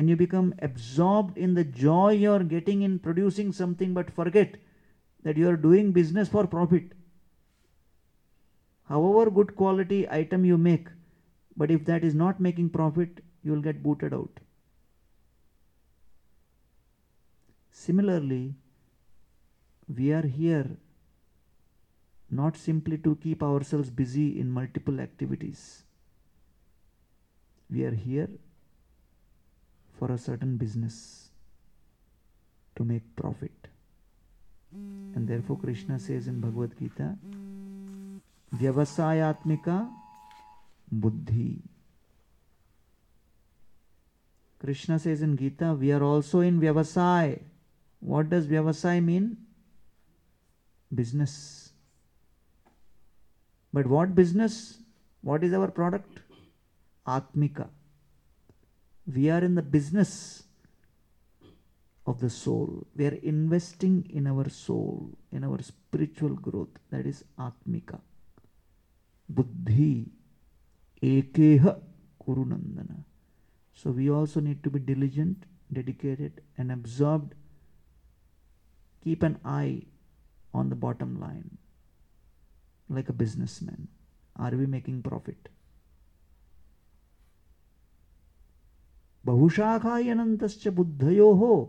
and 0.00 0.08
you 0.08 0.16
become 0.16 0.54
absorbed 0.66 1.36
in 1.36 1.52
the 1.56 1.62
joy 1.78 2.10
you 2.18 2.32
are 2.32 2.44
getting 2.50 2.80
in 2.84 2.98
producing 3.06 3.52
something 3.56 3.92
but 3.96 4.12
forget 4.18 4.54
that 5.24 5.36
you 5.36 5.46
are 5.46 5.58
doing 5.64 5.92
business 5.92 6.30
for 6.34 6.46
profit, 6.46 6.92
however 8.88 9.30
good 9.30 9.54
quality 9.56 10.08
item 10.08 10.46
you 10.46 10.56
make, 10.56 10.88
but 11.54 11.70
if 11.70 11.84
that 11.84 12.02
is 12.02 12.14
not 12.14 12.40
making 12.40 12.70
profit, 12.70 13.20
you 13.42 13.52
will 13.52 13.60
get 13.60 13.82
booted 13.82 14.14
out. 14.14 14.40
Similarly, 17.70 18.54
we 19.98 20.12
are 20.12 20.26
here 20.26 20.66
not 22.30 22.56
simply 22.56 22.96
to 22.96 23.16
keep 23.16 23.42
ourselves 23.42 23.90
busy 23.90 24.40
in 24.40 24.50
multiple 24.50 24.98
activities. 24.98 25.82
We 27.68 27.84
are 27.84 27.94
here 27.94 28.30
for 30.00 30.10
a 30.12 30.18
certain 30.18 30.56
business 30.56 31.28
to 32.74 32.84
make 32.84 33.14
profit. 33.14 33.68
And 35.14 35.28
therefore, 35.28 35.58
Krishna 35.58 35.98
says 35.98 36.26
in 36.26 36.40
Bhagavad 36.40 36.78
Gita, 36.78 37.16
Vyavasayatmika 38.56 39.90
Buddhi. 40.90 41.58
Krishna 44.58 44.98
says 44.98 45.22
in 45.22 45.36
Gita, 45.36 45.74
we 45.74 45.92
are 45.92 46.02
also 46.02 46.40
in 46.40 46.60
Vyavasai. 46.60 47.40
What 48.00 48.30
does 48.30 48.46
Vyavasai 48.46 49.02
mean? 49.04 49.36
Business. 50.94 51.72
But 53.72 53.86
what 53.86 54.14
business? 54.14 54.78
What 55.20 55.44
is 55.44 55.52
our 55.52 55.68
product? 55.68 56.20
Atmika. 57.06 57.68
We 59.12 59.30
are 59.30 59.42
in 59.44 59.54
the 59.54 59.62
business 59.62 60.44
of 62.06 62.20
the 62.20 62.30
soul. 62.30 62.86
We 62.96 63.06
are 63.06 63.18
investing 63.22 64.06
in 64.10 64.26
our 64.26 64.48
soul, 64.48 65.10
in 65.32 65.44
our 65.44 65.60
spiritual 65.62 66.34
growth. 66.36 66.78
That 66.90 67.06
is 67.06 67.24
Atmika. 67.38 68.00
Buddhi. 69.28 70.06
Ekeha 71.02 71.80
Kurunandana. 72.24 73.04
So 73.72 73.90
we 73.90 74.10
also 74.10 74.40
need 74.40 74.62
to 74.62 74.70
be 74.70 74.78
diligent, 74.78 75.44
dedicated, 75.72 76.42
and 76.58 76.70
absorbed. 76.70 77.34
Keep 79.02 79.22
an 79.22 79.38
eye 79.44 79.82
on 80.52 80.68
the 80.68 80.76
bottom 80.76 81.18
line 81.18 81.56
like 82.88 83.08
a 83.08 83.12
businessman? 83.12 83.88
Are 84.36 84.50
we 84.50 84.66
making 84.66 85.02
profit? 85.02 85.48
Bahushakhayana 89.26 90.36
buddhayoho 90.38 91.68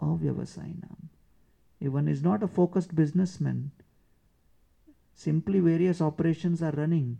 avyavasainam. 0.00 0.96
If 1.80 1.92
one 1.92 2.08
is 2.08 2.22
not 2.22 2.42
a 2.42 2.48
focused 2.48 2.94
businessman, 2.94 3.72
simply 5.14 5.60
various 5.60 6.00
operations 6.00 6.62
are 6.62 6.72
running 6.72 7.18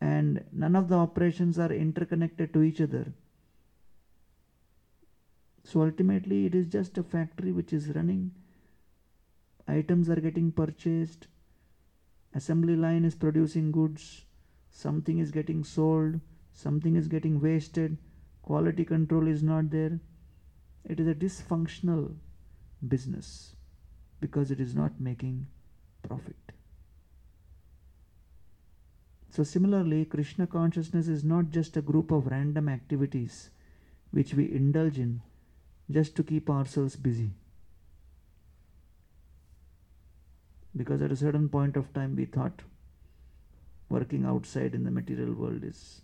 and 0.00 0.44
none 0.52 0.74
of 0.74 0.88
the 0.88 0.96
operations 0.96 1.58
are 1.58 1.72
interconnected 1.72 2.52
to 2.52 2.62
each 2.62 2.80
other. 2.80 3.12
So 5.64 5.82
ultimately, 5.82 6.46
it 6.46 6.56
is 6.56 6.66
just 6.66 6.98
a 6.98 7.04
factory 7.04 7.52
which 7.52 7.72
is 7.72 7.88
running, 7.90 8.32
items 9.68 10.10
are 10.10 10.20
getting 10.20 10.50
purchased, 10.50 11.28
assembly 12.34 12.74
line 12.74 13.04
is 13.04 13.14
producing 13.14 13.70
goods, 13.70 14.24
something 14.70 15.18
is 15.18 15.30
getting 15.30 15.62
sold, 15.62 16.18
something 16.52 16.96
is 16.96 17.08
getting 17.08 17.40
wasted, 17.40 17.96
quality 18.42 18.84
control 18.84 19.26
is 19.26 19.42
not 19.42 19.70
there. 19.70 19.98
It 20.84 21.00
is 21.00 21.06
a 21.06 21.14
dysfunctional 21.14 22.14
business 22.86 23.56
because 24.20 24.50
it 24.50 24.60
is 24.60 24.74
not 24.74 25.00
making 25.00 25.46
profit. 26.02 26.36
So, 29.30 29.42
similarly, 29.42 30.04
Krishna 30.04 30.46
consciousness 30.46 31.08
is 31.08 31.24
not 31.24 31.50
just 31.50 31.76
a 31.76 31.82
group 31.82 32.10
of 32.10 32.26
random 32.26 32.68
activities 32.68 33.50
which 34.10 34.34
we 34.34 34.52
indulge 34.52 34.98
in 34.98 35.22
just 35.90 36.14
to 36.16 36.22
keep 36.22 36.50
ourselves 36.50 36.96
busy. 36.96 37.30
because 40.76 41.02
at 41.02 41.12
a 41.12 41.16
certain 41.16 41.48
point 41.48 41.76
of 41.76 41.92
time 41.92 42.16
we 42.16 42.24
thought 42.24 42.62
working 43.88 44.24
outside 44.24 44.74
in 44.74 44.84
the 44.84 44.90
material 44.90 45.34
world 45.34 45.62
is 45.62 46.00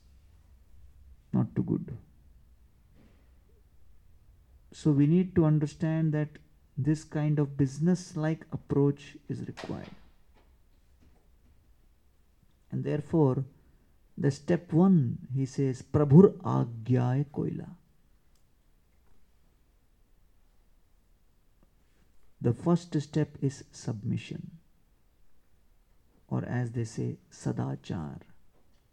not 1.32 1.54
too 1.54 1.62
good. 1.62 1.96
So 4.72 4.90
we 4.90 5.06
need 5.06 5.34
to 5.34 5.44
understand 5.44 6.12
that 6.12 6.28
this 6.76 7.04
kind 7.04 7.38
of 7.38 7.56
business 7.56 8.16
like 8.16 8.44
approach 8.52 9.16
is 9.28 9.40
required. 9.46 9.90
And 12.70 12.84
therefore, 12.84 13.44
the 14.16 14.30
step 14.30 14.72
one, 14.72 15.18
he 15.34 15.46
says, 15.46 15.82
Prabhur 15.82 16.34
Agyay 16.42 17.26
Koila. 17.32 17.68
The 22.40 22.52
first 22.52 23.00
step 23.00 23.30
is 23.40 23.64
submission 23.72 24.58
or 26.28 26.44
as 26.44 26.70
they 26.72 26.84
say 26.84 27.16
sadachar 27.30 28.18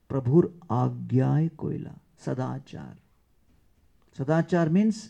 prabhur 0.10 0.46
agyay 0.70 1.50
koila 1.62 1.94
Sadachar. 2.22 2.96
Sadachar 4.18 4.72
means 4.72 5.10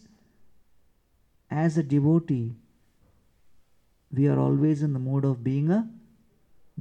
as 1.49 1.77
a 1.77 1.83
devotee, 1.83 2.55
we 4.11 4.27
are 4.27 4.39
always 4.39 4.81
in 4.81 4.93
the 4.93 4.99
mode 4.99 5.25
of 5.25 5.43
being 5.43 5.69
a 5.69 5.87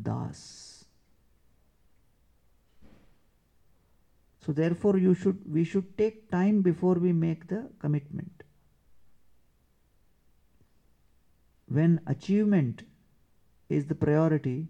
das. 0.00 0.84
So 4.44 4.52
therefore 4.52 4.98
you 4.98 5.14
should 5.14 5.40
we 5.50 5.64
should 5.64 5.96
take 5.96 6.30
time 6.30 6.60
before 6.62 6.94
we 6.94 7.12
make 7.12 7.46
the 7.48 7.70
commitment. 7.78 8.42
When 11.66 12.00
achievement 12.06 12.82
is 13.68 13.86
the 13.86 13.94
priority, 13.94 14.68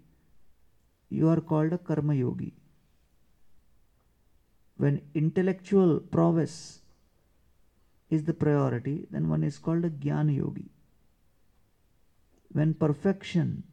you 1.09 1.27
are 1.29 1.41
called 1.41 1.73
a 1.73 1.77
karma 1.77 2.15
yogi. 2.15 2.53
When 4.77 5.01
intellectual 5.13 5.99
prowess 5.99 6.81
is 8.09 8.23
the 8.23 8.33
priority, 8.33 9.07
then 9.09 9.29
one 9.29 9.43
is 9.43 9.57
called 9.57 9.85
a 9.85 9.89
jnana 9.89 10.35
yogi. 10.35 10.69
When 12.51 12.73
perfection 12.73 13.63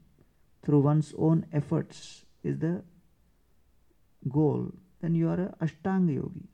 through 0.62 0.80
one's 0.80 1.12
own 1.18 1.46
efforts 1.52 2.24
is 2.42 2.58
the 2.58 2.82
goal, 4.28 4.72
then 5.00 5.14
you 5.14 5.28
are 5.28 5.40
a 5.40 5.64
Ashtanga 5.64 6.14
yogi. 6.14 6.48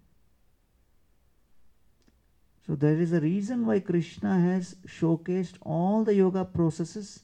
So 2.67 2.75
there 2.75 3.01
is 3.01 3.13
a 3.13 3.21
reason 3.21 3.65
why 3.65 3.81
Krishna 3.81 4.41
has 4.41 4.77
showcased 4.87 5.55
all 5.63 6.05
the 6.05 6.15
yoga 6.15 6.45
processes 6.45 7.21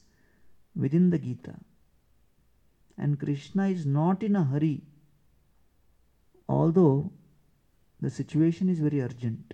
within 0.75 1.11
the 1.11 1.19
Gita. 1.19 1.55
And 2.97 3.19
Krishna 3.19 3.67
is 3.67 3.85
not 3.85 4.23
in 4.23 4.35
a 4.35 4.43
hurry, 4.43 4.81
although 6.47 7.11
the 8.01 8.09
situation 8.09 8.69
is 8.69 8.79
very 8.79 9.01
urgent. 9.01 9.53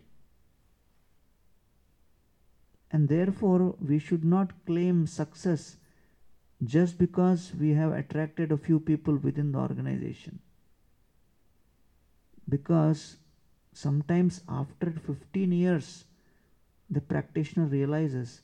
And 2.91 3.07
therefore, 3.07 3.75
we 3.79 3.99
should 3.99 4.25
not 4.25 4.65
claim 4.65 5.07
success 5.07 5.77
just 6.63 6.97
because 6.97 7.53
we 7.59 7.69
have 7.71 7.93
attracted 7.93 8.51
a 8.51 8.57
few 8.57 8.79
people 8.79 9.15
within 9.15 9.51
the 9.53 9.59
organization. 9.59 10.39
Because 12.49 13.17
sometimes 13.73 14.41
after 14.49 14.91
15 14.91 15.51
years, 15.51 16.05
the 16.89 17.01
practitioner 17.01 17.65
realizes 17.65 18.41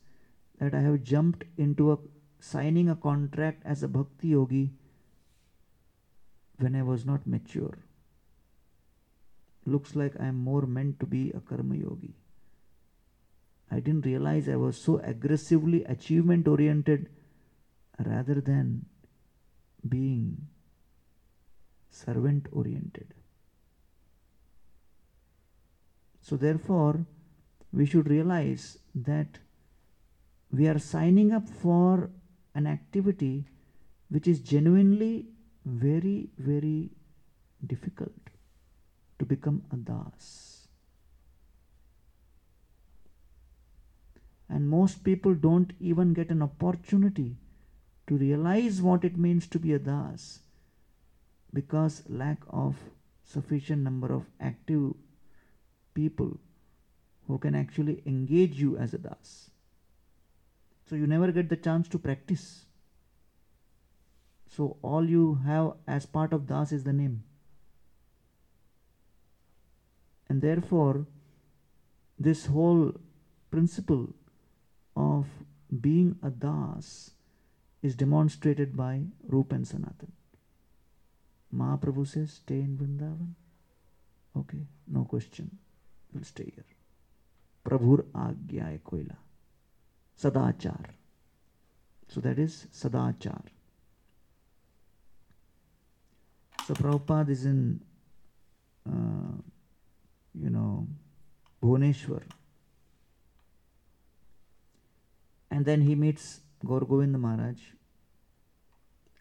that 0.59 0.73
I 0.73 0.79
have 0.79 1.03
jumped 1.03 1.43
into 1.57 1.91
a 1.91 1.97
signing 2.39 2.89
a 2.89 2.95
contract 2.95 3.61
as 3.65 3.83
a 3.83 3.87
bhakti 3.87 4.29
yogi 4.29 4.71
when 6.59 6.75
I 6.75 6.83
was 6.83 7.05
not 7.05 7.27
mature. 7.27 7.77
Looks 9.67 9.97
like 9.97 10.13
I 10.17 10.27
am 10.27 10.37
more 10.37 10.65
meant 10.65 10.97
to 11.01 11.05
be 11.05 11.29
a 11.31 11.41
karma 11.41 11.75
yogi. 11.75 12.15
I 13.69 13.81
didn't 13.81 14.05
realize 14.05 14.47
I 14.47 14.55
was 14.55 14.77
so 14.77 14.99
aggressively 14.99 15.83
achievement 15.83 16.47
oriented 16.47 17.09
rather 18.05 18.39
than 18.39 18.85
being 19.87 20.47
servant 21.89 22.47
oriented. 22.53 23.13
So, 26.21 26.37
therefore, 26.37 27.05
we 27.73 27.85
should 27.85 28.09
realize 28.09 28.77
that 28.95 29.39
we 30.49 30.69
are 30.69 30.79
signing 30.79 31.33
up 31.33 31.49
for 31.49 32.09
an 32.55 32.67
activity 32.67 33.49
which 34.07 34.29
is 34.29 34.39
genuinely 34.39 35.27
very, 35.65 36.29
very 36.37 36.91
difficult 37.65 38.36
to 39.19 39.25
become 39.25 39.63
a 39.71 39.75
das. 39.75 40.67
And 44.49 44.69
most 44.69 45.03
people 45.03 45.33
don't 45.33 45.73
even 45.79 46.13
get 46.13 46.29
an 46.29 46.41
opportunity 46.41 47.35
to 48.07 48.17
realize 48.17 48.81
what 48.81 49.03
it 49.03 49.17
means 49.17 49.47
to 49.47 49.59
be 49.59 49.73
a 49.73 49.79
das 49.79 50.39
because 51.53 52.03
lack 52.07 52.37
of 52.49 52.75
sufficient 53.23 53.83
number 53.83 54.13
of 54.13 54.25
active 54.39 54.93
people 55.93 56.31
who 57.27 57.37
can 57.37 57.55
actually 57.55 58.01
engage 58.05 58.59
you 58.59 58.77
as 58.77 58.93
a 58.93 58.97
das. 58.97 59.49
So 60.89 60.95
you 60.95 61.07
never 61.07 61.31
get 61.31 61.49
the 61.49 61.57
chance 61.57 61.89
to 61.89 61.99
practice. 61.99 62.65
So 64.55 64.77
all 64.81 65.09
you 65.09 65.39
have 65.45 65.73
as 65.87 66.05
part 66.05 66.31
of 66.31 66.47
das 66.47 66.71
is 66.71 66.85
the 66.85 66.93
name. 66.93 67.23
And 70.29 70.41
therefore, 70.41 71.05
this 72.19 72.47
whole 72.47 72.93
principle 73.49 74.09
of 74.95 75.27
being 75.81 76.17
a 76.23 76.29
das 76.29 77.11
is 77.81 77.95
demonstrated 77.95 78.75
by 78.75 79.01
Rupa 79.27 79.55
and 79.55 79.67
Sanatan. 79.67 80.11
Mahaprabhu 81.55 82.07
says, 82.07 82.33
stay 82.33 82.55
in 82.55 82.77
Vrindavan. 82.77 83.33
Okay, 84.35 84.65
no 84.87 85.05
question. 85.05 85.49
We'll 86.13 86.23
stay 86.23 86.51
here. 86.53 86.65
Prabhur 87.65 88.03
Agya 88.13 88.79
Koila. 88.79 89.15
Sadachar. 90.19 90.85
So 92.07 92.21
that 92.21 92.39
is 92.39 92.67
Sadachar. 92.73 93.41
So 96.67 96.73
Prabhupada 96.73 97.29
is 97.29 97.45
in, 97.45 97.81
uh, 98.85 99.41
you 100.41 100.49
know, 100.49 100.87
Bhuvaneshwar. 101.61 102.23
And 105.49 105.65
then 105.65 105.81
he 105.81 105.95
meets 105.95 106.41
Gaur 106.65 106.81
Govind 106.81 107.19
Maharaj 107.19 107.57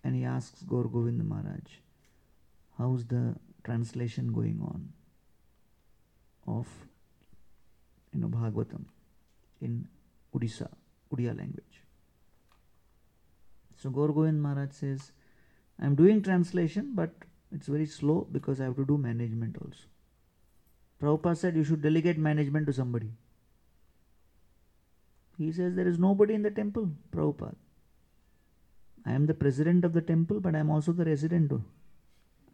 and 0.04 0.14
he 0.14 0.24
asks 0.24 0.62
Gaur 0.62 0.84
Govind 0.84 1.26
Maharaj, 1.28 1.64
how's 2.78 3.04
the 3.06 3.36
translation 3.64 4.32
going 4.32 4.60
on 4.62 4.92
of, 6.46 6.66
you 8.12 8.20
know, 8.20 8.28
Bhagavatam 8.28 8.84
in 9.60 9.88
Odisha, 10.34 10.68
Odia 11.12 11.36
language. 11.36 11.82
So 13.76 13.90
Gaur 13.90 14.08
Govind 14.12 14.42
Maharaj 14.42 14.72
says, 14.72 15.12
I'm 15.80 15.94
doing 15.94 16.22
translation, 16.22 16.92
but 16.94 17.10
it's 17.52 17.66
very 17.66 17.86
slow 17.86 18.26
because 18.30 18.60
I 18.60 18.64
have 18.64 18.76
to 18.76 18.84
do 18.84 18.98
management 18.98 19.56
also. 19.60 19.84
Prabhupada 21.03 21.36
said 21.36 21.57
you 21.57 21.64
should 21.64 21.82
delegate 21.82 22.18
management 22.18 22.66
to 22.66 22.72
somebody. 22.72 23.11
He 25.38 25.53
says 25.53 25.74
there 25.74 25.86
is 25.86 25.99
nobody 25.99 26.34
in 26.34 26.42
the 26.42 26.51
temple, 26.51 26.90
Prabhupada. 27.14 27.55
I 29.05 29.12
am 29.12 29.26
the 29.26 29.34
president 29.34 29.84
of 29.84 29.92
the 29.92 30.01
temple, 30.01 30.40
but 30.40 30.55
I 30.55 30.59
am 30.59 30.70
also 30.70 30.92
the 30.92 31.05
resident. 31.05 31.53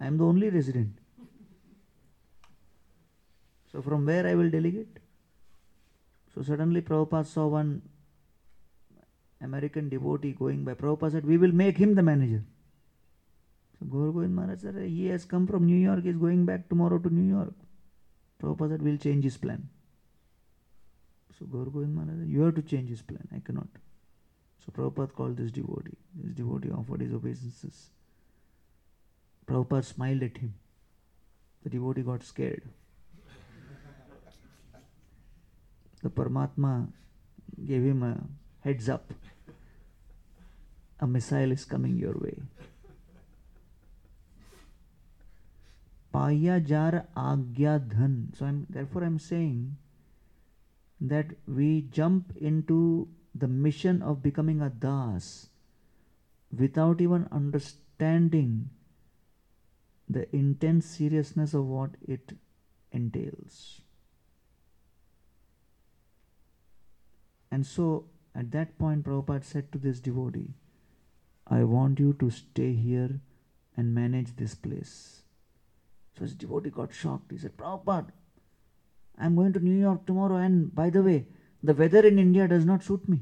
I 0.00 0.06
am 0.06 0.18
the 0.18 0.24
only 0.24 0.50
resident. 0.50 0.98
So 3.70 3.80
from 3.80 4.04
where 4.04 4.26
I 4.26 4.34
will 4.34 4.50
delegate? 4.50 4.98
So 6.34 6.42
suddenly 6.42 6.82
Prabhupada 6.82 7.26
saw 7.26 7.46
one 7.46 7.82
American 9.40 9.88
devotee 9.88 10.32
going 10.32 10.64
by. 10.64 10.74
Prabhupada 10.74 11.12
said, 11.12 11.24
We 11.24 11.38
will 11.38 11.52
make 11.52 11.78
him 11.78 11.94
the 11.94 12.02
manager. 12.02 12.42
So 13.78 13.86
Gaur 13.86 14.12
Maharaj 14.12 14.60
said, 14.60 14.76
He 14.76 15.06
has 15.06 15.24
come 15.24 15.46
from 15.46 15.66
New 15.66 15.76
York, 15.76 16.02
he 16.02 16.10
is 16.10 16.16
going 16.16 16.44
back 16.44 16.68
tomorrow 16.68 16.98
to 16.98 17.08
New 17.08 17.34
York. 17.34 17.54
Prabhupada 18.42 18.80
We'll 18.80 18.96
change 18.96 19.24
his 19.24 19.36
plan. 19.36 19.68
So 21.38 21.46
Gaur 21.46 21.66
Maharaj 21.66 22.26
You 22.26 22.42
have 22.42 22.54
to 22.56 22.62
change 22.62 22.90
his 22.90 23.02
plan, 23.02 23.26
I 23.34 23.40
cannot. 23.40 23.68
So 24.64 24.72
Prabhupada 24.72 25.14
called 25.14 25.36
this 25.36 25.50
devotee. 25.50 25.96
This 26.14 26.34
devotee 26.34 26.70
offered 26.70 27.00
his 27.02 27.12
obeisances. 27.12 27.90
Prabhupada 29.46 29.84
smiled 29.84 30.22
at 30.22 30.36
him. 30.38 30.54
The 31.62 31.70
devotee 31.70 32.02
got 32.02 32.24
scared. 32.24 32.62
the 36.02 36.10
Paramatma 36.10 36.88
gave 37.64 37.82
him 37.84 38.02
a 38.02 38.20
heads 38.66 38.88
up. 38.88 39.12
A 40.98 41.06
missile 41.06 41.52
is 41.52 41.64
coming 41.64 41.96
your 41.96 42.14
way. 42.14 42.38
Paya 46.12 46.64
jar 46.64 47.06
agya 47.16 47.78
dhan. 47.80 48.36
So 48.36 48.46
I'm 48.46 48.66
therefore 48.68 49.04
I'm 49.04 49.18
saying 49.18 49.76
that 51.00 51.26
we 51.46 51.82
jump 51.90 52.36
into 52.36 53.08
the 53.34 53.48
mission 53.48 54.02
of 54.02 54.22
becoming 54.22 54.60
a 54.60 54.68
das 54.68 55.48
without 56.56 57.00
even 57.00 57.26
understanding 57.32 58.68
the 60.08 60.34
intense 60.36 60.86
seriousness 60.86 61.54
of 61.54 61.64
what 61.66 61.90
it 62.06 62.34
entails. 62.92 63.80
And 67.50 67.66
so 67.66 68.04
at 68.34 68.50
that 68.52 68.78
point, 68.78 69.04
Prabhupada 69.04 69.44
said 69.44 69.72
to 69.72 69.78
this 69.78 70.00
devotee, 70.00 70.54
I 71.46 71.64
want 71.64 71.98
you 71.98 72.14
to 72.14 72.30
stay 72.30 72.72
here 72.74 73.20
and 73.76 73.94
manage 73.94 74.36
this 74.36 74.54
place. 74.54 75.21
So 76.16 76.24
his 76.24 76.34
devotee 76.34 76.70
got 76.70 76.92
shocked. 76.92 77.30
He 77.30 77.38
said, 77.38 77.56
Prabhupada, 77.56 78.10
I'm 79.18 79.36
going 79.36 79.52
to 79.52 79.60
New 79.60 79.78
York 79.78 80.06
tomorrow, 80.06 80.36
and 80.36 80.74
by 80.74 80.90
the 80.90 81.02
way, 81.02 81.26
the 81.62 81.74
weather 81.74 82.06
in 82.06 82.18
India 82.18 82.48
does 82.48 82.64
not 82.64 82.82
suit 82.82 83.08
me. 83.08 83.20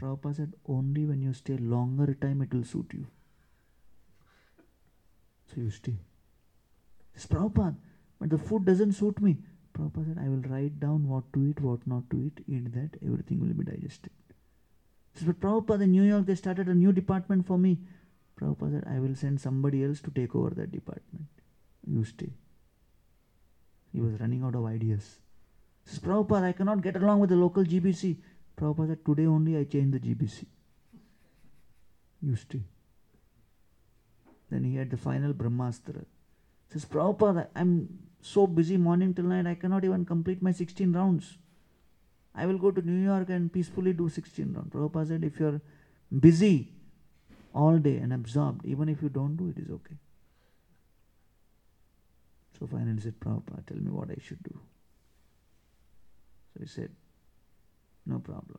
Prabhupada 0.00 0.36
said, 0.36 0.52
Only 0.66 1.04
when 1.04 1.22
you 1.22 1.32
stay 1.32 1.56
longer 1.56 2.14
time 2.14 2.42
it 2.42 2.52
will 2.52 2.64
suit 2.64 2.90
you. 2.92 3.06
So 5.46 5.60
you 5.60 5.70
stay. 5.70 5.98
Says 7.14 7.26
Prabhupada, 7.26 7.76
but 8.18 8.30
the 8.30 8.38
food 8.38 8.64
doesn't 8.64 8.92
suit 8.92 9.20
me. 9.20 9.36
Prabhupada 9.74 10.08
said, 10.08 10.18
I 10.24 10.28
will 10.28 10.42
write 10.48 10.80
down 10.80 11.08
what 11.08 11.32
to 11.32 11.44
eat, 11.44 11.60
what 11.60 11.86
not 11.86 12.08
to 12.10 12.16
eat, 12.18 12.44
eat 12.48 12.72
that, 12.74 12.98
everything 13.04 13.40
will 13.40 13.54
be 13.54 13.64
digested. 13.64 14.12
Says, 15.14 15.26
but 15.26 15.40
Prabhupada, 15.40 15.82
in 15.82 15.92
New 15.92 16.02
York 16.02 16.26
they 16.26 16.34
started 16.34 16.68
a 16.68 16.74
new 16.74 16.92
department 16.92 17.46
for 17.46 17.58
me. 17.58 17.78
Prabhupada 18.40 18.80
said, 18.80 18.84
I 18.86 18.98
will 19.00 19.14
send 19.14 19.40
somebody 19.40 19.84
else 19.84 20.00
to 20.00 20.10
take 20.10 20.34
over 20.34 20.50
that 20.50 20.72
department. 20.72 21.26
You 21.86 22.04
stay. 22.04 22.30
He 23.92 24.00
was 24.00 24.20
running 24.20 24.42
out 24.42 24.54
of 24.54 24.64
ideas. 24.66 25.18
Says, 25.84 25.98
Prabhupada, 25.98 26.44
I 26.44 26.52
cannot 26.52 26.82
get 26.82 26.96
along 26.96 27.20
with 27.20 27.30
the 27.30 27.36
local 27.36 27.64
GBC. 27.64 28.16
Prabhupada 28.56 28.88
said, 28.88 29.04
Today 29.04 29.26
only 29.26 29.56
I 29.56 29.64
change 29.64 29.92
the 29.92 30.00
GBC. 30.00 30.44
You 32.22 32.36
stay. 32.36 32.62
Then 34.50 34.64
he 34.64 34.76
had 34.76 34.90
the 34.90 34.96
final 34.96 35.32
Brahmastra. 35.32 36.04
Says, 36.72 36.84
Prabhupada, 36.84 37.48
I'm 37.54 37.88
so 38.20 38.46
busy 38.46 38.76
morning 38.76 39.14
till 39.14 39.24
night, 39.24 39.46
I 39.46 39.54
cannot 39.54 39.84
even 39.84 40.04
complete 40.04 40.42
my 40.42 40.52
16 40.52 40.92
rounds. 40.92 41.38
I 42.34 42.46
will 42.46 42.58
go 42.58 42.70
to 42.70 42.80
New 42.80 43.02
York 43.02 43.28
and 43.30 43.52
peacefully 43.52 43.92
do 43.92 44.08
16 44.08 44.52
rounds. 44.52 44.72
Prabhupada 44.72 45.08
said, 45.08 45.24
if 45.24 45.40
you're 45.40 45.60
busy 46.20 46.68
all 47.54 47.78
day 47.78 47.96
and 47.96 48.12
absorbed, 48.12 48.64
even 48.64 48.88
if 48.88 49.02
you 49.02 49.08
don't 49.08 49.36
do 49.36 49.48
it, 49.48 49.60
is 49.60 49.70
okay. 49.70 49.96
So 52.60 52.66
finally 52.66 52.92
he 52.94 53.00
said, 53.00 53.18
Prabhupada, 53.18 53.64
tell 53.66 53.78
me 53.78 53.90
what 53.90 54.10
I 54.10 54.16
should 54.22 54.42
do. 54.42 54.60
So 56.52 56.60
he 56.60 56.66
said, 56.66 56.90
no 58.04 58.18
problem. 58.18 58.58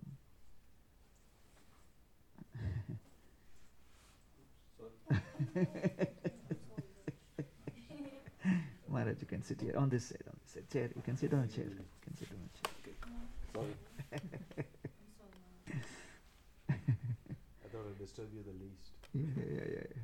Maharaj, 8.90 9.18
you 9.22 9.28
can 9.28 9.44
sit 9.44 9.62
here 9.62 9.78
on 9.78 9.90
this 9.90 10.06
side, 10.08 10.24
on 10.28 10.34
this 10.42 10.54
side. 10.54 10.68
Chair, 10.72 10.90
you 10.96 11.04
can 11.04 11.16
sit 11.16 11.32
on 11.34 11.42
a 11.42 11.48
chair. 11.48 11.66
You 11.66 11.86
can 12.02 12.18
sit 12.18 12.30
on 12.32 12.40
a 12.42 12.50
chair. 12.58 12.72
Sorry. 13.54 13.76
I 16.70 16.74
thought 17.72 17.86
I'd 17.88 18.00
disturb 18.00 18.34
you 18.34 18.44
the 18.44 18.54
least. 18.54 18.94
Yeah, 19.14 19.44
yeah, 19.46 19.66
yeah, 19.68 19.88
yeah. 19.96 20.02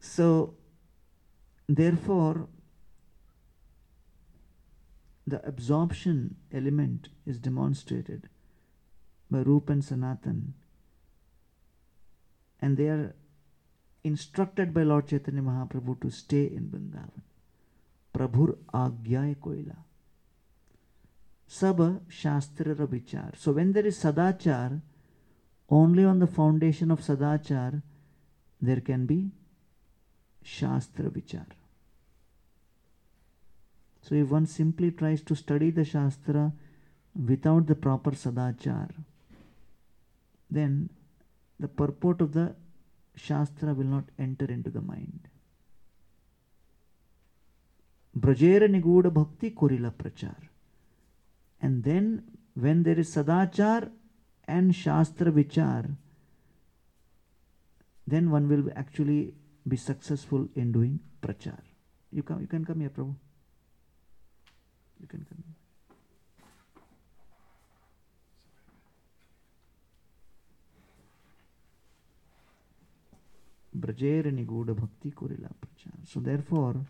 So, 0.00 0.54
therefore, 1.68 2.48
the 5.26 5.44
absorption 5.46 6.36
element 6.52 7.08
is 7.26 7.38
demonstrated 7.38 8.28
by 9.30 9.40
Rup 9.40 9.70
and 9.70 9.84
Sanatan, 9.84 10.54
and 12.60 12.76
they 12.76 12.88
are 12.88 13.14
instructed 14.04 14.72
by 14.72 14.84
Lord 14.84 15.08
Chaitanya 15.08 15.42
Mahaprabhu 15.42 16.00
to 16.00 16.10
stay 16.10 16.44
in 16.44 16.68
Vrindavan. 16.68 17.22
Prabhur 18.14 18.56
Agyay 18.72 19.36
Koila. 19.36 19.76
Sab 21.48 22.02
Shastra 22.08 22.74
Vichar. 22.74 23.36
So 23.36 23.52
when 23.52 23.72
there 23.72 23.86
is 23.86 23.98
Sadachar, 24.02 24.80
only 25.68 26.04
on 26.04 26.20
the 26.20 26.26
foundation 26.26 26.90
of 26.90 27.00
Sadachar 27.00 27.82
there 28.60 28.80
can 28.80 29.06
be 29.06 29.30
shastra 30.46 31.08
विचार 31.14 31.54
so 34.04 34.14
if 34.14 34.28
one 34.28 34.44
simply 34.46 34.90
tries 34.98 35.24
to 35.26 35.34
study 35.34 35.70
the 35.72 35.82
shastra 35.92 36.50
without 37.14 37.64
the 37.66 37.76
proper 37.82 38.14
सदाचार 38.14 38.94
then 40.50 40.86
the 41.60 41.68
purport 41.78 42.22
of 42.22 42.30
the 42.30 42.54
shastra 43.16 43.72
will 43.72 43.86
not 43.86 44.10
enter 44.20 44.50
into 44.62 44.70
the 44.70 44.84
mind 44.86 45.28
ब्रजेर 48.14 48.68
निगूढ़ 48.68 49.06
भक्ति 49.08 49.50
कोरिला 49.60 49.90
प्रचार 50.02 50.48
and 51.60 51.82
then 51.84 52.18
when 52.58 52.82
there 52.82 53.00
is 53.00 53.08
सदाचार 53.08 53.90
and 54.48 54.72
shastra 54.74 55.30
विचार 55.30 55.86
then 58.06 58.28
one 58.28 58.46
will 58.46 58.70
actually 58.78 59.20
be 59.66 59.76
successful 59.76 60.48
in 60.54 60.72
doing 60.72 61.00
Prachar. 61.20 61.60
You, 62.12 62.22
come, 62.22 62.40
you 62.40 62.46
can 62.46 62.64
come 62.64 62.80
here, 62.80 62.90
Prabhu. 62.90 63.14
You 65.00 65.06
can 65.08 65.26
come 65.28 65.42
here. 65.44 65.54
Bhakti 74.74 75.10
Kurila 75.10 75.50
Prachar. 75.60 75.92
So 76.04 76.20
therefore, 76.20 76.86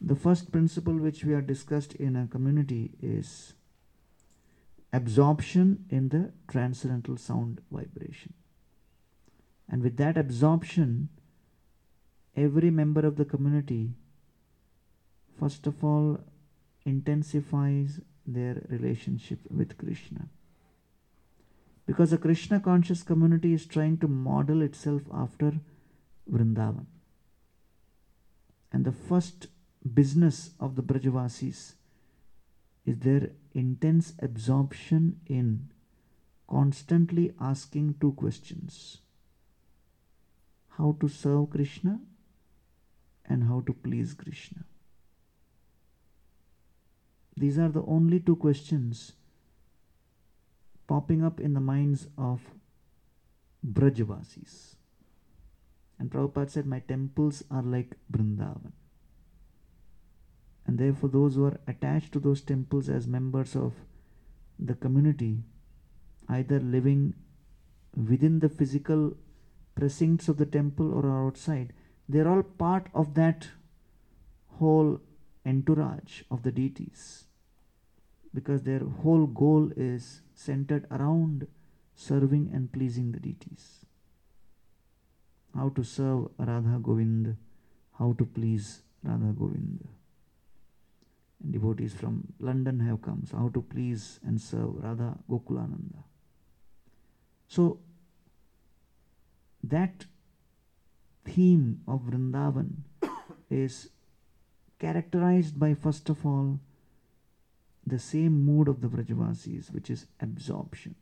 the 0.00 0.16
first 0.16 0.50
principle 0.50 0.94
which 0.94 1.24
we 1.24 1.34
are 1.34 1.40
discussed 1.40 1.94
in 1.94 2.16
a 2.16 2.26
community 2.26 2.92
is 3.00 3.54
absorption 4.92 5.84
in 5.90 6.08
the 6.08 6.32
transcendental 6.48 7.16
sound 7.16 7.60
vibration. 7.70 8.34
And 9.68 9.82
with 9.82 9.96
that 9.96 10.16
absorption, 10.16 11.08
every 12.36 12.70
member 12.70 13.06
of 13.06 13.16
the 13.16 13.24
community, 13.24 13.94
first 15.38 15.66
of 15.66 15.84
all, 15.84 16.20
intensifies 16.84 18.00
their 18.26 18.62
relationship 18.68 19.38
with 19.50 19.76
Krishna. 19.78 20.28
Because 21.86 22.12
a 22.12 22.18
Krishna 22.18 22.60
conscious 22.60 23.02
community 23.02 23.52
is 23.52 23.66
trying 23.66 23.98
to 23.98 24.08
model 24.08 24.62
itself 24.62 25.02
after 25.12 25.52
Vrindavan. 26.30 26.86
And 28.72 28.84
the 28.84 28.92
first 28.92 29.48
business 29.92 30.50
of 30.58 30.76
the 30.76 30.82
Brajavasis 30.82 31.74
is 32.86 32.98
their 32.98 33.30
intense 33.52 34.14
absorption 34.20 35.20
in 35.26 35.70
constantly 36.48 37.32
asking 37.40 37.94
two 38.00 38.12
questions 38.12 38.98
how 40.76 40.96
to 41.00 41.08
serve 41.08 41.50
Krishna 41.50 42.00
and 43.28 43.44
how 43.44 43.60
to 43.66 43.72
please 43.72 44.14
Krishna. 44.14 44.64
These 47.36 47.58
are 47.58 47.68
the 47.68 47.84
only 47.84 48.20
two 48.20 48.36
questions 48.36 49.12
popping 50.86 51.24
up 51.24 51.40
in 51.40 51.54
the 51.54 51.60
minds 51.60 52.06
of 52.16 52.40
Brajavasis. 53.66 54.76
And 55.98 56.10
Prabhupada 56.10 56.50
said, 56.50 56.66
My 56.66 56.80
temples 56.80 57.42
are 57.50 57.62
like 57.62 57.96
Brindavan. 58.12 58.72
And 60.66 60.78
therefore, 60.78 61.08
those 61.08 61.34
who 61.34 61.44
are 61.44 61.60
attached 61.66 62.12
to 62.12 62.20
those 62.20 62.40
temples 62.40 62.88
as 62.88 63.06
members 63.06 63.54
of 63.54 63.72
the 64.58 64.74
community, 64.74 65.42
either 66.28 66.60
living 66.60 67.14
within 67.96 68.40
the 68.40 68.48
physical 68.48 69.16
precincts 69.74 70.28
of 70.28 70.36
the 70.36 70.46
temple 70.46 70.92
or 70.92 71.26
outside, 71.26 71.72
they're 72.08 72.28
all 72.28 72.42
part 72.42 72.88
of 72.94 73.14
that 73.14 73.48
whole 74.58 75.00
entourage 75.46 76.22
of 76.30 76.42
the 76.42 76.52
deities. 76.52 77.24
Because 78.32 78.62
their 78.62 78.80
whole 78.80 79.26
goal 79.26 79.70
is 79.76 80.22
centered 80.34 80.86
around 80.90 81.46
serving 81.94 82.50
and 82.52 82.72
pleasing 82.72 83.12
the 83.12 83.20
deities. 83.20 83.84
How 85.54 85.68
to 85.70 85.84
serve 85.84 86.28
Radha 86.38 86.80
Govind, 86.82 87.36
how 87.98 88.14
to 88.18 88.24
please 88.24 88.82
Radha 89.04 89.32
Govind. 89.32 89.86
And 91.42 91.52
devotees 91.52 91.94
from 91.94 92.32
London 92.40 92.80
have 92.80 93.02
come, 93.02 93.24
so 93.30 93.36
how 93.36 93.48
to 93.50 93.62
please 93.62 94.18
and 94.26 94.40
serve 94.40 94.82
Radha 94.82 95.16
Gokulananda. 95.30 96.02
So, 97.46 97.78
that 99.62 100.06
theme 101.24 101.80
of 101.88 102.02
Vrindavan 102.02 102.82
is 103.50 103.88
characterized 104.78 105.58
by, 105.58 105.74
first 105.74 106.08
of 106.08 106.24
all, 106.24 106.60
the 107.86 107.98
same 107.98 108.44
mood 108.44 108.68
of 108.68 108.80
the 108.80 108.88
Vrajavasis, 108.88 109.72
which 109.72 109.90
is 109.90 110.06
absorption. 110.20 110.94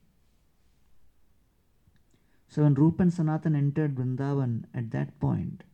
So 2.48 2.62
when 2.62 2.74
Rupa 2.74 3.02
and 3.02 3.12
Sanatan 3.12 3.56
entered 3.56 3.94
Vrindavan 3.94 4.64
at 4.74 4.90
that 4.90 5.18
point, 5.20 5.64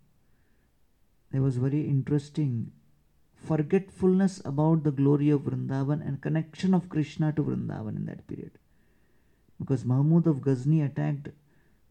there 1.33 1.43
was 1.43 1.57
very 1.57 1.89
interesting 1.89 2.73
forgetfulness 3.35 4.41
about 4.45 4.85
the 4.85 4.91
glory 4.91 5.31
of 5.31 5.43
Vrindavan 5.43 6.07
and 6.07 6.21
connection 6.21 6.75
of 6.75 6.89
Krishna 6.89 7.33
to 7.33 7.43
Vrindavan 7.43 7.97
in 7.97 8.07
that 8.07 8.27
period. 8.27 8.53
Because 9.59 9.85
Mahmud 9.85 10.27
of 10.27 10.41
Ghazni 10.41 10.83
attacked 10.83 11.29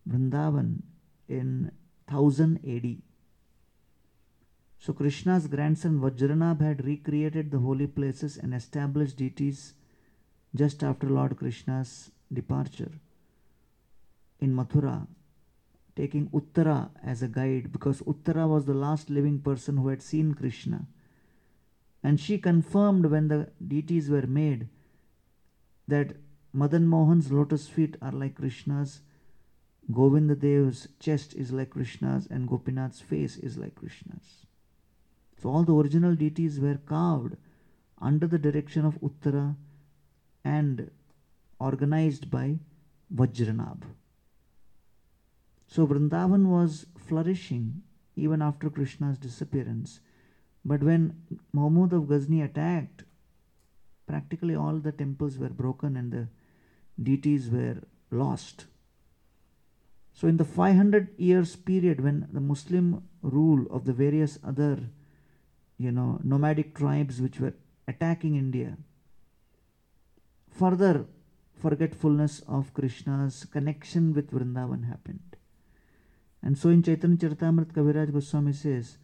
Vrindavan 0.10 0.84
in 1.28 1.72
1000 2.10 2.60
AD. 2.68 2.98
So 4.80 4.94
Krishna's 4.94 5.48
grandson 5.48 6.00
Vajranabh 6.00 6.62
had 6.62 6.86
recreated 6.86 7.52
the 7.52 7.60
holy 7.60 7.88
places 7.88 8.38
and 8.38 8.54
established 8.54 9.18
deities 9.18 9.74
just 10.56 10.84
after 10.84 11.10
Lord 11.10 11.38
Krishna's 11.38 12.12
departure 12.32 12.92
in 14.40 14.56
Mathura, 14.56 15.08
taking 15.96 16.30
Uttara 16.30 16.90
as 17.04 17.24
a 17.24 17.28
guide 17.28 17.72
because 17.72 18.02
Uttara 18.02 18.48
was 18.48 18.66
the 18.66 18.74
last 18.74 19.10
living 19.10 19.40
person 19.40 19.78
who 19.78 19.88
had 19.88 20.02
seen 20.02 20.34
Krishna. 20.34 20.88
And 22.04 22.20
she 22.20 22.38
confirmed 22.38 23.08
when 23.08 23.28
the 23.28 23.50
deities 23.66 24.10
were 24.10 24.28
made 24.28 24.70
that 25.88 26.14
Madan 26.54 26.88
Mohan's 26.88 27.32
lotus 27.32 27.68
feet 27.68 27.98
are 28.02 28.12
like 28.12 28.36
Krishna's, 28.36 29.02
Govinda 29.92 30.36
Dev's 30.36 30.88
chest 31.00 31.34
is 31.34 31.52
like 31.52 31.70
Krishna's, 31.70 32.28
and 32.30 32.48
Gopinath's 32.48 33.00
face 33.00 33.38
is 33.38 33.58
like 33.58 33.76
Krishna's. 33.76 34.46
So 35.42 35.50
all 35.50 35.64
the 35.64 35.76
original 35.76 36.16
deities 36.16 36.60
were 36.60 36.80
carved 36.86 37.38
under 38.02 38.28
the 38.28 38.40
direction 38.40 38.86
of 38.86 39.00
Uttara 39.02 39.56
and 40.44 40.92
organized 41.60 42.30
by 42.30 42.60
Vajranabh. 43.14 43.84
So 45.68 45.88
Vrindavan 45.88 46.48
was 46.48 46.86
flourishing 46.98 47.84
even 48.16 48.42
after 48.42 48.70
Krishna's 48.70 49.18
disappearance. 49.18 50.00
But 50.66 50.84
when 50.84 51.22
Mahmud 51.54 51.94
of 51.94 52.10
Ghazni 52.10 52.42
attacked, 52.42 53.04
practically 54.06 54.56
all 54.56 54.80
the 54.80 54.92
temples 54.92 55.38
were 55.38 55.50
broken 55.50 55.96
and 55.96 56.12
the 56.12 56.28
deities 57.02 57.50
were 57.50 57.84
lost. 58.12 58.66
So, 60.17 60.29
in 60.29 60.37
the 60.37 60.45
500 60.45 61.09
years 61.19 61.57
period 61.57 62.01
when 62.01 62.29
the 62.33 62.41
Muslim 62.41 63.03
rule 63.23 63.67
of 63.71 63.85
the 63.85 63.93
various 63.93 64.39
other, 64.45 64.79
you 65.79 65.91
know, 65.91 66.21
nomadic 66.23 66.77
tribes 66.77 67.21
which 67.21 67.41
were 67.41 67.55
attacking 67.89 68.37
India, 68.37 68.77
further 70.51 71.07
forgetfulness 71.57 72.43
of 72.47 72.75
Krishna's 72.75 73.47
connection 73.47 74.13
with 74.13 74.31
Vrindavan 74.31 74.87
happened. 74.87 75.37
And 76.43 76.59
so 76.59 76.69
in 76.69 76.83
Chaitanya 76.83 77.17
Charitamrita 77.17 77.73
Kaviraj 77.73 78.13
Goswami 78.13 78.53
says, 78.53 78.99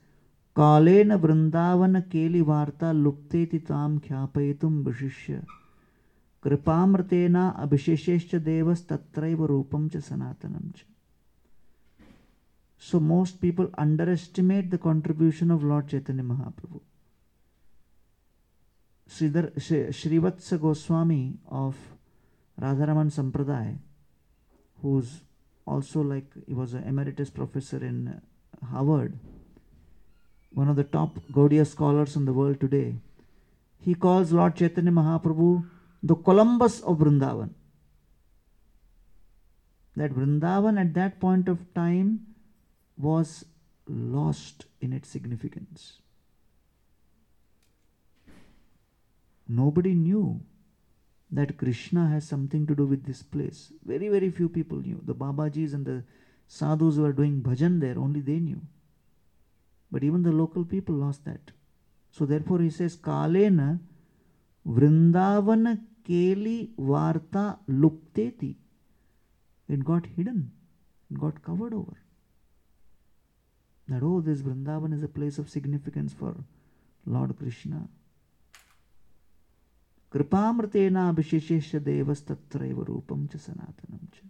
कालेन 0.59 1.13
वृंदावन 1.23 2.01
केली 2.13 2.41
वार्ता 2.47 2.91
लुप्तेति 2.93 3.59
ताम 3.69 3.99
ख्यापयितुम 4.07 4.79
विशिष्य 4.87 5.43
कृपामृतेन 6.43 7.37
अभिशेषेश्च 7.37 8.35
देवस्तत्रैव 8.49 9.45
रूपम 9.51 9.87
च 9.89 10.01
सनातनम 10.09 10.71
च 10.71 10.85
So 12.86 13.00
most 13.00 13.40
people 13.40 13.70
underestimate 13.78 14.70
the 14.70 14.78
contribution 14.78 15.52
of 15.52 15.64
Lord 15.64 15.88
Chaitanya 15.88 16.22
Mahaprabhu. 16.22 16.82
Sridhar, 19.10 19.52
Srivatsa 20.00 20.60
Goswami 20.60 21.36
of 21.50 21.78
Radharaman 22.62 23.10
Sampradaya, 23.10 23.78
who's 24.82 25.22
also 25.66 26.02
like 26.02 26.26
he 26.46 26.54
was 26.54 26.74
an 26.74 26.84
emeritus 26.84 27.30
professor 27.30 27.78
in 27.78 28.22
Harvard, 28.70 29.18
one 30.52 30.68
of 30.68 30.76
the 30.76 30.84
top 30.84 31.18
Gaudiya 31.32 31.66
scholars 31.66 32.18
in 32.18 32.26
the 32.26 32.34
world 32.34 32.60
today, 32.60 32.96
he 33.80 33.96
calls 33.96 34.34
Lord 34.34 34.58
Chaitanya 34.58 34.92
Mahaprabhu 34.92 35.66
the 36.04 36.16
Columbus 36.16 36.82
of 36.82 36.98
Vrindavan. 36.98 37.52
That 39.96 40.12
Vrindavan 40.12 40.78
at 40.78 40.94
that 40.96 41.22
point 41.22 41.48
of 41.48 41.74
time 41.74 42.33
was 42.98 43.46
lost 43.88 44.66
in 44.82 44.94
its 44.94 45.10
significance. 45.10 46.00
Nobody 49.48 49.94
knew 49.94 50.42
that 51.32 51.58
Krishna 51.58 52.08
has 52.08 52.28
something 52.28 52.66
to 52.68 52.76
do 52.76 52.86
with 52.86 53.06
this 53.06 53.24
place. 53.24 53.72
Very, 53.86 54.08
very 54.08 54.30
few 54.30 54.48
people 54.48 54.78
knew. 54.78 55.02
The 55.04 55.16
Babajis 55.16 55.74
and 55.74 55.86
the 55.86 56.04
sadhus 56.48 56.96
who 56.96 57.02
were 57.02 57.12
doing 57.12 57.42
bhajan 57.42 57.80
there, 57.80 57.98
only 57.98 58.22
they 58.22 58.40
knew. 58.40 58.62
But 59.92 60.04
even 60.04 60.24
the 60.24 60.32
local 60.32 60.64
people 60.64 60.96
lost 60.96 61.26
that. 61.26 61.52
So 62.12 62.26
therefore 62.26 62.60
he 62.60 62.70
says, 62.70 62.96
Kalena 62.96 63.80
Vrindavana 64.68 65.82
Keli 66.08 66.70
Varta 66.78 67.58
Lupteti. 67.70 68.56
It 69.68 69.84
got 69.84 70.06
hidden, 70.06 70.52
it 71.10 71.20
got 71.20 71.42
covered 71.42 71.74
over 71.74 71.98
that 73.88 74.04
oh, 74.04 74.22
this 74.22 74.42
Vrindavan 74.42 74.94
is 74.94 75.04
a 75.04 75.08
place 75.08 75.38
of 75.38 75.50
significance 75.50 76.14
for 76.14 76.36
Lord 77.06 77.38
Krishna. 77.38 77.88
Cha. 84.12 84.26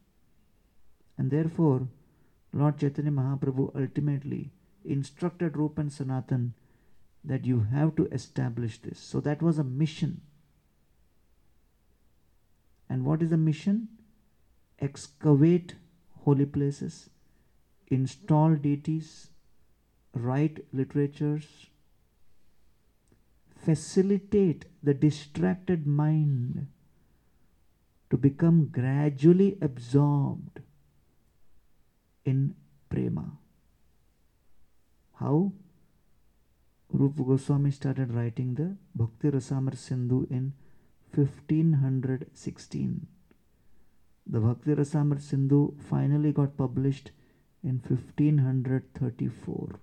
And 1.18 1.30
therefore, 1.30 1.88
Lord 2.54 2.80
Chaitanya 2.80 3.12
Mahaprabhu 3.12 3.76
ultimately 3.76 4.52
instructed 4.86 5.58
Rupa 5.58 5.82
and 5.82 5.92
Sanatan 5.92 6.54
that 7.24 7.46
you 7.46 7.68
have 7.72 7.96
to 7.96 8.06
establish 8.08 8.80
this. 8.80 9.00
So 9.00 9.20
that 9.22 9.42
was 9.42 9.58
a 9.58 9.64
mission. 9.64 10.22
And 12.90 13.06
what 13.06 13.22
is 13.22 13.30
the 13.30 13.38
mission? 13.38 13.88
Excavate 14.80 15.76
holy 16.24 16.46
places, 16.46 17.10
install 17.88 18.56
deities, 18.56 19.30
write 20.14 20.66
literatures, 20.72 21.68
facilitate 23.56 24.66
the 24.82 24.94
distracted 24.94 25.88
mind 25.88 26.68
to 28.10 28.18
become 28.18 28.70
gradually 28.72 29.58
absorbed 29.62 30.62
in 32.26 32.56
prema. 32.90 33.38
How? 35.20 35.52
Rupa 36.92 37.24
Goswami 37.24 37.72
started 37.72 38.14
writing 38.14 38.54
the 38.54 38.76
Bhakti 38.94 39.30
Rasamrita 39.32 39.78
Sindhu 39.78 40.28
in 40.30 40.54
1516. 41.16 43.08
The 44.28 44.40
Bhakti 44.40 44.72
Rasamrita 44.76 45.22
Sindhu 45.22 45.76
finally 45.90 46.32
got 46.32 46.56
published 46.56 47.12
in 47.64 47.82
1534. 47.88 49.80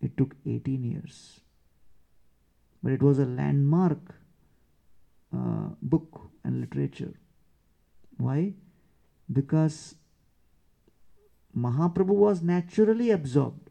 It 0.00 0.16
took 0.16 0.36
18 0.46 0.84
years. 0.84 1.40
But 2.82 2.92
it 2.92 3.02
was 3.02 3.18
a 3.18 3.26
landmark 3.26 4.14
uh, 5.34 5.70
book 5.82 6.30
and 6.44 6.60
literature. 6.60 7.14
Why? 8.16 8.54
Because 9.32 9.96
Mahaprabhu 11.56 12.14
was 12.14 12.42
naturally 12.42 13.10
absorbed. 13.10 13.70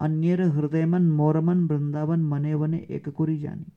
Anyer 0.00 0.52
Hridayaman 0.52 1.08
Moraman 1.08 1.68
Vrindavan 1.68 2.22
Manevane 2.28 2.88
Ekakuri 2.88 3.40
Jani. 3.40 3.70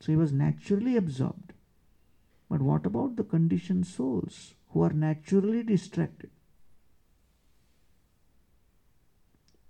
So 0.00 0.12
he 0.12 0.16
was 0.16 0.32
naturally 0.32 0.96
absorbed. 0.96 1.52
But 2.50 2.62
what 2.62 2.86
about 2.86 3.16
the 3.16 3.24
conditioned 3.24 3.86
souls 3.86 4.54
who 4.70 4.82
are 4.82 4.92
naturally 4.92 5.62
distracted? 5.62 6.30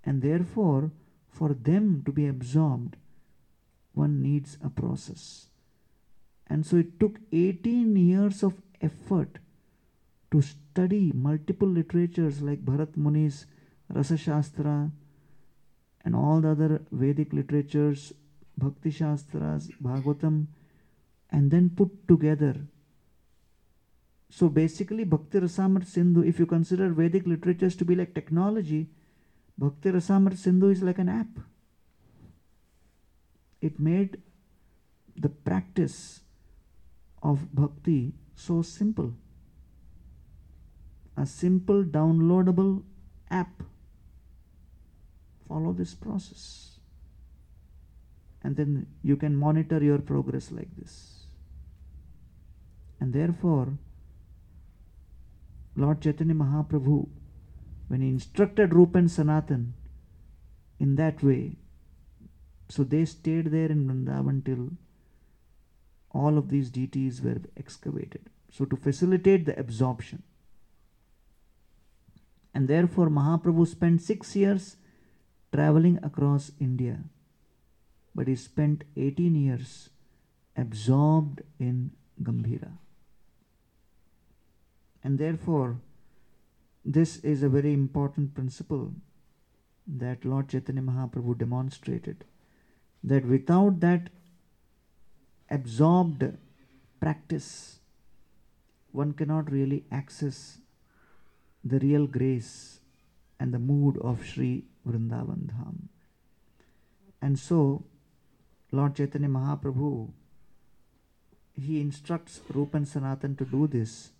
And 0.05 0.21
therefore, 0.21 0.91
for 1.27 1.53
them 1.53 2.03
to 2.05 2.11
be 2.11 2.27
absorbed, 2.27 2.95
one 3.93 4.21
needs 4.21 4.57
a 4.63 4.69
process. 4.69 5.47
And 6.47 6.65
so 6.65 6.77
it 6.77 6.99
took 6.99 7.17
18 7.31 7.95
years 7.95 8.43
of 8.43 8.53
effort 8.81 9.39
to 10.31 10.41
study 10.41 11.11
multiple 11.13 11.67
literatures 11.67 12.41
like 12.41 12.63
Bharat 12.63 12.95
Muni's 12.97 13.45
Rasa 13.89 14.17
Shastra 14.17 14.91
and 16.03 16.15
all 16.15 16.41
the 16.41 16.49
other 16.49 16.81
Vedic 16.91 17.33
literatures, 17.33 18.13
Bhakti 18.57 18.91
Shastras, 18.91 19.69
Bhagavatam, 19.81 20.47
and 21.31 21.49
then 21.49 21.69
put 21.69 22.07
together. 22.07 22.55
So 24.29 24.49
basically, 24.49 25.03
Bhakti 25.03 25.39
Rasamrita 25.39 25.87
Sindhu, 25.87 26.23
if 26.23 26.39
you 26.39 26.45
consider 26.45 26.89
Vedic 26.89 27.25
literatures 27.25 27.75
to 27.77 27.85
be 27.85 27.95
like 27.95 28.13
technology, 28.13 28.89
Bhakti 29.57 29.91
Rasamrita 29.91 30.37
Sindhu 30.37 30.69
is 30.69 30.81
like 30.81 30.99
an 30.99 31.09
app. 31.09 31.39
It 33.61 33.79
made 33.79 34.21
the 35.15 35.29
practice 35.29 36.21
of 37.23 37.53
bhakti 37.55 38.13
so 38.35 38.61
simple. 38.61 39.13
A 41.17 41.25
simple 41.25 41.83
downloadable 41.83 42.83
app 43.31 43.63
follow 45.47 45.71
this 45.71 45.93
process. 45.93 46.77
And 48.43 48.55
then 48.55 48.87
you 49.01 49.15
can 49.15 49.35
monitor 49.35 49.81
your 49.81 49.99
progress 49.99 50.51
like 50.51 50.75
this. 50.75 51.23
And 52.99 53.13
therefore, 53.13 53.77
Lord 55.75 56.01
Chaitanya 56.01 56.35
Mahaprabhu, 56.35 57.07
when 57.87 58.01
he 58.01 58.09
instructed 58.09 58.73
Rupa 58.73 58.97
and 58.97 59.11
Sanatan 59.11 59.73
in 60.79 60.95
that 60.95 61.23
way. 61.23 61.57
So 62.69 62.83
they 62.83 63.05
stayed 63.05 63.51
there 63.51 63.71
in 63.71 63.87
Vrindavan 63.87 64.43
till 64.43 64.71
all 66.11 66.37
of 66.37 66.49
these 66.49 66.69
deities 66.69 67.21
were 67.21 67.41
excavated. 67.57 68.29
So 68.49 68.65
to 68.65 68.75
facilitate 68.75 69.45
the 69.45 69.59
absorption. 69.59 70.23
And 72.53 72.67
therefore 72.67 73.09
Mahaprabhu 73.09 73.67
spent 73.67 74.01
six 74.01 74.35
years 74.35 74.77
traveling 75.53 75.99
across 76.01 76.51
India. 76.59 76.99
But 78.15 78.27
he 78.27 78.35
spent 78.35 78.85
18 78.95 79.35
years 79.35 79.89
absorbed 80.55 81.41
in 81.59 81.91
Gambhira. 82.23 82.77
And 85.03 85.19
therefore, 85.19 85.81
this 86.85 87.17
is 87.17 87.41
a 87.41 87.49
very 87.49 87.73
important 87.73 88.35
principle 88.35 88.93
that 89.87 90.23
Lord 90.23 90.49
Chaitanya 90.49 90.83
Mahaprabhu 90.83 91.37
demonstrated 91.37 92.23
that 93.03 93.25
without 93.25 93.79
that 93.79 94.09
absorbed 95.49 96.37
practice, 96.99 97.79
one 98.91 99.13
cannot 99.13 99.51
really 99.51 99.83
access 99.91 100.59
the 101.63 101.79
real 101.79 102.05
grace 102.05 102.79
and 103.39 103.53
the 103.53 103.59
mood 103.59 103.97
of 103.97 104.25
Sri 104.25 104.65
Vrindavan 104.87 105.49
Dham. 105.51 105.89
And 107.21 107.39
so, 107.39 107.83
Lord 108.71 108.95
Chaitanya 108.95 109.27
Mahaprabhu, 109.29 110.11
he 111.53 111.81
instructs 111.81 112.41
Rup 112.53 112.75
and 112.75 112.87
Sanatan 112.87 113.35
to 113.37 113.45
do 113.45 113.65
this. 113.65 114.11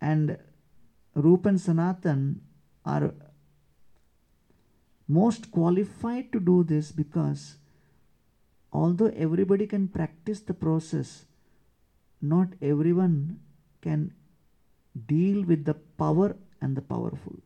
And 0.00 0.38
Rup 1.14 1.46
and 1.46 1.60
Sanatan 1.60 2.40
are 2.84 3.14
most 5.06 5.50
qualified 5.50 6.32
to 6.32 6.40
do 6.40 6.64
this 6.64 6.90
because 6.90 7.56
although 8.72 9.12
everybody 9.16 9.66
can 9.66 9.86
practice 9.88 10.40
the 10.40 10.54
process, 10.54 11.26
not 12.20 12.48
everyone 12.60 13.40
can 13.80 14.12
deal 15.06 15.44
with 15.44 15.64
the 15.64 15.74
power 15.74 16.36
and 16.60 16.76
the 16.76 16.82
powerful. 16.82 17.36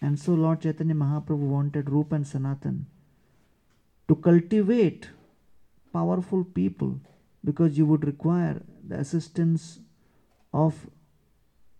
And 0.00 0.18
so 0.18 0.34
Lord 0.34 0.60
Chaitanya 0.60 0.94
Mahaprabhu 0.94 1.38
wanted 1.38 1.90
Rupa 1.90 2.14
and 2.14 2.26
Sanatan 2.26 2.86
to 4.08 4.14
cultivate 4.14 5.08
powerful 5.92 6.44
people 6.44 7.00
because 7.44 7.76
you 7.76 7.86
would 7.86 8.04
require 8.06 8.62
the 8.86 8.98
assistance 8.98 9.80
of 10.52 10.86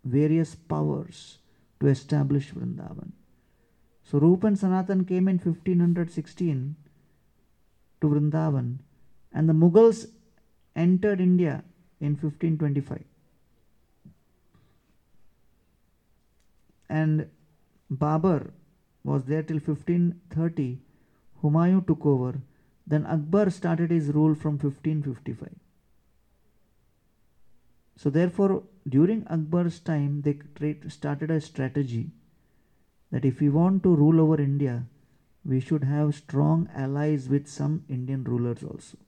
various 0.07 0.55
powers 0.55 1.39
to 1.81 1.89
establish 1.89 2.53
Vrindavan. 2.53 3.13
So 4.05 4.19
Rupa 4.19 4.47
and 4.47 4.59
Sanatan 4.59 5.05
came 5.05 5.29
in 5.29 5.39
1516 5.39 6.77
to 8.01 8.07
Vrindavan 8.07 8.79
and 9.33 9.49
the 9.49 9.53
Mughals 9.53 10.07
entered 10.75 11.21
India 11.21 11.65
in 12.01 12.13
1525. 12.13 13.05
And 16.89 17.29
Babur 17.93 18.53
was 19.03 19.25
there 19.25 19.43
till 19.43 19.59
1530. 19.59 20.79
Humayun 21.43 21.87
took 21.87 22.07
over. 22.07 22.41
Then 22.87 23.05
Akbar 23.07 23.51
started 23.51 23.91
his 23.91 24.09
rule 24.11 24.35
from 24.35 24.59
1555. 24.59 25.51
So, 27.97 28.11
therefore, 28.11 28.63
during 28.89 29.27
Akbar's 29.29 29.81
time, 29.81 30.23
they 30.23 30.39
started 30.89 31.31
a 31.31 31.41
strategy 31.41 32.11
that 33.11 33.25
if 33.25 33.41
we 33.41 33.49
want 33.49 33.83
to 33.83 33.95
rule 33.95 34.21
over 34.21 34.41
India, 34.41 34.87
we 35.45 35.61
should 35.61 35.85
have 35.85 36.15
strong 36.15 36.69
allies 36.75 37.29
with 37.29 37.49
some 37.49 37.85
Indian 37.89 38.25
rulers 38.25 38.63
also. 38.63 38.99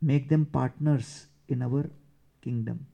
Make 0.00 0.28
them 0.28 0.46
partners 0.46 1.26
in 1.48 1.62
our 1.62 1.90
kingdom. 2.42 2.86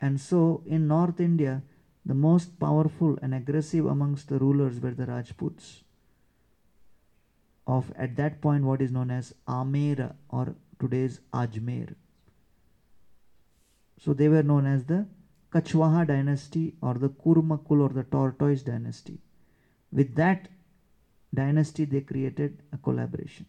And 0.00 0.20
so, 0.20 0.62
in 0.66 0.86
North 0.86 1.20
India, 1.20 1.62
the 2.04 2.14
most 2.14 2.58
powerful 2.60 3.18
and 3.22 3.34
aggressive 3.34 3.86
amongst 3.86 4.28
the 4.28 4.38
rulers 4.38 4.80
were 4.80 4.90
the 4.90 5.06
Rajputs 5.06 5.84
of 7.66 7.92
at 7.96 8.16
that 8.16 8.40
point 8.40 8.64
what 8.64 8.82
is 8.82 8.92
known 8.92 9.10
as 9.10 9.34
Amer 9.48 10.14
or 10.28 10.54
today's 10.78 11.20
Ajmer. 11.32 11.94
So 14.04 14.12
they 14.12 14.28
were 14.28 14.42
known 14.42 14.66
as 14.66 14.84
the 14.84 15.06
Kachwaha 15.50 16.06
dynasty 16.06 16.74
or 16.82 16.92
the 16.92 17.08
Kurmakul 17.08 17.80
or 17.80 17.88
the 17.88 18.02
Tortoise 18.02 18.62
dynasty. 18.62 19.18
With 19.90 20.14
that 20.16 20.48
dynasty, 21.32 21.86
they 21.86 22.02
created 22.02 22.62
a 22.70 22.76
collaboration. 22.76 23.46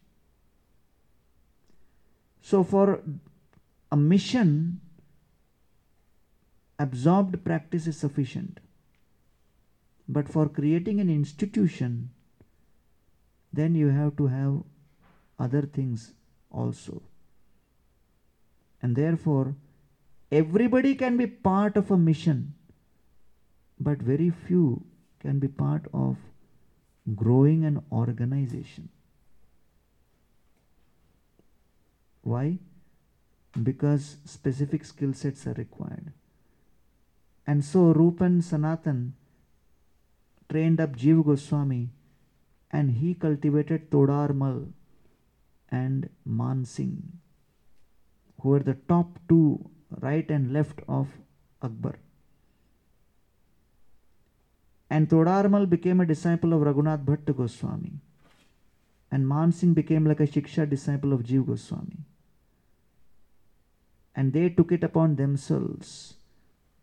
So, 2.41 2.64
for 2.64 3.03
a 3.91 3.97
mission, 3.97 4.80
absorbed 6.80 7.43
practice 7.43 7.86
is 7.88 7.97
sufficient. 7.97 8.62
But 10.08 10.30
for 10.30 10.47
creating 10.47 11.01
an 11.01 11.10
institution, 11.10 12.12
then 13.51 13.76
you 13.76 13.89
have 13.89 14.16
to 14.16 14.28
have 14.28 14.64
other 15.38 15.64
things 15.64 16.14
also. 16.49 17.01
And 18.82 18.95
therefore, 18.95 19.56
everybody 20.32 20.95
can 20.95 21.17
be 21.17 21.28
part 21.28 21.78
of 21.78 21.91
a 21.91 21.97
mission, 21.97 22.53
but 23.80 23.99
very 23.99 24.30
few 24.30 24.86
can 25.19 25.39
be 25.39 25.47
part 25.47 25.86
of 25.93 26.17
growing 27.15 27.65
an 27.65 27.84
organization. 27.91 28.89
Why? 32.21 32.57
Because 33.61 34.17
specific 34.26 34.84
skill 34.86 35.13
sets 35.13 35.45
are 35.45 35.53
required. 35.53 36.11
And 37.47 37.63
so 37.63 37.93
Rupan 37.93 38.43
Sanatan 38.43 39.13
trained 40.49 40.80
up 40.80 40.95
Jiva 40.95 41.23
Goswami 41.23 41.89
and 42.71 42.91
he 42.91 43.13
cultivated 43.13 43.91
Todarmal 43.91 44.71
and 45.69 46.09
Mansingh, 46.28 47.03
who 48.41 48.49
were 48.49 48.59
the 48.59 48.73
top 48.73 49.19
two, 49.30 49.69
right 49.89 50.29
and 50.29 50.51
left 50.51 50.81
of 50.88 51.07
Akbar. 51.61 51.95
And 54.89 55.09
Todarmal 55.09 55.69
became 55.69 55.99
a 55.99 56.05
disciple 56.05 56.53
of 56.53 56.61
Raghunath 56.61 57.05
Bhatta 57.05 57.33
Goswami. 57.33 57.93
And 59.11 59.25
Mansingh 59.25 59.73
became 59.73 60.05
like 60.05 60.19
a 60.19 60.27
Shiksha 60.27 60.69
disciple 60.69 61.13
of 61.13 61.23
Jiva 61.23 61.47
Goswami. 61.47 61.97
And 64.15 64.31
they 64.33 64.49
took 64.49 64.71
it 64.71 64.83
upon 64.83 65.15
themselves 65.15 66.15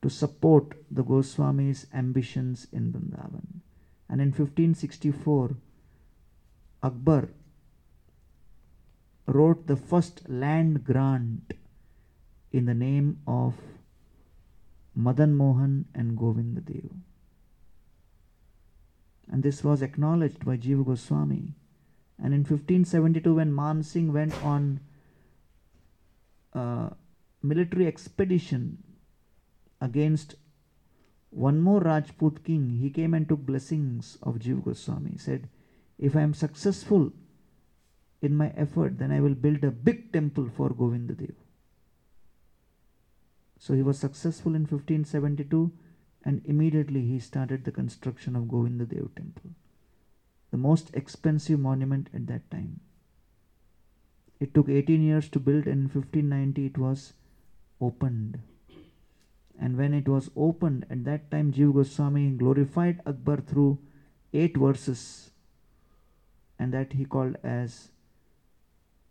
to 0.02 0.10
support 0.10 0.74
the 0.90 1.04
Goswamis' 1.04 1.86
ambitions 1.94 2.66
in 2.72 2.92
Vrindavan. 2.92 3.60
And 4.08 4.20
in 4.20 4.28
1564, 4.28 5.56
Akbar 6.82 7.28
wrote 9.26 9.66
the 9.66 9.76
first 9.76 10.28
land 10.28 10.84
grant 10.84 11.54
in 12.52 12.66
the 12.66 12.74
name 12.74 13.18
of 13.26 13.54
Madan 14.94 15.34
Mohan 15.34 15.86
and 15.94 16.16
Govind 16.16 16.64
Dev. 16.66 16.90
And 19.30 19.42
this 19.42 19.64
was 19.64 19.80
acknowledged 19.80 20.44
by 20.44 20.58
Jiva 20.58 20.84
Goswami. 20.84 21.54
And 22.22 22.34
in 22.34 22.40
1572, 22.40 23.34
when 23.34 23.54
Man 23.54 23.82
Singh 23.82 24.12
went 24.12 24.34
on 24.44 24.80
uh, 26.52 26.90
military 27.42 27.86
expedition 27.86 28.82
against 29.80 30.34
one 31.30 31.60
more 31.60 31.80
Rajput 31.80 32.44
king, 32.44 32.78
he 32.80 32.90
came 32.90 33.14
and 33.14 33.26
took 33.26 33.40
blessings 33.40 34.18
of 34.22 34.34
Jiva 34.34 34.62
Goswami. 34.62 35.12
He 35.12 35.18
said, 35.18 35.48
If 35.98 36.14
I 36.14 36.20
am 36.20 36.34
successful 36.34 37.10
in 38.20 38.36
my 38.36 38.52
effort, 38.54 38.98
then 38.98 39.10
I 39.10 39.20
will 39.20 39.34
build 39.34 39.64
a 39.64 39.70
big 39.70 40.12
temple 40.12 40.50
for 40.54 40.68
Govinda 40.68 41.14
Dev. 41.14 41.34
So 43.62 43.74
he 43.74 43.82
was 43.82 43.96
successful 43.96 44.56
in 44.56 44.62
1572 44.62 45.70
and 46.24 46.42
immediately 46.44 47.02
he 47.02 47.20
started 47.20 47.64
the 47.64 47.70
construction 47.70 48.34
of 48.34 48.48
Govinda 48.48 48.86
Dev 48.86 49.10
temple, 49.14 49.50
the 50.50 50.56
most 50.56 50.90
expensive 50.94 51.60
monument 51.60 52.08
at 52.12 52.26
that 52.26 52.50
time. 52.50 52.80
It 54.40 54.52
took 54.52 54.68
18 54.68 55.00
years 55.00 55.28
to 55.28 55.38
build 55.38 55.68
and 55.68 55.82
in 55.82 55.94
1590 55.94 56.66
it 56.66 56.76
was 56.76 57.12
opened. 57.80 58.40
And 59.60 59.78
when 59.78 59.94
it 59.94 60.08
was 60.08 60.28
opened, 60.34 60.84
at 60.90 61.04
that 61.04 61.30
time 61.30 61.52
Jiva 61.52 61.72
Goswami 61.74 62.30
glorified 62.30 63.00
Akbar 63.06 63.42
through 63.46 63.78
eight 64.32 64.56
verses, 64.56 65.30
and 66.58 66.74
that 66.74 66.94
he 66.94 67.04
called 67.04 67.36
as 67.44 67.90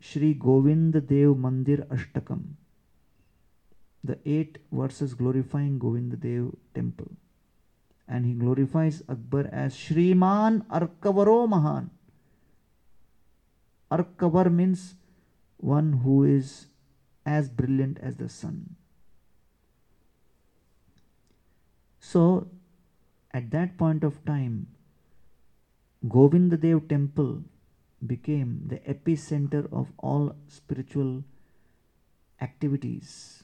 Shri 0.01 0.33
Govind 0.33 0.91
Dev 0.91 1.37
Mandir 1.45 1.87
Ashtakam. 1.87 2.57
The 4.03 4.17
eight 4.25 4.57
verses 4.71 5.13
glorifying 5.13 5.79
Govind 5.79 6.19
Dev 6.21 6.55
temple. 6.73 7.11
and 8.11 8.25
he 8.25 8.33
glorifies 8.33 9.01
Akbar 9.07 9.47
as 9.51 9.75
Shriman 9.75 10.65
Arkavaro 10.69 11.47
Mahan. 11.47 11.89
Arkavar 13.89 14.51
means 14.51 14.95
one 15.57 15.93
who 16.03 16.23
is 16.25 16.67
as 17.25 17.49
brilliant 17.49 17.99
as 18.01 18.17
the 18.17 18.27
sun. 18.27 18.75
So, 21.99 22.47
at 23.31 23.49
that 23.51 23.77
point 23.77 24.03
of 24.03 24.25
time, 24.25 24.67
Govindadev 26.05 26.89
temple 26.89 27.43
became 28.05 28.63
the 28.67 28.79
epicenter 28.79 29.71
of 29.71 29.93
all 29.99 30.35
spiritual 30.47 31.23
activities 32.41 33.40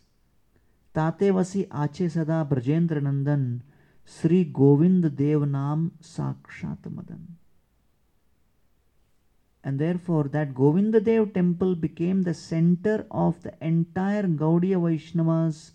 ताते 0.97 1.31
वसी 1.31 1.65
आचे 1.85 2.09
सदा 2.17 2.43
ब्रजेंद्र 2.55 3.01
नंदन 3.01 3.47
श्री 4.21 4.43
गोविंद 4.61 5.07
देव 5.23 5.45
नाम 5.45 5.89
साक्षात 6.17 6.89
Madan 6.89 7.25
and 9.65 9.79
therefore 9.79 10.25
that 10.25 10.55
Govindadev 10.55 11.33
temple 11.35 11.75
became 11.75 12.23
the 12.23 12.35
center 12.35 13.07
of 13.11 13.43
the 13.43 13.53
entire 13.61 14.25
Gaudiya 14.25 14.79
Vaishnavas 14.85 15.71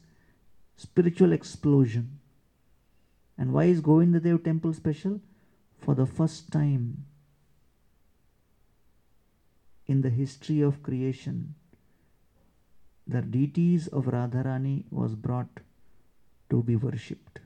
spiritual 0.76 1.32
explosion. 1.32 2.20
And 3.38 3.54
why 3.54 3.66
is 3.66 3.82
Govindadev 3.82 4.44
temple 4.44 4.74
special? 4.74 5.22
For 5.80 5.96
the 5.96 6.06
first 6.06 6.52
time 6.52 7.06
in 9.86 10.02
the 10.02 10.10
history 10.10 10.60
of 10.62 10.84
creation, 10.84 11.56
the 13.07 13.23
deities 13.23 13.89
of 13.89 14.07
Radharani 14.07 14.85
was 14.91 15.15
brought 15.15 15.61
to 16.51 16.63
be 16.63 16.77
worshipped. 16.77 17.41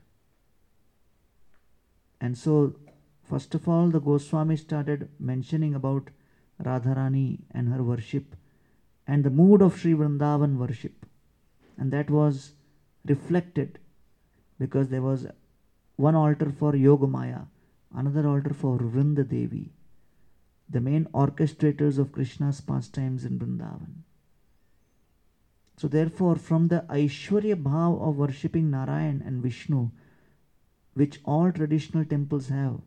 And 2.19 2.37
so, 2.37 2.75
first 3.23 3.55
of 3.55 3.67
all, 3.67 3.89
the 3.89 3.99
Goswami 3.99 4.57
started 4.57 5.09
mentioning 5.19 5.75
about 5.75 6.09
Radharani 6.63 7.39
and 7.51 7.69
her 7.69 7.83
worship 7.83 8.35
and 9.07 9.23
the 9.23 9.29
mood 9.29 9.61
of 9.61 9.79
Sri 9.79 9.93
Vrindavan 9.93 10.57
worship. 10.57 11.05
And 11.77 11.91
that 11.91 12.09
was 12.09 12.53
reflected 13.05 13.79
because 14.59 14.89
there 14.89 15.01
was 15.01 15.27
one 15.95 16.15
altar 16.15 16.51
for 16.51 16.73
Yogamaya, 16.73 17.47
another 17.95 18.27
altar 18.27 18.53
for 18.53 18.77
Vrinda 18.77 19.27
Devi, 19.27 19.71
the 20.69 20.81
main 20.81 21.05
orchestrators 21.13 21.97
of 21.97 22.11
Krishna's 22.11 22.61
pastimes 22.61 23.23
in 23.23 23.39
Vrindavan. 23.39 24.03
So, 25.77 25.87
therefore, 25.87 26.35
from 26.35 26.69
the 26.69 26.85
Aishwarya 26.89 27.55
Bhav 27.61 28.01
of 28.01 28.17
worshipping 28.17 28.71
Narayan 28.71 29.21
and 29.23 29.43
Vishnu, 29.43 29.91
which 30.95 31.19
all 31.23 31.51
traditional 31.51 32.03
temples 32.03 32.47
have, 32.47 32.81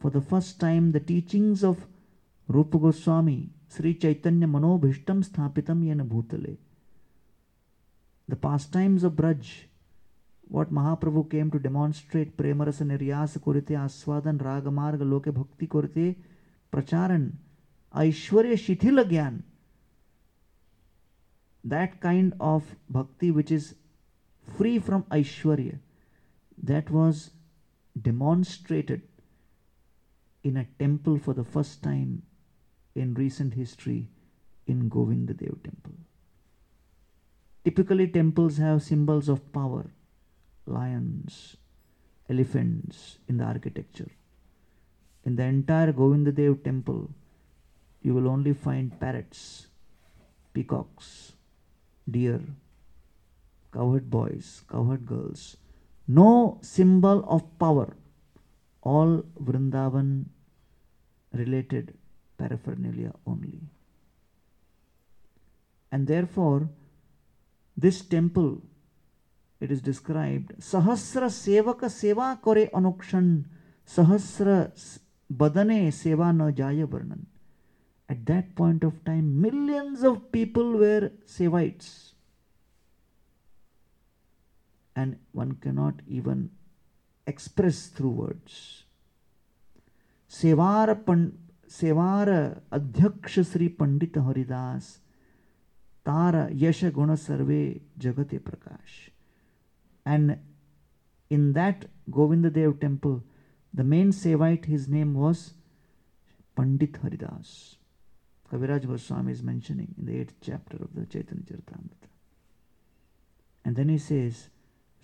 for 0.00 0.10
the 0.10 0.20
first 0.20 0.58
time, 0.58 0.90
the 0.90 1.00
teachings 1.00 1.62
of 1.62 1.86
Rupa 2.48 2.78
Goswami, 2.78 3.50
Sri 3.68 3.94
Chaitanya 3.94 4.48
Manobhishtam 4.48 5.24
Sthapitam 5.24 5.84
Yena 5.84 6.06
Bhutale, 6.06 6.56
the 8.26 8.36
pastimes 8.36 9.04
of 9.04 9.12
Braj, 9.12 9.64
what 10.48 10.72
Mahaprabhu 10.72 11.30
came 11.30 11.50
to 11.52 11.58
demonstrate 11.58 12.36
Premarasa 12.36 12.82
Niryasa 12.82 13.38
Kurite 13.38 13.76
Aswadan 13.76 14.38
Ragamarga 14.38 15.08
Loke 15.08 15.32
Bhakti 15.32 15.66
Kurite 15.66 16.16
Pracharan 16.72 17.32
Aishwarya 17.94 18.54
Shithila 18.54 19.08
Gyan 19.08 19.42
that 21.64 22.00
kind 22.00 22.34
of 22.40 22.76
bhakti 22.88 23.30
which 23.30 23.50
is 23.50 23.74
free 24.56 24.78
from 24.78 25.02
Aishwarya 25.04 25.78
that 26.62 26.90
was 26.90 27.30
demonstrated 28.00 29.02
in 30.42 30.56
a 30.56 30.66
temple 30.78 31.18
for 31.18 31.34
the 31.34 31.44
first 31.44 31.82
time 31.82 32.22
in 32.94 33.14
recent 33.14 33.54
history 33.54 34.08
in 34.66 34.88
Govindadev 34.88 35.62
temple. 35.62 35.94
Typically, 37.64 38.08
temples 38.08 38.56
have 38.58 38.82
symbols 38.82 39.28
of 39.28 39.52
power 39.52 39.90
lions, 40.66 41.56
elephants 42.28 43.18
in 43.28 43.38
the 43.38 43.44
architecture. 43.44 44.10
In 45.24 45.36
the 45.36 45.44
entire 45.44 45.92
Govindadev 45.92 46.62
temple, 46.62 47.10
you 48.02 48.14
will 48.14 48.28
only 48.28 48.52
find 48.52 48.98
parrots, 49.00 49.66
peacocks, 50.54 51.32
deer, 52.10 52.40
cowherd 53.72 54.10
boys, 54.10 54.62
cowherd 54.70 55.06
girls. 55.06 55.56
No 56.06 56.58
symbol 56.62 57.24
of 57.28 57.58
power. 57.58 57.96
All 58.82 59.24
Vrindavan 59.42 60.26
related 61.32 61.94
paraphernalia 62.38 63.12
only. 63.26 63.60
And 65.92 66.06
therefore, 66.06 66.68
this 67.76 68.00
temple, 68.02 68.62
it 69.60 69.70
is 69.70 69.80
described, 69.80 70.52
Sahasra 70.58 71.28
Sevaka 71.28 71.88
Seva 71.88 72.40
Kore 72.40 72.66
Anukshan, 72.72 73.44
Sahasra 73.86 74.72
Badane 75.32 75.88
Seva 75.88 76.34
Na 76.34 76.50
Jaya 76.50 76.86
Varnan. 76.86 77.26
At 78.09 78.25
that 78.25 78.55
point 78.55 78.83
of 78.83 79.03
time, 79.05 79.41
millions 79.41 80.03
of 80.03 80.31
people 80.31 80.73
were 80.73 81.11
Sevites. 81.25 82.11
And 84.95 85.17
one 85.31 85.53
cannot 85.53 86.01
even 86.07 86.51
express 87.25 87.87
through 87.87 88.15
words. 88.23 88.83
सेवार 90.31 90.93
पं 91.07 91.27
सेवार 91.69 92.29
अध्यक्ष 92.73 93.39
श्री 93.51 93.67
पंडित 93.79 94.17
हरिदास 94.27 94.87
तार 96.05 96.35
यश 96.61 96.83
गुण 96.95 97.13
सर्वे 97.25 97.63
जगते 98.05 98.37
प्रकाश 98.47 98.95
and 100.05 100.37
in 101.29 101.53
that 101.53 101.85
Govindadev 102.09 102.79
temple 102.79 103.23
the 103.73 103.83
main 103.83 104.11
Sevite 104.11 104.65
his 104.65 104.87
name 104.87 105.13
was 105.13 105.53
Pandit 106.57 106.97
Haridas 107.03 107.76
Kaviraj 108.52 108.86
Goswami 108.86 109.32
is 109.32 109.42
mentioning 109.42 109.94
in 109.98 110.06
the 110.06 110.12
8th 110.12 110.34
chapter 110.40 110.76
of 110.76 110.94
the 110.94 111.04
Chaitanya 111.06 111.42
Charitamrita 111.42 112.08
and 113.64 113.76
then 113.76 113.88
he 113.88 113.98
says 113.98 114.48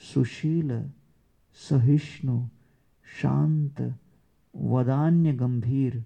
Sushila 0.01 0.89
Sahishnu 1.57 2.49
Shant 3.03 3.81
वदान्य 4.55 5.33
गंभीर 5.37 6.03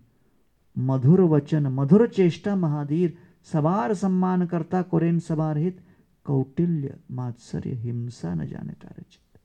मधुर 0.77 1.21
वचन 1.31 1.67
मधुर 1.79 2.07
चेष्टा 2.09 2.55
महाधीर 2.57 3.17
सवार 3.53 3.95
सम्मान 3.95 4.47
करता 4.47 4.83
कुरेन 4.91 5.19
सवार 5.29 5.59
हित 5.59 5.81
कौटिल्य 6.27 6.95
मात्सर्य 7.19 7.73
हिंसा 7.83 8.35
न 8.35 8.47
जाने 8.49 8.73
तारचित 8.83 9.39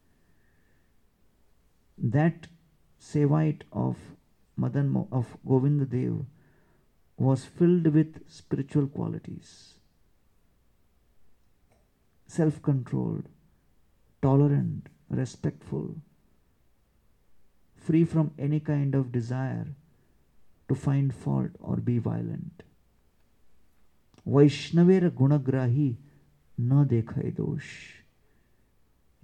दैट 1.97 2.47
सेवाइट 3.11 3.63
of 3.73 5.35
Govinda 5.47 5.81
Dev 5.89 6.25
was 7.17 7.45
filled 7.45 7.87
with 7.87 8.19
spiritual 8.27 8.87
qualities 8.87 9.73
self 12.33 12.61
controlled, 12.63 13.29
tolerant, 14.21 14.87
respectful, 15.09 15.95
free 17.75 18.03
from 18.03 18.31
any 18.39 18.59
kind 18.59 18.95
of 18.95 19.11
desire 19.11 19.67
to 20.67 20.75
find 20.75 21.13
fault 21.13 21.51
or 21.59 21.75
be 21.77 21.97
violent. 21.99 22.63
Vaishnaver 24.25 25.11
Gunagrahi 25.11 25.95
na 26.57 26.83
dekhai 26.85 27.35
dosh. 27.35 28.03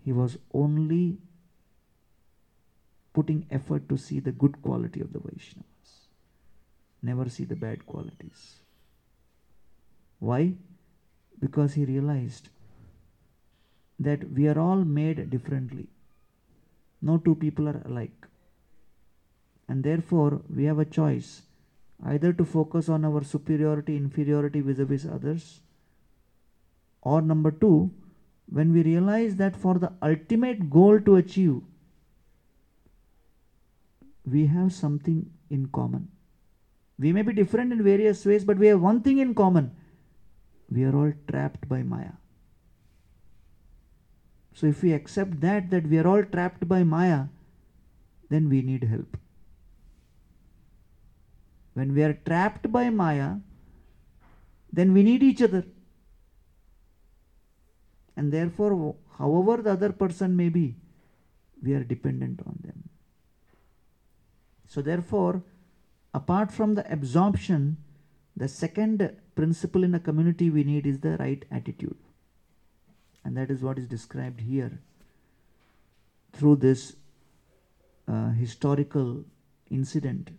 He 0.04 0.12
was 0.12 0.38
only 0.54 1.18
putting 3.14 3.46
effort 3.50 3.88
to 3.90 3.98
see 3.98 4.20
the 4.20 4.32
good 4.32 4.62
quality 4.62 5.02
of 5.02 5.14
the 5.14 5.20
Vaishnavas, 5.20 5.79
never 7.02 7.30
see 7.30 7.44
the 7.46 7.56
bad 7.56 7.86
qualities. 7.86 8.56
Why? 10.20 10.54
Because 11.40 11.74
he 11.74 11.86
realized 11.86 12.50
that 14.00 14.32
we 14.32 14.48
are 14.48 14.60
all 14.60 14.84
made 14.84 15.30
differently. 15.30 15.88
No 17.02 17.18
two 17.18 17.36
people 17.36 17.68
are 17.68 17.82
alike. 17.86 18.28
And 19.68 19.84
therefore, 19.84 20.42
we 20.54 20.66
have 20.66 20.80
a 20.80 20.86
choice 20.86 21.44
either 22.06 22.34
to 22.34 22.46
focus 22.46 22.90
on 22.90 23.06
our 23.06 23.24
superiority, 23.24 23.96
inferiority 23.96 24.62
vis 24.62 24.80
a 24.80 24.86
vis 24.86 25.06
others, 25.06 25.62
or 27.02 27.22
number 27.22 27.52
two, 27.52 27.92
when 28.52 28.74
we 28.74 28.84
realize 28.84 29.36
that 29.36 29.56
for 29.56 29.78
the 29.78 29.92
ultimate 30.02 30.70
goal 30.70 31.00
to 31.02 31.16
achieve, 31.16 31.62
we 34.26 34.48
have 34.48 34.74
something 34.74 35.30
in 35.50 35.68
common. 35.68 36.10
We 37.00 37.14
may 37.14 37.22
be 37.22 37.34
different 37.34 37.72
in 37.72 37.82
various 37.82 38.26
ways, 38.26 38.44
but 38.44 38.58
we 38.58 38.68
have 38.68 38.82
one 38.82 39.02
thing 39.02 39.20
in 39.20 39.34
common 39.34 39.72
we 40.72 40.84
are 40.84 40.96
all 40.96 41.12
trapped 41.28 41.68
by 41.68 41.82
Maya. 41.82 42.12
So 44.54 44.68
if 44.68 44.84
we 44.84 44.94
accept 44.94 45.40
that 45.42 45.70
that 45.72 45.88
we 45.88 45.98
are 45.98 46.08
all 46.08 46.24
trapped 46.24 46.68
by 46.68 46.84
Maya, 46.84 47.26
then 48.30 48.50
we 48.50 48.62
need 48.62 48.84
help. 48.84 49.18
When 51.74 51.96
we 51.96 52.04
are 52.04 52.14
trapped 52.14 52.72
by 52.72 52.90
Maya, 52.90 53.38
then 54.72 54.94
we 54.94 55.02
need 55.02 55.24
each 55.24 55.42
other. 55.42 55.66
And 58.16 58.32
therefore, 58.32 58.96
however 59.18 59.62
the 59.62 59.72
other 59.72 59.92
person 59.92 60.36
may 60.36 60.50
be, 60.50 60.76
we 61.64 61.74
are 61.74 61.84
dependent 61.84 62.42
on 62.46 62.60
them. 62.62 62.90
So, 64.68 64.82
therefore, 64.82 65.42
apart 66.14 66.52
from 66.52 66.76
the 66.76 66.92
absorption, 66.92 67.78
the 68.36 68.48
second 68.48 69.16
principle 69.36 69.84
in 69.84 69.94
a 69.96 70.00
community 70.00 70.50
we 70.50 70.64
need 70.64 70.86
is 70.86 71.00
the 71.00 71.18
right 71.18 71.44
attitude. 71.52 71.98
And 73.24 73.36
that 73.38 73.52
is 73.52 73.62
what 73.62 73.78
is 73.78 73.88
described 73.88 74.42
here 74.42 74.80
through 76.34 76.58
this 76.58 76.96
uh, 78.08 78.30
historical 78.30 79.26
incident. 79.70 80.32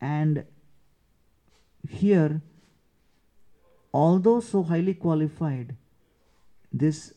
And 0.00 0.44
here, 1.88 2.42
although 3.94 4.40
so 4.40 4.62
highly 4.64 4.94
qualified, 4.94 5.76
this 6.72 7.14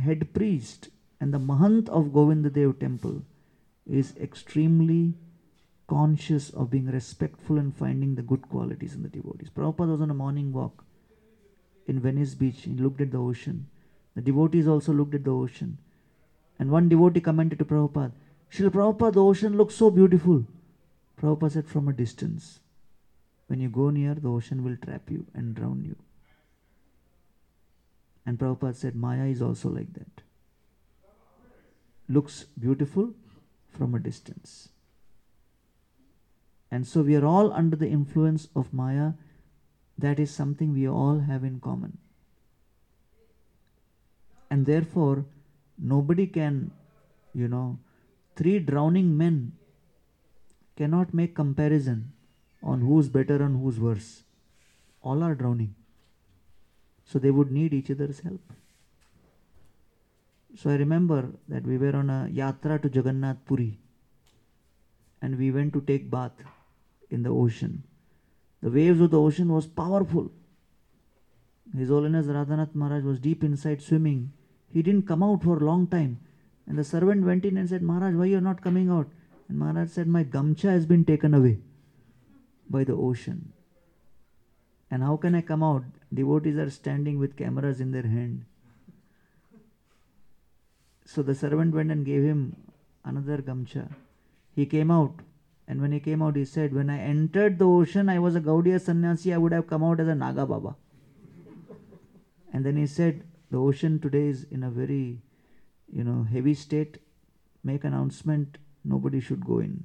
head 0.00 0.32
priest 0.32 0.88
and 1.20 1.34
the 1.34 1.38
Mahant 1.38 1.88
of 1.88 2.06
Govindadev 2.06 2.78
temple 2.78 3.22
is 3.88 4.14
extremely 4.16 5.14
conscious 5.88 6.50
of 6.50 6.70
being 6.70 6.86
respectful 6.86 7.58
and 7.58 7.76
finding 7.76 8.14
the 8.14 8.22
good 8.22 8.48
qualities 8.48 8.94
in 8.94 9.02
the 9.02 9.08
devotees. 9.08 9.50
Prabhupada 9.50 9.92
was 9.92 10.00
on 10.00 10.10
a 10.10 10.14
morning 10.14 10.52
walk 10.52 10.84
in 11.86 12.00
Venice 12.00 12.34
Beach. 12.34 12.62
He 12.62 12.72
looked 12.72 13.00
at 13.00 13.10
the 13.10 13.18
ocean. 13.18 13.66
The 14.14 14.22
devotees 14.22 14.68
also 14.68 14.92
looked 14.92 15.14
at 15.14 15.24
the 15.24 15.30
ocean. 15.30 15.78
And 16.58 16.70
one 16.70 16.88
devotee 16.88 17.20
commented 17.20 17.58
to 17.58 17.64
Prabhupada, 17.64 18.12
Srila 18.50 18.70
Prabhupada, 18.70 19.14
the 19.14 19.24
ocean 19.24 19.56
looks 19.56 19.74
so 19.74 19.90
beautiful. 19.90 20.46
Prabhupada 21.20 21.52
said, 21.52 21.68
from 21.68 21.88
a 21.88 21.92
distance. 21.92 22.60
When 23.48 23.60
you 23.60 23.68
go 23.68 23.90
near, 23.90 24.14
the 24.14 24.28
ocean 24.28 24.62
will 24.62 24.76
trap 24.76 25.10
you 25.10 25.26
and 25.34 25.54
drown 25.54 25.84
you. 25.84 25.96
And 28.24 28.38
Prabhupada 28.38 28.76
said, 28.76 28.94
Maya 28.94 29.24
is 29.24 29.42
also 29.42 29.68
like 29.68 29.92
that. 29.94 30.22
Looks 32.08 32.44
beautiful 32.58 33.14
from 33.72 33.94
a 33.94 33.98
distance. 33.98 34.68
And 36.70 36.86
so 36.86 37.02
we 37.02 37.16
are 37.16 37.26
all 37.26 37.52
under 37.52 37.76
the 37.76 37.88
influence 37.88 38.48
of 38.56 38.72
Maya. 38.72 39.12
That 39.98 40.18
is 40.18 40.30
something 40.30 40.72
we 40.72 40.88
all 40.88 41.20
have 41.20 41.44
in 41.44 41.60
common. 41.60 41.98
And 44.50 44.66
therefore, 44.66 45.26
nobody 45.78 46.26
can, 46.26 46.70
you 47.34 47.48
know, 47.48 47.78
three 48.36 48.58
drowning 48.58 49.16
men 49.16 49.52
cannot 50.76 51.12
make 51.12 51.34
comparison 51.34 52.12
on 52.62 52.80
who's 52.80 53.08
better 53.08 53.42
and 53.42 53.62
who's 53.62 53.78
worse. 53.78 54.22
All 55.02 55.22
are 55.22 55.34
drowning. 55.34 55.74
So 57.04 57.18
they 57.18 57.30
would 57.30 57.50
need 57.50 57.74
each 57.74 57.90
other's 57.90 58.20
help. 58.20 58.40
So 60.54 60.70
I 60.70 60.74
remember 60.76 61.30
that 61.48 61.66
we 61.66 61.78
were 61.78 61.96
on 61.96 62.10
a 62.10 62.28
yatra 62.30 62.80
to 62.82 62.88
Jagannath 62.88 63.44
Puri 63.46 63.78
and 65.22 65.38
we 65.38 65.50
went 65.50 65.72
to 65.72 65.80
take 65.80 66.10
bath 66.10 66.32
in 67.10 67.22
the 67.22 67.30
ocean. 67.30 67.84
The 68.60 68.70
waves 68.70 69.00
of 69.00 69.10
the 69.10 69.20
ocean 69.20 69.52
was 69.52 69.66
powerful. 69.66 70.30
His 71.76 71.88
Holiness 71.88 72.26
Radhanath 72.26 72.74
Maharaj 72.74 73.04
was 73.04 73.18
deep 73.18 73.42
inside 73.42 73.80
swimming. 73.80 74.32
He 74.68 74.82
didn't 74.82 75.06
come 75.06 75.22
out 75.22 75.42
for 75.42 75.56
a 75.56 75.64
long 75.64 75.86
time. 75.86 76.18
And 76.66 76.78
the 76.78 76.84
servant 76.84 77.24
went 77.24 77.44
in 77.44 77.56
and 77.56 77.68
said, 77.68 77.82
Maharaj, 77.82 78.14
why 78.14 78.26
you're 78.26 78.40
not 78.40 78.60
coming 78.60 78.90
out? 78.90 79.08
And 79.48 79.58
Maharaj 79.58 79.90
said, 79.90 80.06
My 80.06 80.24
gamcha 80.24 80.70
has 80.70 80.86
been 80.86 81.04
taken 81.04 81.34
away 81.34 81.58
by 82.68 82.84
the 82.84 82.94
ocean. 82.94 83.52
And 84.90 85.02
how 85.02 85.16
can 85.16 85.34
I 85.34 85.40
come 85.40 85.62
out? 85.62 85.84
Devotees 86.12 86.56
are 86.56 86.70
standing 86.70 87.18
with 87.18 87.36
cameras 87.36 87.80
in 87.80 87.92
their 87.92 88.02
hand. 88.02 88.44
So 91.04 91.22
the 91.22 91.34
servant 91.34 91.74
went 91.74 91.90
and 91.90 92.04
gave 92.04 92.22
him 92.22 92.56
another 93.04 93.38
gamcha. 93.38 93.92
He 94.54 94.66
came 94.66 94.90
out, 94.90 95.20
and 95.66 95.80
when 95.80 95.92
he 95.92 96.00
came 96.00 96.22
out, 96.22 96.36
he 96.36 96.44
said, 96.44 96.74
When 96.74 96.90
I 96.90 96.98
entered 96.98 97.58
the 97.58 97.66
ocean, 97.66 98.08
I 98.08 98.18
was 98.18 98.34
a 98.36 98.40
Gaudiya 98.40 98.80
sannyasi, 98.80 99.32
I 99.32 99.38
would 99.38 99.52
have 99.52 99.66
come 99.66 99.82
out 99.82 100.00
as 100.00 100.08
a 100.08 100.14
Naga 100.14 100.46
Baba. 100.46 100.76
and 102.52 102.64
then 102.64 102.76
he 102.76 102.86
said, 102.86 103.24
The 103.50 103.58
ocean 103.58 103.98
today 103.98 104.26
is 104.28 104.44
in 104.50 104.62
a 104.62 104.70
very, 104.70 105.22
you 105.90 106.04
know, 106.04 106.24
heavy 106.24 106.54
state. 106.54 106.98
Make 107.64 107.84
announcement, 107.84 108.58
nobody 108.84 109.20
should 109.20 109.44
go 109.44 109.60
in. 109.60 109.84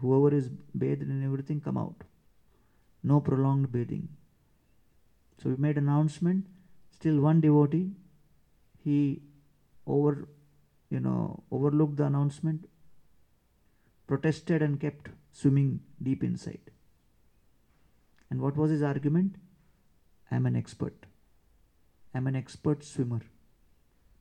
Whoever 0.00 0.34
is 0.34 0.48
bathed 0.76 1.02
in 1.02 1.24
everything, 1.24 1.60
come 1.60 1.76
out. 1.76 2.04
No 3.02 3.20
prolonged 3.20 3.70
bathing. 3.72 4.08
So 5.42 5.50
we 5.50 5.56
made 5.56 5.76
announcement. 5.76 6.46
Still 6.90 7.20
one 7.20 7.40
devotee, 7.40 7.90
he 8.82 9.20
over, 9.86 10.28
you 10.90 11.00
know, 11.00 11.42
overlooked 11.50 11.96
the 11.96 12.04
announcement, 12.04 12.68
protested 14.06 14.62
and 14.62 14.80
kept 14.80 15.08
swimming 15.32 15.80
deep 16.02 16.22
inside. 16.22 16.70
And 18.30 18.40
what 18.40 18.56
was 18.56 18.70
his 18.70 18.82
argument? 18.82 19.36
I'm 20.30 20.46
an 20.46 20.56
expert. 20.56 21.06
I'm 22.14 22.26
an 22.26 22.36
expert 22.36 22.84
swimmer. 22.84 23.20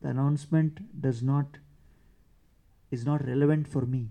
The 0.01 0.09
announcement 0.09 1.01
does 1.01 1.23
not 1.23 1.57
is 2.91 3.05
not 3.05 3.25
relevant 3.25 3.67
for 3.67 3.85
me. 3.85 4.09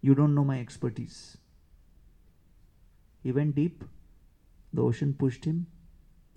You 0.00 0.14
don't 0.14 0.34
know 0.34 0.44
my 0.44 0.60
expertise. 0.60 1.36
He 3.22 3.32
went 3.32 3.54
deep. 3.54 3.84
The 4.72 4.82
ocean 4.82 5.14
pushed 5.14 5.44
him. 5.44 5.66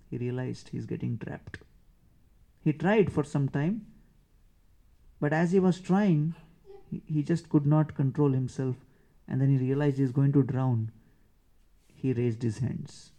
He 0.09 0.17
realized 0.17 0.69
he's 0.69 0.85
getting 0.85 1.17
trapped. 1.17 1.59
He 2.63 2.71
tried 2.71 3.11
for 3.11 3.23
some 3.23 3.49
time, 3.49 3.85
but 5.19 5.33
as 5.33 5.51
he 5.51 5.59
was 5.59 5.79
trying, 5.79 6.35
he, 7.05 7.23
just 7.23 7.49
could 7.49 7.65
not 7.65 7.95
control 7.95 8.31
himself. 8.31 8.75
And 9.27 9.41
then 9.41 9.49
he 9.49 9.57
realized 9.57 9.97
he's 9.97 10.11
going 10.11 10.31
to 10.33 10.43
drown. 10.43 10.91
He 11.93 12.13
raised 12.13 12.43
his 12.43 12.59
hands 12.59 13.11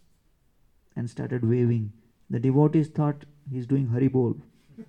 and 0.94 1.10
started 1.10 1.48
waving. 1.48 1.92
The 2.30 2.38
devotees 2.38 2.88
thought 2.88 3.24
he's 3.50 3.66
doing 3.66 3.88
Haribol. 3.88 4.40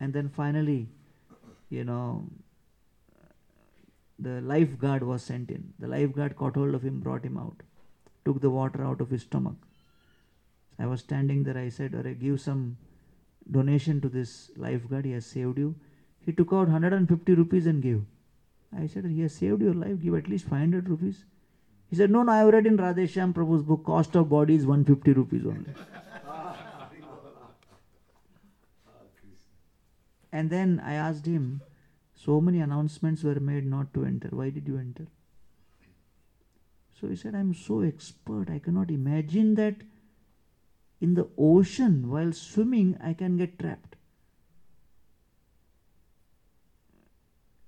and 0.00 0.12
then 0.12 0.28
finally, 0.28 0.88
you 1.70 1.84
know, 1.84 2.28
the 4.18 4.40
lifeguard 4.40 5.02
was 5.02 5.22
sent 5.22 5.50
in. 5.50 5.72
The 5.78 5.88
lifeguard 5.88 6.36
caught 6.36 6.56
hold 6.56 6.74
of 6.74 6.82
him, 6.82 7.00
brought 7.00 7.24
him 7.24 7.36
out, 7.36 7.62
took 8.24 8.40
the 8.40 8.50
water 8.50 8.82
out 8.84 9.00
of 9.00 9.10
his 9.10 9.22
stomach. 9.22 9.67
I 10.78 10.86
was 10.86 11.00
standing 11.00 11.42
there, 11.42 11.58
I 11.58 11.68
said, 11.68 11.94
Are 11.94 12.02
give 12.14 12.40
some 12.40 12.76
donation 13.50 14.00
to 14.00 14.08
this 14.08 14.50
lifeguard, 14.56 15.04
he 15.04 15.12
has 15.12 15.26
saved 15.26 15.58
you. 15.58 15.74
He 16.24 16.32
took 16.32 16.48
out 16.48 16.68
150 16.68 17.34
rupees 17.34 17.66
and 17.66 17.82
gave. 17.82 18.02
I 18.76 18.86
said, 18.86 19.06
He 19.06 19.22
has 19.22 19.34
saved 19.34 19.62
your 19.62 19.74
life, 19.74 20.00
give 20.02 20.14
at 20.14 20.28
least 20.28 20.44
500 20.46 20.88
rupees. 20.88 21.24
He 21.90 21.96
said, 21.96 22.10
No, 22.10 22.22
no, 22.22 22.32
I 22.32 22.38
have 22.38 22.52
read 22.52 22.66
in 22.66 22.76
Radhesham 22.76 23.32
Prabhu's 23.32 23.62
book, 23.62 23.84
cost 23.84 24.14
of 24.14 24.28
body 24.28 24.54
is 24.54 24.66
150 24.66 25.12
rupees 25.12 25.46
only. 25.46 25.74
and 30.32 30.50
then 30.50 30.80
I 30.84 30.94
asked 30.94 31.26
him, 31.26 31.62
so 32.14 32.40
many 32.40 32.60
announcements 32.60 33.22
were 33.22 33.40
made 33.40 33.64
not 33.64 33.94
to 33.94 34.04
enter. 34.04 34.28
Why 34.30 34.50
did 34.50 34.66
you 34.68 34.76
enter? 34.76 35.06
So 37.00 37.08
he 37.08 37.16
said, 37.16 37.34
I'm 37.34 37.54
so 37.54 37.80
expert, 37.80 38.50
I 38.50 38.58
cannot 38.58 38.90
imagine 38.90 39.54
that 39.54 39.76
in 41.00 41.14
the 41.14 41.28
ocean 41.38 42.08
while 42.10 42.32
swimming 42.32 42.96
I 43.02 43.12
can 43.14 43.36
get 43.36 43.58
trapped. 43.58 43.96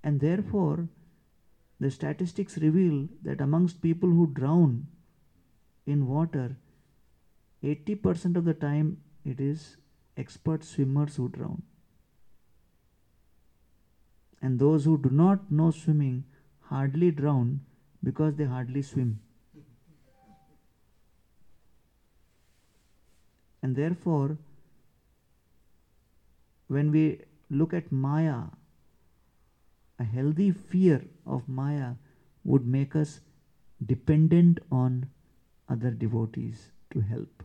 And 0.02 0.20
therefore, 0.20 0.88
the 1.78 1.90
statistics 1.90 2.58
reveal 2.58 3.08
that 3.22 3.40
amongst 3.40 3.82
people 3.82 4.08
who 4.08 4.26
drown 4.26 4.86
in 5.86 6.06
water, 6.06 6.56
80% 7.62 8.36
of 8.36 8.44
the 8.44 8.54
time 8.54 9.02
it 9.24 9.40
is 9.40 9.76
expert 10.16 10.64
swimmers 10.64 11.16
who 11.16 11.28
drown 11.28 11.62
and 14.42 14.58
those 14.58 14.84
who 14.84 14.96
do 14.98 15.10
not 15.10 15.50
know 15.50 15.70
swimming 15.70 16.24
hardly 16.60 17.10
drown 17.10 17.60
because 18.02 18.36
they 18.36 18.44
hardly 18.44 18.82
swim. 18.82 19.20
And 23.62 23.76
therefore, 23.76 24.38
when 26.68 26.90
we 26.90 27.20
look 27.50 27.74
at 27.74 27.92
Maya, 27.92 28.44
a 29.98 30.04
healthy 30.04 30.50
fear 30.50 31.04
of 31.26 31.48
Maya 31.48 31.94
would 32.44 32.66
make 32.66 32.96
us 32.96 33.20
dependent 33.84 34.60
on 34.70 35.10
other 35.68 35.90
devotees 35.90 36.70
to 36.92 37.00
help. 37.00 37.42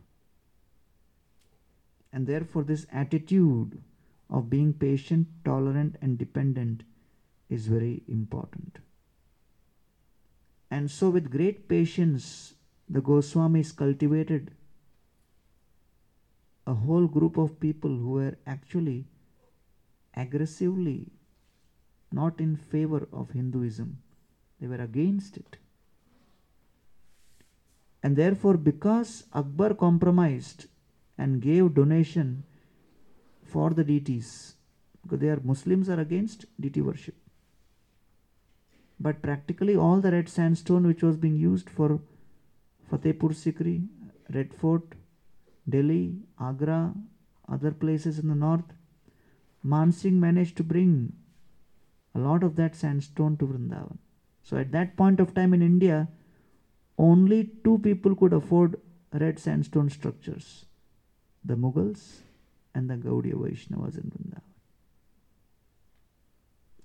And 2.12 2.26
therefore, 2.26 2.64
this 2.64 2.86
attitude 2.92 3.82
of 4.30 4.48
being 4.48 4.72
patient, 4.72 5.28
tolerant, 5.44 5.96
and 6.00 6.18
dependent 6.18 6.82
is 7.50 7.66
very 7.66 8.02
important. 8.08 8.78
And 10.70 10.90
so, 10.90 11.10
with 11.10 11.30
great 11.30 11.68
patience, 11.68 12.54
the 12.88 13.00
Goswamis 13.00 13.76
cultivated 13.76 14.52
a 16.66 16.74
whole 16.74 17.06
group 17.06 17.36
of 17.36 17.60
people 17.60 17.90
who 17.90 18.10
were 18.10 18.36
actually 18.46 19.06
aggressively 20.14 21.12
not 22.12 22.40
in 22.40 22.56
favor 22.56 23.08
of 23.12 23.30
Hinduism, 23.30 23.98
they 24.60 24.66
were 24.66 24.76
against 24.76 25.36
it. 25.36 25.58
And 28.02 28.16
therefore, 28.16 28.56
because 28.56 29.24
Akbar 29.32 29.74
compromised 29.74 30.66
and 31.18 31.40
gave 31.40 31.74
donation 31.74 32.44
for 33.44 33.70
the 33.70 33.84
deities, 33.84 34.54
because 35.02 35.18
they 35.18 35.28
are 35.28 35.40
Muslims 35.42 35.88
are 35.88 36.00
against 36.00 36.46
deity 36.60 36.80
worship. 36.80 37.14
But 38.98 39.22
practically 39.22 39.76
all 39.76 40.00
the 40.00 40.12
red 40.12 40.28
sandstone 40.28 40.86
which 40.86 41.02
was 41.02 41.16
being 41.16 41.36
used 41.36 41.68
for 41.68 42.00
Fatehpur 42.90 43.34
Sikri, 43.34 43.86
Red 44.32 44.54
Fort, 44.54 44.94
Delhi, 45.68 46.16
Agra, 46.40 46.94
other 47.48 47.70
places 47.70 48.18
in 48.18 48.28
the 48.28 48.34
north, 48.34 48.72
Mansingh 49.64 50.12
managed 50.12 50.56
to 50.56 50.62
bring 50.62 51.12
a 52.14 52.18
lot 52.18 52.42
of 52.42 52.56
that 52.56 52.74
sandstone 52.74 53.36
to 53.36 53.46
Vrindavan. 53.46 53.98
So 54.42 54.56
at 54.56 54.72
that 54.72 54.96
point 54.96 55.20
of 55.20 55.34
time 55.34 55.52
in 55.52 55.62
India, 55.62 56.08
only 56.98 57.50
two 57.64 57.78
people 57.78 58.14
could 58.14 58.32
afford 58.32 58.80
red 59.12 59.38
sandstone 59.38 59.90
structures 59.90 60.66
the 61.44 61.54
Mughals 61.54 62.18
and 62.74 62.90
the 62.90 62.94
Gaudiya 62.94 63.34
Vaishnavas 63.34 63.96
in 63.96 64.10
Vrindavan. 64.10 64.42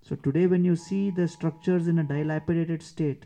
So 0.02 0.16
today, 0.16 0.48
when 0.48 0.66
you 0.66 0.76
see 0.76 1.10
the 1.10 1.28
structures 1.28 1.88
in 1.88 2.00
a 2.00 2.04
dilapidated 2.04 2.84
state, 2.84 3.26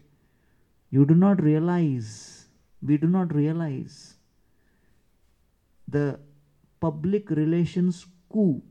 you 0.90 1.06
do 1.06 1.16
not 1.16 1.42
realize, 1.42 2.46
we 2.82 2.98
do 2.98 3.08
not 3.08 3.34
realize 3.34 4.15
the 5.88 6.20
public 6.80 7.30
relations 7.30 8.06
coup 8.32 8.62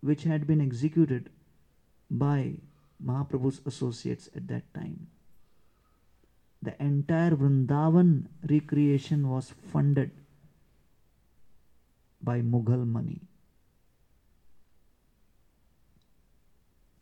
which 0.00 0.24
had 0.24 0.46
been 0.46 0.60
executed 0.60 1.30
by 2.10 2.54
Mahaprabhu's 3.04 3.60
associates 3.66 4.28
at 4.36 4.48
that 4.48 4.72
time. 4.74 5.06
The 6.60 6.80
entire 6.82 7.30
Vrindavan 7.30 8.26
recreation 8.48 9.28
was 9.28 9.52
funded 9.72 10.10
by 12.22 12.40
Mughal 12.40 12.86
money. 12.86 13.20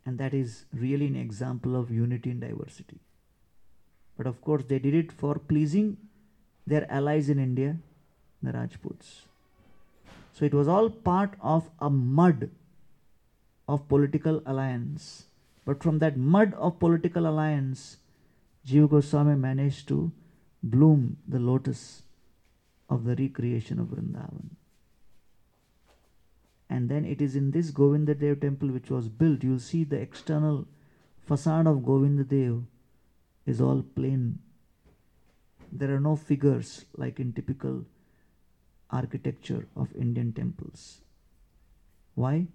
And 0.07 0.19
that 0.19 0.33
is 0.33 0.65
really 0.73 1.07
an 1.07 1.17
example 1.17 1.77
of 1.77 1.91
unity 1.91 2.31
and 2.31 2.41
diversity. 2.41 3.01
But 4.17 4.27
of 4.27 4.41
course, 4.41 4.65
they 4.67 4.79
did 4.79 4.95
it 4.95 5.13
for 5.13 5.39
pleasing 5.39 5.97
their 6.67 6.91
allies 6.91 7.29
in 7.29 7.39
India, 7.39 7.77
the 8.43 8.53
Rajputs. 8.53 9.23
So 10.33 10.45
it 10.45 10.55
was 10.55 10.69
all 10.69 10.91
part 10.91 11.35
of 11.41 11.69
a 11.79 11.91
mud 11.91 12.51
of 13.69 13.89
political 13.89 14.43
alliance. 14.47 15.27
But 15.65 15.83
from 15.83 15.99
that 15.99 16.17
mud 16.17 16.55
of 16.55 16.79
political 16.79 17.27
alliance, 17.27 17.99
Jiva 18.67 18.91
Goswami 18.91 19.37
managed 19.37 19.89
to 19.89 20.13
bloom 20.63 21.19
the 21.27 21.39
lotus 21.39 22.03
of 22.89 23.05
the 23.05 23.15
recreation 23.15 23.79
of 23.79 23.89
Vrindavan. 23.89 24.51
And 26.69 26.89
then 26.89 27.05
it 27.05 27.21
is 27.21 27.35
in 27.37 27.51
this 27.51 27.71
Govinda 27.71 28.15
Dev 28.15 28.41
temple 28.41 28.69
which 28.69 28.91
was 28.91 29.09
built, 29.09 29.43
you'll 29.43 29.59
see 29.59 29.85
the 29.85 30.01
external 30.01 30.67
facade 31.27 31.67
of 31.67 31.85
Govinda 31.85 32.25
Dev 32.25 32.63
is 33.47 33.61
all 33.61 33.83
plain. 33.83 34.39
There 35.73 35.95
are 35.95 36.01
no 36.01 36.17
figures 36.17 36.85
like 36.97 37.21
in 37.21 37.33
typical 37.33 37.85
architecture 38.93 39.67
of 39.77 39.95
Indian 39.95 40.33
temples. 40.33 41.01
Why? 42.15 42.47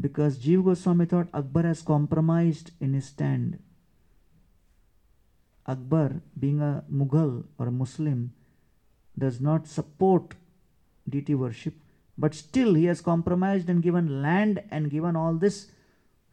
Because 0.00 0.38
Jiva 0.38 0.64
Goswami 0.64 1.06
thought 1.06 1.28
Akbar 1.32 1.64
has 1.64 1.82
compromised 1.82 2.70
in 2.80 2.94
his 2.94 3.06
stand. 3.06 3.58
Akbar, 5.66 6.22
being 6.38 6.60
a 6.60 6.84
Mughal 6.90 7.44
or 7.58 7.68
a 7.68 7.72
Muslim, 7.72 8.32
does 9.18 9.40
not 9.40 9.66
support 9.66 10.34
deity 11.08 11.34
worship, 11.34 11.74
but 12.16 12.34
still 12.34 12.74
he 12.74 12.84
has 12.84 13.00
compromised 13.00 13.68
and 13.68 13.82
given 13.82 14.22
land 14.22 14.62
and 14.70 14.90
given 14.90 15.16
all 15.16 15.34
this 15.34 15.70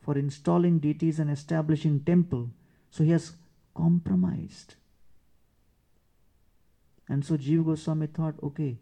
for 0.01 0.17
installing 0.17 0.79
deities 0.79 1.19
and 1.19 1.29
establishing 1.31 1.99
temple. 1.99 2.49
So 2.91 3.03
he 3.03 3.11
has 3.11 3.33
compromised. 3.75 4.75
And 7.09 7.25
so 7.25 7.37
Jiva 7.37 7.65
Goswami 7.65 8.07
thought, 8.07 8.35
okay, 8.41 8.77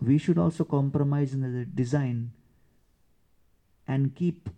we 0.00 0.16
should 0.18 0.38
also 0.38 0.64
compromise 0.64 1.34
in 1.34 1.40
the 1.42 1.64
design 1.64 2.32
and 3.86 4.14
keep 4.14 4.48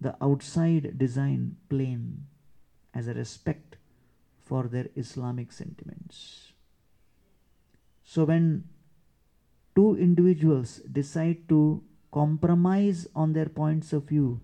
the 0.00 0.16
outside 0.22 0.98
design 0.98 1.56
plain 1.68 2.26
as 2.94 3.08
a 3.08 3.14
respect 3.14 3.76
for 4.44 4.64
their 4.64 4.88
Islamic 4.96 5.52
sentiments. 5.52 6.52
So, 8.04 8.24
when 8.24 8.64
two 9.74 9.96
individuals 9.96 10.80
decide 10.90 11.48
to 11.48 11.82
compromise 12.12 13.06
on 13.14 13.32
their 13.32 13.48
points 13.48 13.92
of 13.92 14.04
view, 14.04 14.40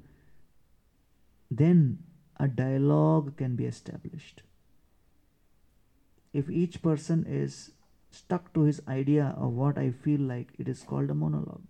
then 1.51 1.99
a 2.39 2.49
dialogue 2.49 3.37
can 3.37 3.55
be 3.55 3.67
established. 3.67 4.43
If 6.33 6.49
each 6.49 6.83
person 6.83 7.27
is 7.29 7.73
stuck 8.11 8.53
to 8.55 8.63
his 8.63 8.81
idea 8.89 9.35
of 9.39 9.53
what 9.53 9.79
I 9.79 9.91
feel 9.91 10.21
like, 10.21 10.49
it 10.59 10.69
is 10.69 10.83
called 10.83 11.11
a 11.11 11.15
monologue. 11.15 11.63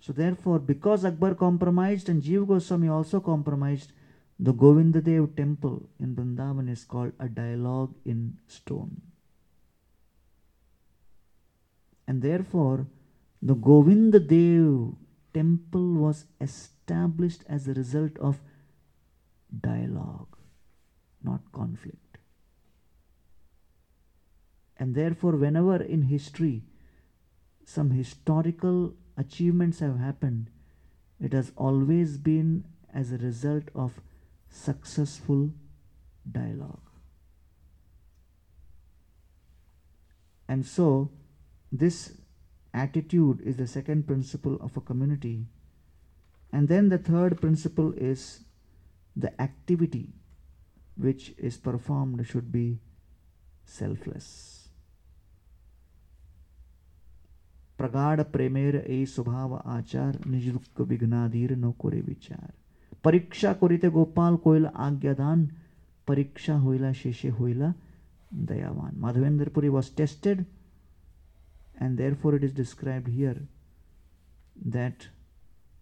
So 0.00 0.12
therefore, 0.12 0.58
because 0.58 1.04
Akbar 1.04 1.34
compromised 1.34 2.08
and 2.08 2.22
Jiva 2.22 2.46
Goswami 2.46 2.88
also 2.88 3.20
compromised, 3.20 3.92
the 4.38 4.52
Govindadev 4.52 5.36
temple 5.36 5.88
in 5.98 6.14
Vrindavan 6.14 6.68
is 6.68 6.84
called 6.84 7.12
a 7.18 7.28
dialogue 7.28 7.94
in 8.04 8.36
stone. 8.46 9.00
And 12.06 12.20
therefore, 12.20 12.86
the 13.40 13.54
Govindadev 13.54 14.94
temple 15.32 15.94
was 15.94 16.26
established 16.40 17.44
as 17.48 17.66
a 17.66 17.72
result 17.72 18.18
of 18.18 18.40
dialogue, 19.60 20.36
not 21.22 21.40
conflict. 21.52 22.03
And 24.78 24.94
therefore, 24.94 25.36
whenever 25.36 25.82
in 25.82 26.02
history 26.02 26.64
some 27.64 27.90
historical 27.90 28.94
achievements 29.16 29.78
have 29.78 29.98
happened, 29.98 30.50
it 31.20 31.32
has 31.32 31.52
always 31.56 32.18
been 32.18 32.64
as 32.92 33.12
a 33.12 33.18
result 33.18 33.64
of 33.74 34.00
successful 34.50 35.50
dialogue. 36.30 36.80
And 40.48 40.66
so, 40.66 41.10
this 41.72 42.12
attitude 42.72 43.40
is 43.40 43.56
the 43.56 43.66
second 43.66 44.06
principle 44.06 44.58
of 44.60 44.76
a 44.76 44.80
community. 44.80 45.46
And 46.52 46.68
then 46.68 46.88
the 46.88 46.98
third 46.98 47.40
principle 47.40 47.92
is 47.96 48.40
the 49.16 49.40
activity 49.40 50.12
which 50.96 51.34
is 51.38 51.56
performed 51.56 52.24
should 52.26 52.52
be 52.52 52.78
selfless. 53.64 54.63
प्रगाढ़ 57.84 58.20
प्रेमेर 58.32 58.76
ए 58.76 59.04
स्वभाव 59.06 59.54
आचार 59.54 60.18
निजुक्त 60.26 60.80
विघ्नाधीर 60.82 61.50
न 61.56 61.70
कोरे 61.78 62.00
विचार। 62.00 62.52
परीक्षा 63.04 63.52
करीते 63.52 63.88
गोपाल 63.90 64.36
कोयल 64.36 64.66
आज्ञादान, 64.66 65.44
परीक्षा 66.08 66.54
होइला 66.58 66.92
शेषे 66.92 67.28
होइला 67.30 67.72
दयावान। 68.48 68.94
Madhavendrapuri 68.96 69.68
was 69.68 69.90
tested 69.96 70.44
and 71.82 71.96
therefore 72.14 72.34
it 72.34 72.44
is 72.44 72.54
describe 72.56 73.08
here 73.08 73.46
that 74.68 75.04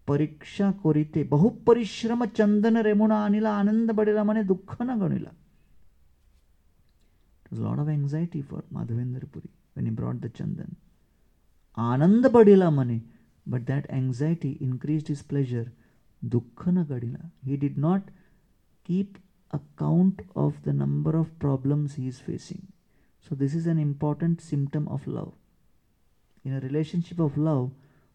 परीक्षा 0.07 0.71
करीते 0.83 1.23
बहु 1.23 1.49
परिश्रम 1.67 2.25
चंदन 2.27 2.77
रेमुना 2.83 3.23
आनिला, 3.25 3.51
आनंद 3.53 3.91
बढ़ेला 3.91 4.23
मने 4.23 4.43
दुख 4.43 4.81
न 4.81 4.99
गणिला 4.99 5.31
lot 7.53 7.79
of 7.79 7.89
anxiety 7.89 8.41
for 8.41 8.63
Madhavendrapuri 8.73 9.49
when 9.77 9.85
he 9.85 9.95
brought 9.95 10.19
the 10.19 10.31
chandan. 10.37 10.75
Ananda 11.77 12.29
badila 12.29 12.73
mane, 12.73 13.03
but 13.47 13.65
that 13.65 13.89
anxiety 13.89 14.57
increased 14.61 15.07
his 15.07 15.21
pleasure. 15.21 15.71
Dukkhana 16.27 16.85
gadila. 16.85 17.31
He 17.45 17.57
did 17.57 17.77
not 17.77 18.03
keep 18.83 19.17
account 19.51 20.21
of 20.35 20.61
the 20.63 20.73
number 20.73 21.17
of 21.17 21.37
problems 21.39 21.95
he 21.95 22.07
is 22.07 22.19
facing. 22.19 22.67
So 23.27 23.35
this 23.35 23.55
is 23.55 23.67
an 23.67 23.79
important 23.79 24.41
symptom 24.41 24.87
of 24.87 25.07
love. 25.07 25.33
In 26.43 26.53
a 26.53 26.59
relationship 26.59 27.19
of 27.19 27.37
love, 27.37 27.71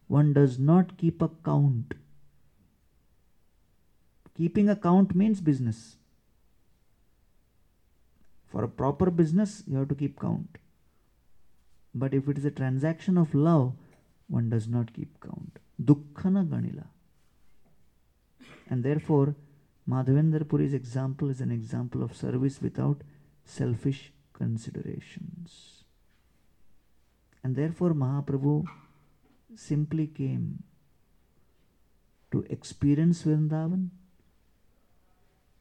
one 0.07 0.33
does 0.33 0.59
not 0.59 0.97
keep 0.97 1.23
a 1.23 1.31
count. 1.45 1.95
Keeping 4.37 4.69
a 4.69 4.77
count 4.77 5.15
means 5.15 5.41
business. 5.41 5.97
For 8.47 8.65
a 8.65 8.69
proper 8.69 9.11
business, 9.11 9.63
you 9.67 9.77
have 9.79 9.89
to 9.89 9.95
keep 9.95 10.21
count. 10.21 10.59
But 11.99 12.15
if 12.15 12.29
it 12.29 12.39
is 12.39 12.45
a 12.45 12.51
transaction 12.51 13.19
of 13.19 13.35
love, 13.35 13.73
one 14.29 14.49
does 14.51 14.69
not 14.69 14.93
keep 14.93 15.20
count. 15.20 15.59
Dukkhana 15.83 16.47
ganila. 16.47 16.87
And 18.70 18.85
therefore, 18.85 19.35
Madhavendra 19.89 20.49
Puri's 20.49 20.75
example 20.75 21.31
is 21.31 21.41
an 21.41 21.51
example 21.51 22.03
of 22.03 22.15
service 22.15 22.61
without 22.61 23.01
selfish 23.45 24.12
considerations. 24.33 25.85
And 27.43 27.57
therefore, 27.57 27.95
Mahaprabhu 27.95 28.66
simply 29.57 30.07
came 30.07 30.62
to 32.31 32.45
experience 32.51 33.23
Vrindavan, 33.23 33.89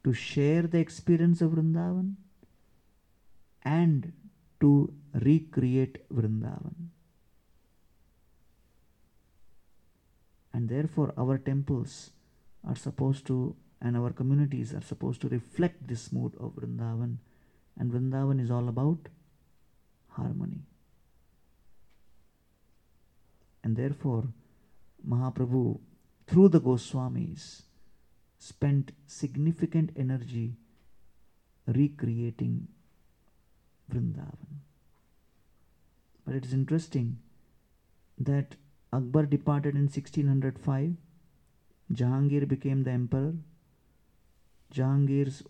to 0.04 0.14
share 0.14 0.64
the 0.64 0.80
experience 0.80 1.42
of 1.42 1.52
Vrindavan, 1.52 2.16
and 3.64 4.12
to 4.60 4.94
recreate 5.24 6.08
Vrindavan. 6.10 6.90
And 10.54 10.70
therefore, 10.70 11.14
our 11.18 11.38
temples 11.38 12.12
are 12.68 12.76
supposed 12.76 13.26
to, 13.28 13.56
and 13.82 13.96
our 13.96 14.12
communities 14.12 14.74
are 14.74 14.82
supposed 14.82 15.22
to 15.22 15.30
reflect 15.30 15.88
this 15.88 16.12
mood 16.12 16.34
of 16.40 16.54
Vrindavan. 16.56 17.18
And 17.80 17.92
Vrindavan 17.92 18.42
is 18.42 18.50
all 18.50 18.68
about 18.68 19.10
harmony. 20.10 20.62
And 23.64 23.76
therefore, 23.76 24.26
Mahaprabhu, 25.08 25.80
through 26.26 26.50
the 26.50 26.62
Goswamis, 26.62 27.62
spent 28.40 28.92
significant 29.06 29.92
energy 29.96 30.56
recreating 31.68 32.68
Vrindavan. 33.92 34.67
But 36.28 36.36
it 36.36 36.46
is 36.46 36.52
interesting 36.52 37.20
that 38.20 38.56
Akbar 38.92 39.26
departed 39.26 39.76
in 39.76 39.84
1605, 39.84 40.98
Jahangir 41.94 42.46
became 42.46 42.84
the 42.84 42.92
emperor. 42.92 43.36
Jahangir's 44.74 45.44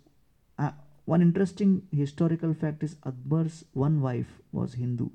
uh, 0.59 0.73
one 1.05 1.23
interesting 1.23 1.87
historical 1.91 2.53
fact 2.53 2.83
is 2.83 2.95
Akbar's 3.03 3.65
one 3.73 4.01
wife 4.01 4.39
was 4.51 4.75
Hindu, 4.75 5.09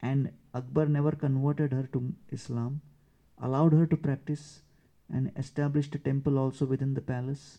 and 0.00 0.32
Akbar 0.54 0.86
never 0.86 1.12
converted 1.12 1.74
her 1.74 1.86
to 1.92 2.14
Islam, 2.30 2.80
allowed 3.38 3.74
her 3.74 3.86
to 3.86 3.96
practice, 3.96 4.62
and 5.12 5.32
established 5.36 5.94
a 5.94 5.98
temple 5.98 6.38
also 6.38 6.64
within 6.64 6.94
the 6.94 7.02
palace. 7.02 7.58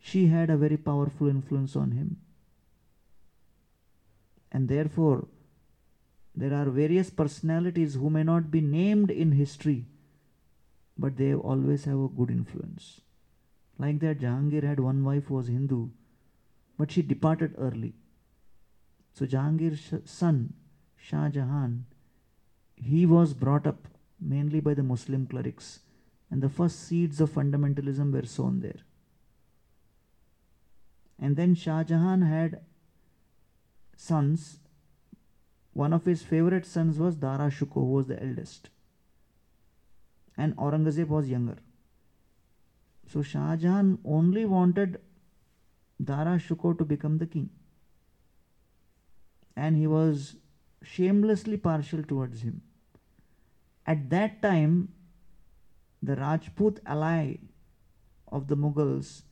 She 0.00 0.26
had 0.26 0.50
a 0.50 0.56
very 0.56 0.76
powerful 0.76 1.28
influence 1.28 1.76
on 1.76 1.92
him, 1.92 2.16
and 4.52 4.68
therefore, 4.68 5.26
there 6.34 6.54
are 6.54 6.66
various 6.70 7.10
personalities 7.10 7.94
who 7.94 8.10
may 8.10 8.22
not 8.22 8.50
be 8.50 8.60
named 8.60 9.10
in 9.10 9.32
history, 9.32 9.86
but 10.96 11.16
they 11.16 11.34
always 11.34 11.86
have 11.86 11.98
a 11.98 12.08
good 12.08 12.30
influence. 12.30 13.00
Like 13.78 13.98
that, 14.00 14.20
Jahangir 14.20 14.62
had 14.62 14.78
one 14.78 15.04
wife 15.04 15.24
who 15.24 15.34
was 15.34 15.48
Hindu, 15.48 15.88
but 16.78 16.92
she 16.92 17.02
departed 17.02 17.54
early. 17.58 17.94
So 19.14 19.26
Jahangir's 19.26 19.94
son, 20.04 20.52
Shah 20.96 21.28
Jahan, 21.30 21.86
he 22.76 23.06
was 23.06 23.32
brought 23.32 23.66
up 23.66 23.88
mainly 24.20 24.60
by 24.60 24.74
the 24.74 24.82
Muslim 24.82 25.26
clerics, 25.26 25.80
and 26.30 26.42
the 26.42 26.48
first 26.48 26.86
seeds 26.86 27.20
of 27.20 27.30
fundamentalism 27.30 28.12
were 28.12 28.26
sown 28.26 28.60
there. 28.60 28.80
And 31.18 31.36
then 31.36 31.54
Shah 31.54 31.84
Jahan 31.84 32.22
had 32.22 32.60
sons. 34.02 34.58
One 35.80 35.92
of 35.96 36.04
his 36.12 36.22
favorite 36.30 36.66
sons 36.66 36.98
was 36.98 37.16
Dara 37.16 37.50
Shuko, 37.58 37.82
who 37.86 37.92
was 37.92 38.08
the 38.08 38.22
eldest, 38.22 38.68
and 40.36 40.56
Aurangzeb 40.56 41.08
was 41.08 41.28
younger. 41.28 41.56
So 43.12 43.22
Shah 43.22 43.56
Jahan 43.56 43.98
only 44.04 44.44
wanted 44.44 45.00
Dara 46.12 46.36
Shuko 46.48 46.76
to 46.78 46.84
become 46.84 47.18
the 47.18 47.26
king, 47.26 47.48
and 49.56 49.76
he 49.76 49.86
was 49.86 50.36
shamelessly 50.82 51.56
partial 51.56 52.02
towards 52.12 52.42
him. 52.42 52.60
At 53.86 54.08
that 54.10 54.40
time, 54.42 54.76
the 56.02 56.16
Rajput 56.16 56.80
ally 56.84 57.36
of 58.28 58.48
the 58.48 58.56
Mughals, 58.56 59.22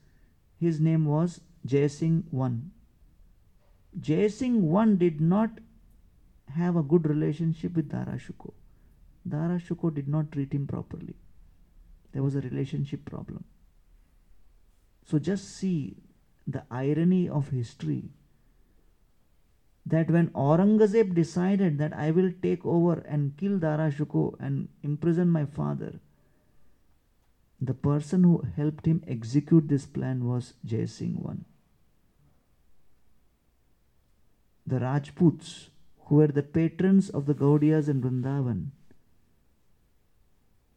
his 0.59 0.79
name 0.79 1.05
was 1.05 1.41
Jai 1.65 1.87
Singh 1.87 2.23
I. 2.47 2.80
Jai 3.99 4.27
Singh 4.27 4.75
I 4.75 4.85
did 4.95 5.19
not 5.19 5.51
have 6.55 6.75
a 6.75 6.83
good 6.83 7.07
relationship 7.07 7.75
with 7.75 7.89
Dara 7.89 8.17
Shuko. 8.17 8.53
Dara 9.27 9.59
Shuko 9.59 9.93
did 9.93 10.07
not 10.07 10.31
treat 10.31 10.53
him 10.53 10.67
properly. 10.67 11.15
There 12.11 12.23
was 12.23 12.35
a 12.35 12.41
relationship 12.41 13.05
problem. 13.05 13.43
So 15.05 15.19
just 15.19 15.55
see 15.55 15.97
the 16.47 16.63
irony 16.71 17.29
of 17.29 17.49
history 17.49 18.03
that 19.85 20.09
when 20.09 20.29
Aurangzeb 20.29 21.13
decided 21.13 21.77
that 21.79 21.93
I 21.93 22.11
will 22.11 22.31
take 22.41 22.65
over 22.65 23.03
and 23.07 23.35
kill 23.37 23.57
Dara 23.59 23.91
Shuko 23.91 24.35
and 24.39 24.69
imprison 24.83 25.29
my 25.29 25.45
father, 25.45 25.99
the 27.59 27.73
person 27.73 28.23
who 28.23 28.45
helped 28.55 28.85
him 28.85 29.03
execute 29.07 29.67
this 29.67 29.85
plan 29.85 30.25
was 30.25 30.53
Jai 30.65 30.85
Singh 30.85 31.23
I. 31.27 31.50
The 34.65 34.79
Rajputs, 34.79 35.69
who 36.05 36.15
were 36.15 36.27
the 36.27 36.43
patrons 36.43 37.09
of 37.09 37.25
the 37.25 37.33
Gaudiyas 37.33 37.89
in 37.89 38.01
Vrindavan, 38.01 38.71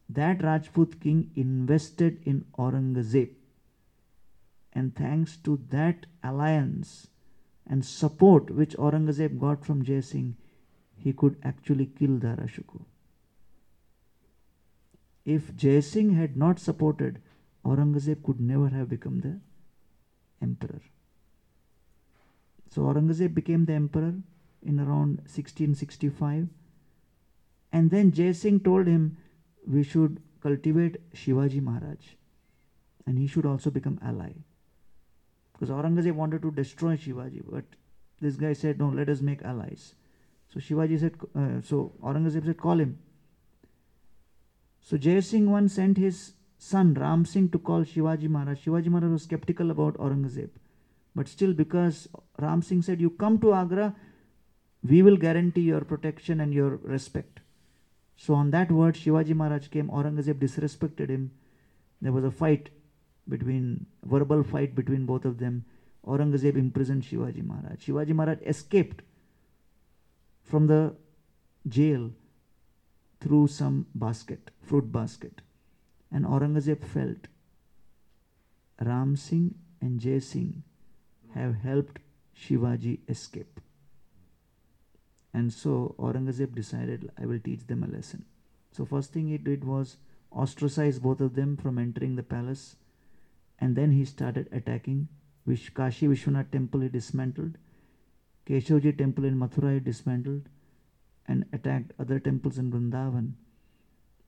that 0.09 0.43
Rajput 0.43 1.01
king 1.01 1.31
invested 1.35 2.20
in 2.24 2.44
Aurangzeb. 2.59 3.31
And 4.73 4.94
thanks 4.94 5.36
to 5.39 5.61
that 5.70 6.06
alliance 6.23 7.09
and 7.66 7.85
support 7.85 8.51
which 8.51 8.77
Aurangzeb 8.77 9.39
got 9.39 9.65
from 9.65 9.85
Jai 9.85 10.01
Singh, 10.01 10.36
he 10.97 11.12
could 11.12 11.36
actually 11.43 11.86
kill 11.86 12.19
Dara 12.19 12.47
Shuko. 12.47 12.85
If 15.24 15.56
Jai 15.56 15.81
Singh 15.81 16.15
had 16.15 16.36
not 16.36 16.59
supported, 16.59 17.20
Aurangzeb 17.65 18.23
could 18.23 18.40
never 18.40 18.69
have 18.69 18.89
become 18.89 19.20
the 19.20 19.40
emperor. 20.43 20.82
So 22.74 22.82
Aurangzeb 22.82 23.34
became 23.34 23.66
the 23.66 23.74
emperor 23.74 24.14
in 24.62 24.80
around 24.80 25.18
1665. 25.28 26.48
And 27.72 27.90
then 27.90 28.10
Jai 28.10 28.32
Singh 28.32 28.59
told 28.60 28.88
him 28.88 29.16
we 29.64 29.84
should 29.84 30.20
cultivate 30.42 30.96
Shivaji 31.12 31.62
Maharaj 31.62 32.14
and 33.06 33.16
he 33.16 33.28
should 33.28 33.46
also 33.46 33.70
become 33.70 34.01
ally. 34.02 34.32
Because 35.52 35.70
Aurangzeb 35.70 36.14
wanted 36.14 36.42
to 36.42 36.51
destroy 36.51 36.96
Shivaji, 36.96 37.44
but 37.48 37.64
this 38.20 38.34
guy 38.34 38.52
said, 38.55 38.80
no, 38.80 38.88
let 38.88 39.09
us 39.09 39.20
make 39.20 39.42
allies. 39.42 39.94
So 40.52 40.59
Shivaji 40.59 40.98
said, 40.98 41.14
uh, 41.36 41.60
so 41.62 41.92
Aurangzeb 42.02 42.44
said, 42.44 42.59
call 42.59 42.80
him. 42.80 42.98
So 44.80 44.96
Jai 44.96 45.20
Singh 45.20 45.48
once 45.48 45.74
sent 45.74 45.96
his 45.96 46.32
son 46.59 46.94
Ram 46.94 47.24
Singh 47.24 47.51
to 47.51 47.59
call 47.59 47.84
Shivaji 47.84 48.28
Maharaj. 48.28 48.64
Shivaji 48.64 48.86
Maharaj 48.86 49.12
was 49.12 49.22
skeptical 49.22 49.70
about 49.70 49.96
Aurangzeb. 49.98 50.51
But 51.15 51.28
still, 51.28 51.53
because 51.53 52.09
Ram 52.39 52.62
Singh 52.62 52.82
said, 52.82 53.01
You 53.01 53.11
come 53.11 53.39
to 53.41 53.55
Agra, 53.55 53.95
we 54.82 55.03
will 55.03 55.16
guarantee 55.16 55.62
your 55.62 55.82
protection 55.82 56.41
and 56.41 56.53
your 56.53 56.77
respect. 56.77 57.41
So, 58.16 58.35
on 58.35 58.51
that 58.51 58.70
word, 58.70 58.95
Shivaji 58.95 59.35
Maharaj 59.35 59.69
came, 59.69 59.89
Aurangzeb 59.89 60.35
disrespected 60.35 61.09
him. 61.09 61.31
There 62.01 62.12
was 62.12 62.24
a 62.24 62.31
fight 62.31 62.70
between, 63.28 63.86
verbal 64.05 64.43
fight 64.43 64.74
between 64.74 65.07
both 65.07 65.24
of 65.24 65.39
them. 65.39 65.65
Aurangzeb 66.07 66.57
imprisoned 66.57 67.03
Shivaji 67.03 67.45
Maharaj. 67.45 67.86
Shivaji 67.86 68.15
Maharaj 68.15 68.39
escaped 68.47 69.03
from 70.43 70.66
the 70.66 70.95
jail 71.69 72.11
through 73.20 73.47
some 73.47 73.86
basket, 73.95 74.51
fruit 74.61 74.93
basket. 74.93 75.41
And 76.12 76.24
Aurangzeb 76.24 76.85
felt 76.85 77.28
Ram 78.81 79.16
Singh 79.16 79.55
and 79.81 79.99
Jai 79.99 80.19
Singh 80.19 80.62
have 81.35 81.55
helped 81.56 81.98
Shivaji 82.36 82.98
escape. 83.09 83.61
And 85.32 85.52
so 85.52 85.94
Aurangzeb 85.98 86.55
decided, 86.55 87.11
I 87.20 87.27
will 87.27 87.40
teach 87.40 87.66
them 87.66 87.82
a 87.82 87.89
lesson. 87.89 88.24
So, 88.73 88.85
first 88.85 89.12
thing 89.12 89.28
he 89.28 89.39
did 89.39 89.65
was 89.65 89.97
ostracize 90.32 90.98
both 90.98 91.20
of 91.20 91.35
them 91.35 91.56
from 91.56 91.78
entering 91.78 92.16
the 92.16 92.23
palace. 92.23 92.77
And 93.61 93.77
then 93.77 93.93
he 93.93 94.05
started 94.05 94.48
attacking. 94.52 95.09
Vish- 95.47 95.70
Kashi 95.70 96.06
Vishwanath 96.09 96.51
temple 96.51 96.81
he 96.81 96.89
dismantled. 96.89 97.59
Keshavji 98.47 98.97
temple 98.97 99.24
in 99.24 99.39
Mathura 99.39 99.74
he 99.74 99.81
dismantled. 99.81 100.48
and 101.27 101.44
attacked 101.52 101.93
other 101.98 102.19
temples 102.20 102.59
in 102.59 102.70
Vrindavan. 102.70 103.32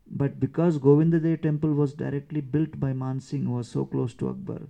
But 0.08 0.38
because 0.40 0.78
Govindadev 0.78 1.42
temple 1.42 1.74
was 1.74 1.92
directly 1.94 2.40
built 2.40 2.78
by 2.80 2.92
Mansingh, 2.92 3.44
who 3.44 3.52
was 3.52 3.68
so 3.68 3.84
close 3.84 4.14
to 4.14 4.28
Akbar, 4.28 4.62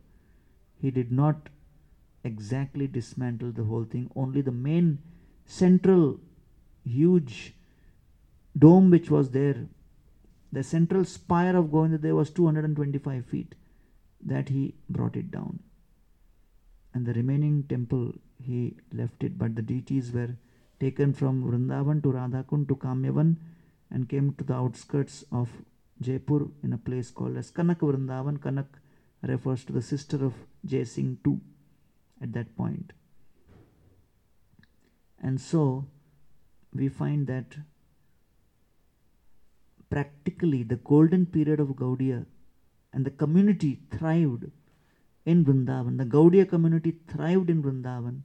he 0.81 0.91
did 0.91 1.13
not 1.13 1.49
exactly 2.25 2.87
dismantle 2.87 3.53
the 3.53 3.65
whole 3.65 3.85
thing. 3.85 4.11
Only 4.17 4.41
the 4.41 4.53
main 4.53 4.99
central 5.45 6.21
huge 6.85 7.55
dome 8.59 8.91
which 8.91 9.11
was 9.11 9.31
there, 9.31 9.67
the 10.53 10.63
central 10.63 11.05
spire 11.05 11.57
of 11.57 11.67
Govindadev 11.67 12.15
was 12.15 12.31
225 12.31 13.27
feet, 13.27 13.55
that 14.25 14.49
he 14.49 14.75
brought 14.89 15.17
it 15.17 15.31
down. 15.31 15.61
And 16.95 17.05
the 17.05 17.13
remaining 17.13 17.65
temple 17.65 18.15
he 18.43 18.77
left 18.93 19.23
it, 19.23 19.39
but 19.39 19.55
the 19.55 19.63
deities 19.63 20.13
were 20.13 20.37
taken 20.81 21.13
from 21.13 21.45
Vrindavan 21.45 22.03
to 22.03 22.13
Radhakund 22.13 22.69
to 22.69 22.77
Kamyavan 22.77 23.37
and 23.91 24.09
came 24.09 24.33
to 24.35 24.45
the 24.45 24.55
outskirts 24.55 25.25
of 25.31 25.51
Jaipur 26.01 26.49
in 26.63 26.73
a 26.73 26.79
place 26.79 27.11
called 27.11 27.37
as 27.37 27.51
Kanak 27.51 27.79
Vrindavan. 27.79 28.39
Kanak 28.39 28.67
refers 29.23 29.65
to 29.65 29.73
the 29.73 29.83
sister 29.83 30.25
of 30.25 30.35
Jai 30.65 30.85
Singh 30.85 31.19
II 31.27 31.41
at 32.23 32.33
that 32.33 32.57
point. 32.57 32.93
And 35.23 35.41
so 35.41 35.87
we 36.75 36.89
find 36.89 37.27
that 37.27 37.57
practically 39.91 40.63
the 40.63 40.77
golden 40.77 41.27
period 41.27 41.61
of 41.61 41.69
Gaudiya 41.69 42.27
and 42.93 43.05
the 43.05 43.11
community 43.11 43.81
thrived 43.91 44.51
in 45.25 45.45
Vrindavan. 45.45 45.99
The 45.99 46.05
Gaudiya 46.05 46.49
community 46.49 46.97
thrived 47.09 47.51
in 47.51 47.63
Vrindavan 47.63 48.21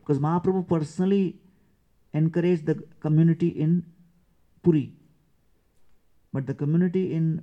because 0.00 0.18
Mahaprabhu 0.18 0.68
personally 0.68 1.36
encouraged 2.12 2.66
the 2.66 2.82
community 3.00 3.48
in 3.48 3.84
Puri. 4.62 4.92
But 6.32 6.46
the 6.46 6.54
community 6.54 7.12
in 7.12 7.42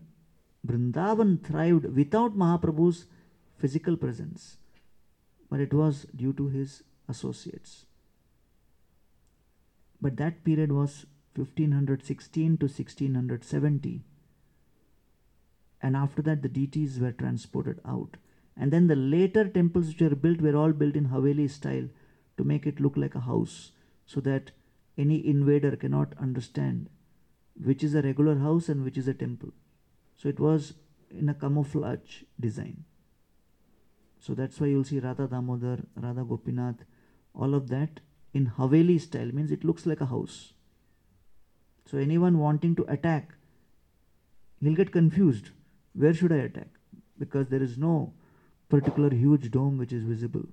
Vrindavan 0.65 1.43
thrived 1.43 1.85
without 1.95 2.37
Mahaprabhu's 2.37 3.05
physical 3.57 3.97
presence, 3.97 4.57
but 5.53 5.61
it 5.61 5.71
was 5.71 6.07
due 6.15 6.33
to 6.33 6.47
his 6.47 6.81
associates. 7.07 7.85
But 10.01 10.17
that 10.17 10.43
period 10.43 10.71
was 10.71 11.05
1516 11.35 12.57
to 12.57 12.65
1670. 12.65 14.01
And 15.79 15.95
after 15.95 16.23
that, 16.23 16.41
the 16.41 16.49
deities 16.49 16.99
were 16.99 17.11
transported 17.11 17.81
out. 17.85 18.17
And 18.57 18.73
then 18.73 18.87
the 18.87 18.95
later 18.95 19.47
temples 19.47 19.89
which 19.89 20.01
were 20.01 20.15
built 20.15 20.41
were 20.41 20.55
all 20.55 20.73
built 20.73 20.95
in 20.95 21.09
Haveli 21.09 21.47
style 21.47 21.87
to 22.37 22.43
make 22.43 22.65
it 22.65 22.79
look 22.79 22.97
like 22.97 23.13
a 23.13 23.19
house 23.19 23.73
so 24.07 24.21
that 24.21 24.49
any 24.97 25.19
invader 25.27 25.75
cannot 25.75 26.15
understand 26.19 26.89
which 27.63 27.83
is 27.83 27.93
a 27.93 28.01
regular 28.01 28.39
house 28.39 28.69
and 28.69 28.83
which 28.83 28.97
is 28.97 29.07
a 29.07 29.13
temple. 29.13 29.53
So 30.17 30.29
it 30.29 30.39
was 30.39 30.73
in 31.11 31.29
a 31.29 31.35
camouflage 31.35 32.23
design. 32.39 32.85
So 34.25 34.33
that's 34.33 34.59
why 34.61 34.67
you'll 34.67 34.85
see 34.85 34.99
Radha 34.99 35.27
Damodar, 35.27 35.79
Radha 35.97 36.23
Gopinath, 36.23 36.85
all 37.35 37.53
of 37.53 37.67
that 37.67 37.99
in 38.33 38.53
Haveli 38.57 38.99
style 39.01 39.33
means 39.33 39.51
it 39.51 39.65
looks 39.65 39.85
like 39.85 39.99
a 39.99 40.05
house. 40.05 40.53
So 41.85 41.97
anyone 41.97 42.39
wanting 42.39 42.73
to 42.77 42.85
attack, 42.87 43.33
he'll 44.61 44.75
get 44.75 44.93
confused. 44.93 45.49
Where 45.93 46.13
should 46.13 46.31
I 46.31 46.37
attack? 46.37 46.69
Because 47.19 47.49
there 47.49 47.61
is 47.61 47.77
no 47.77 48.13
particular 48.69 49.09
huge 49.09 49.51
dome 49.51 49.77
which 49.77 49.91
is 49.91 50.03
visible 50.03 50.47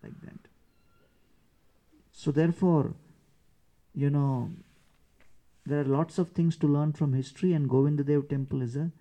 like 0.00 0.20
that. 0.22 0.38
So 2.12 2.30
therefore, 2.30 2.94
you 3.94 4.10
know, 4.10 4.50
there 5.64 5.80
are 5.80 5.84
lots 5.84 6.18
of 6.18 6.30
things 6.30 6.56
to 6.58 6.68
learn 6.68 6.92
from 6.92 7.14
history, 7.14 7.52
and 7.52 7.68
Govindadev 7.68 8.28
temple 8.28 8.62
is 8.62 8.76
a 8.76 8.92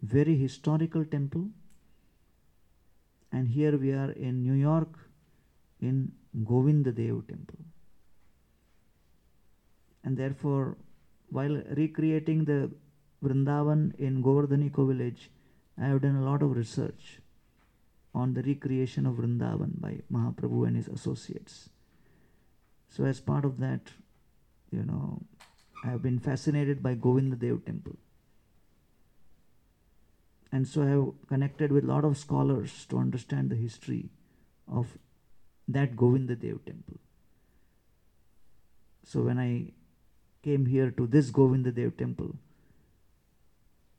very 0.00 0.36
historical 0.36 1.04
temple. 1.04 1.48
And 3.32 3.48
here 3.48 3.76
we 3.76 3.92
are 3.92 4.10
in 4.12 4.42
New 4.42 4.54
York 4.54 4.98
in 5.80 6.12
Govindadev 6.36 7.28
temple. 7.28 7.58
And 10.04 10.16
therefore, 10.16 10.76
while 11.28 11.62
recreating 11.76 12.44
the 12.44 12.70
Vrindavan 13.22 13.94
in 13.98 14.22
Govardhan 14.22 14.62
Eco 14.62 14.86
Village, 14.86 15.30
I 15.78 15.86
have 15.86 16.02
done 16.02 16.16
a 16.16 16.24
lot 16.24 16.42
of 16.42 16.56
research 16.56 17.20
on 18.14 18.34
the 18.34 18.42
recreation 18.42 19.06
of 19.06 19.16
Vrindavan 19.16 19.80
by 19.80 20.00
Mahaprabhu 20.12 20.66
and 20.66 20.76
his 20.76 20.88
associates. 20.88 21.70
So, 22.88 23.04
as 23.04 23.20
part 23.20 23.44
of 23.44 23.60
that, 23.60 23.80
you 24.72 24.82
know, 24.84 25.22
I 25.84 25.88
have 25.88 26.02
been 26.02 26.18
fascinated 26.18 26.82
by 26.82 26.94
Govindadev 26.96 27.64
temple. 27.64 27.96
And 30.52 30.66
so 30.66 30.82
I 30.82 30.88
have 30.88 31.28
connected 31.28 31.70
with 31.70 31.84
a 31.84 31.86
lot 31.86 32.04
of 32.04 32.18
scholars 32.18 32.86
to 32.86 32.98
understand 32.98 33.50
the 33.50 33.56
history 33.56 34.10
of 34.66 34.98
that 35.68 35.94
Govindadev 35.94 36.64
temple. 36.64 36.98
So 39.04 39.22
when 39.22 39.38
I 39.38 39.72
came 40.42 40.66
here 40.66 40.90
to 40.90 41.06
this 41.06 41.30
Govindadev 41.30 41.96
temple, 41.96 42.36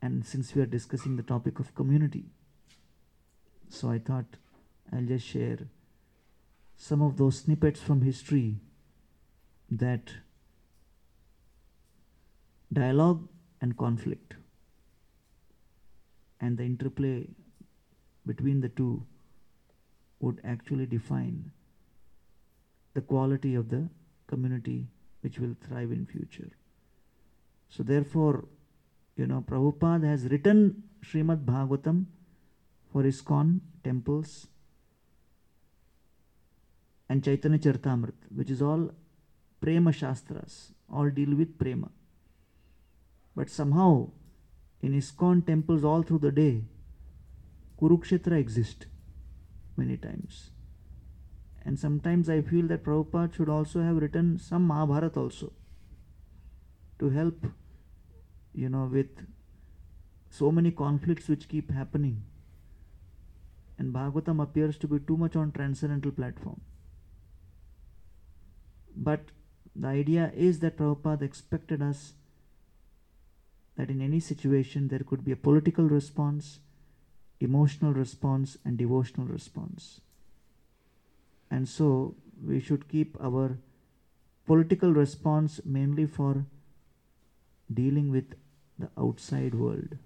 and 0.01 0.25
since 0.25 0.53
we 0.55 0.61
are 0.61 0.65
discussing 0.65 1.15
the 1.15 1.23
topic 1.23 1.59
of 1.59 1.73
community, 1.75 2.25
so 3.69 3.89
I 3.89 3.99
thought 3.99 4.25
I'll 4.91 5.05
just 5.05 5.25
share 5.25 5.59
some 6.75 7.01
of 7.01 7.17
those 7.17 7.37
snippets 7.39 7.79
from 7.79 8.01
history 8.01 8.59
that 9.69 10.11
dialogue 12.73 13.29
and 13.61 13.77
conflict 13.77 14.35
and 16.41 16.57
the 16.57 16.63
interplay 16.63 17.27
between 18.25 18.59
the 18.61 18.69
two 18.69 19.03
would 20.19 20.41
actually 20.43 20.85
define 20.85 21.51
the 22.93 23.01
quality 23.01 23.55
of 23.55 23.69
the 23.69 23.87
community 24.27 24.87
which 25.21 25.39
will 25.39 25.55
thrive 25.67 25.91
in 25.91 26.05
future. 26.05 26.51
So 27.69 27.83
therefore, 27.83 28.45
you 29.15 29.27
know, 29.27 29.43
Prabhupada 29.47 30.05
has 30.05 30.25
written 30.25 30.83
Srimad 31.05 31.45
Bhagavatam 31.45 32.05
for 32.91 33.03
ISKCON 33.03 33.59
temples 33.83 34.47
and 37.07 37.23
Chaitanya 37.23 37.59
Charitamrita, 37.59 38.31
which 38.35 38.49
is 38.49 38.61
all 38.61 38.91
Prema 39.59 39.91
Shastras, 39.91 40.73
all 40.91 41.09
deal 41.09 41.35
with 41.35 41.57
Prema. 41.57 41.89
But 43.35 43.49
somehow, 43.49 44.11
in 44.81 44.93
ISKCON 44.93 45.45
temples 45.45 45.83
all 45.83 46.03
through 46.03 46.19
the 46.19 46.31
day, 46.31 46.63
Kurukshetra 47.79 48.39
exists 48.39 48.85
many 49.77 49.97
times. 49.97 50.51
And 51.63 51.77
sometimes 51.77 52.29
I 52.29 52.41
feel 52.41 52.67
that 52.67 52.83
Prabhupada 52.83 53.35
should 53.35 53.49
also 53.49 53.81
have 53.81 53.97
written 53.97 54.39
some 54.39 54.67
Mahabharata 54.67 55.19
also 55.19 55.53
to 56.99 57.09
help, 57.09 57.45
you 58.53 58.69
know, 58.69 58.85
with 58.85 59.27
so 60.29 60.51
many 60.51 60.71
conflicts 60.71 61.27
which 61.27 61.47
keep 61.47 61.71
happening. 61.71 62.23
And 63.77 63.93
Bhagavatam 63.93 64.41
appears 64.41 64.77
to 64.79 64.87
be 64.87 64.99
too 64.99 65.17
much 65.17 65.35
on 65.35 65.51
transcendental 65.51 66.11
platform. 66.11 66.61
But 68.95 69.31
the 69.75 69.87
idea 69.87 70.31
is 70.35 70.59
that 70.59 70.77
Prabhupada 70.77 71.21
expected 71.21 71.81
us 71.81 72.13
that 73.77 73.89
in 73.89 74.01
any 74.01 74.19
situation 74.19 74.87
there 74.87 74.99
could 74.99 75.23
be 75.23 75.31
a 75.31 75.35
political 75.35 75.85
response, 75.85 76.59
emotional 77.39 77.93
response, 77.93 78.57
and 78.65 78.77
devotional 78.77 79.27
response. 79.27 80.01
And 81.49 81.67
so 81.67 82.15
we 82.45 82.59
should 82.59 82.87
keep 82.87 83.17
our 83.21 83.57
political 84.45 84.91
response 84.93 85.59
mainly 85.63 86.05
for 86.05 86.45
dealing 87.73 88.11
with 88.11 88.33
the 88.77 88.89
outside 88.97 89.55
world. 89.55 89.97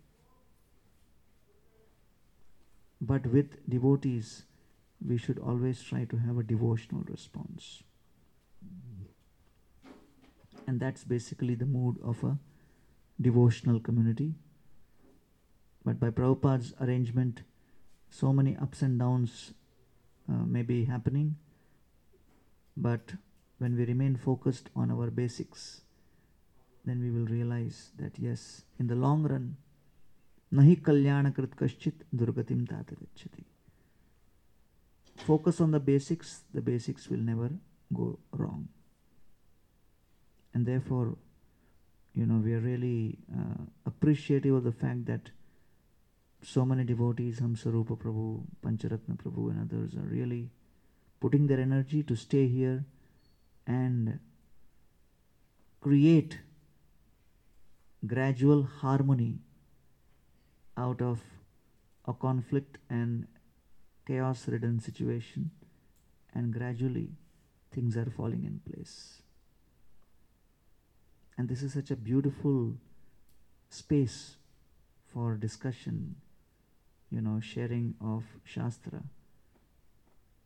But 3.02 3.28
with 3.28 3.70
devotees, 3.70 4.44
we 5.06 5.18
should 5.18 5.40
always 5.40 5.82
try 5.82 6.06
to 6.06 6.18
have 6.18 6.38
a 6.38 6.44
devotional 6.44 7.04
response. 7.04 7.84
And 10.68 10.80
that's 10.80 11.04
basically 11.04 11.56
the 11.56 11.66
mood 11.66 11.98
of 12.04 12.24
a 12.24 12.38
devotional 13.20 13.80
community. 13.80 14.34
But 15.84 16.00
by 16.00 16.10
Prabhupada's 16.10 16.74
arrangement, 16.82 17.42
so 18.10 18.34
many 18.34 18.58
ups 18.58 18.82
and 18.82 19.00
downs 19.00 19.54
uh, 20.30 20.34
may 20.34 20.64
be 20.64 20.86
happening. 20.86 21.36
But 22.76 23.14
when 23.60 23.78
we 23.78 23.86
remain 23.86 24.16
focused 24.16 24.70
on 24.76 24.92
our 24.92 25.10
basics, 25.10 25.82
then 26.84 27.02
we 27.02 27.12
will 27.12 27.26
realize 27.26 27.92
that 27.98 28.18
yes, 28.20 28.64
in 28.80 28.88
the 28.88 28.96
long 28.96 29.24
run, 29.24 29.58
nahi 30.54 30.82
kalyanakrit 30.82 31.56
kaschit 31.56 31.94
durgatim 32.16 32.68
tatagachati. 32.68 33.44
Focus 35.18 35.62
on 35.62 35.72
the 35.72 35.80
basics, 35.80 36.42
the 36.54 36.62
basics 36.62 37.08
will 37.10 37.20
never 37.20 37.50
go 37.94 38.20
wrong. 38.32 38.68
And 40.54 40.66
therefore, 40.66 41.18
you 42.16 42.26
know, 42.26 42.36
we 42.36 42.54
are 42.54 42.60
really 42.60 43.18
uh, 43.38 43.64
appreciative 43.86 44.56
of 44.56 44.64
the 44.64 44.72
fact 44.72 45.06
that 45.06 45.32
so 46.42 46.64
many 46.64 46.84
devotees, 46.84 47.40
Hamsarupa 47.40 47.98
Prabhu, 47.98 48.44
Pancharatna 48.64 49.18
Prabhu, 49.18 49.50
and 49.50 49.70
others 49.70 49.96
are 49.96 50.08
really 50.08 50.50
putting 51.20 51.48
their 51.48 51.60
energy 51.60 52.04
to 52.04 52.16
stay 52.16 52.48
here 52.48 52.86
and 53.68 54.20
create 55.82 56.40
gradual 58.08 58.64
harmony 58.64 59.40
out 60.78 61.02
of 61.02 61.22
a 62.06 62.14
conflict 62.14 62.78
and 62.90 63.28
chaos 64.08 64.48
ridden 64.48 64.80
situation, 64.80 65.52
and 66.34 66.54
gradually 66.54 67.10
things 67.72 67.98
are 67.98 68.10
falling 68.10 68.44
in 68.46 68.62
place. 68.72 69.24
And 71.38 71.50
this 71.50 71.62
is 71.64 71.74
such 71.74 71.92
a 71.92 71.96
beautiful 71.96 72.74
space 73.70 74.38
for 75.08 75.36
discussion, 75.36 76.16
you 77.10 77.22
know, 77.22 77.40
sharing 77.40 77.96
of 78.02 78.24
Shastra. 78.44 79.04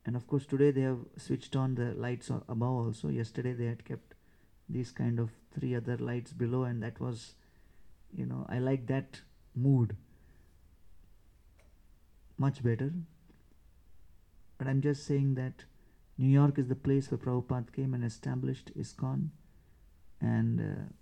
And 0.06 0.16
of 0.16 0.26
course, 0.28 0.46
today 0.46 0.72
they 0.72 0.82
have 0.82 1.00
switched 1.18 1.56
on 1.56 1.76
the 1.76 1.94
lights 1.94 2.30
above 2.30 2.86
also. 2.86 3.10
Yesterday 3.10 3.54
they 3.54 3.66
had 3.66 3.86
kept 3.86 4.16
these 4.68 4.92
kind 4.92 5.20
of 5.20 5.30
three 5.54 5.76
other 5.76 5.98
lights 5.98 6.32
below, 6.32 6.64
and 6.64 6.82
that 6.82 7.00
was, 7.00 7.34
you 8.16 8.26
know, 8.26 8.46
I 8.50 8.60
like 8.60 8.88
that 8.88 9.22
mood 9.56 9.96
much 12.38 12.64
better. 12.64 12.94
But 14.58 14.68
I'm 14.68 14.82
just 14.82 15.06
saying 15.06 15.36
that 15.36 15.66
New 16.18 16.28
York 16.28 16.58
is 16.58 16.68
the 16.68 16.76
place 16.76 17.10
where 17.12 17.18
Prabhupada 17.18 17.72
came 17.74 17.94
and 17.94 18.04
established 18.04 18.72
ISKCON. 18.78 19.30
And 20.22 20.60
uh, 20.60 20.94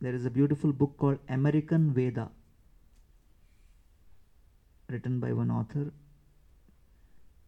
there 0.00 0.14
is 0.14 0.24
a 0.24 0.30
beautiful 0.30 0.72
book 0.72 0.96
called 0.96 1.18
American 1.28 1.92
Veda, 1.92 2.30
written 4.88 5.20
by 5.20 5.32
one 5.32 5.50
author. 5.50 5.92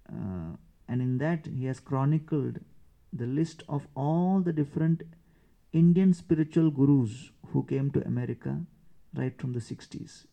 Uh, 0.09 0.57
and 0.89 1.01
in 1.01 1.19
that, 1.19 1.47
he 1.47 1.65
has 1.65 1.81
chronicled 1.81 2.61
the 3.13 3.27
list 3.27 3.63
of 3.69 3.87
all 3.95 4.41
the 4.41 4.53
different 4.53 5.03
Indian 5.73 6.13
spiritual 6.13 6.71
gurus 6.71 7.31
who 7.49 7.65
came 7.65 7.91
to 7.91 8.07
America 8.07 8.61
right 9.15 9.39
from 9.41 9.53
the 9.53 9.61
60s. 9.61 10.27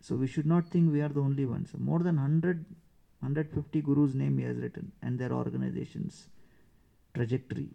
So 0.00 0.16
we 0.16 0.26
should 0.26 0.46
not 0.46 0.68
think 0.68 0.92
we 0.92 1.00
are 1.00 1.08
the 1.08 1.20
only 1.20 1.46
ones. 1.46 1.70
More 1.76 2.00
than 2.00 2.16
100, 2.16 2.64
150 3.20 3.80
gurus' 3.82 4.14
name 4.14 4.38
he 4.38 4.44
has 4.44 4.56
written 4.56 4.92
and 5.02 5.18
their 5.18 5.32
organizations, 5.32 6.28
trajectory. 7.14 7.70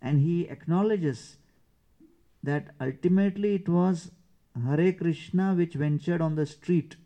And 0.00 0.20
he 0.20 0.48
acknowledges 0.48 1.36
that 2.42 2.74
ultimately 2.80 3.54
it 3.54 3.68
was 3.68 4.10
Hare 4.64 4.92
Krishna 4.92 5.54
which 5.54 5.74
ventured 5.74 6.20
on 6.20 6.36
the 6.36 6.46
street 6.46 6.96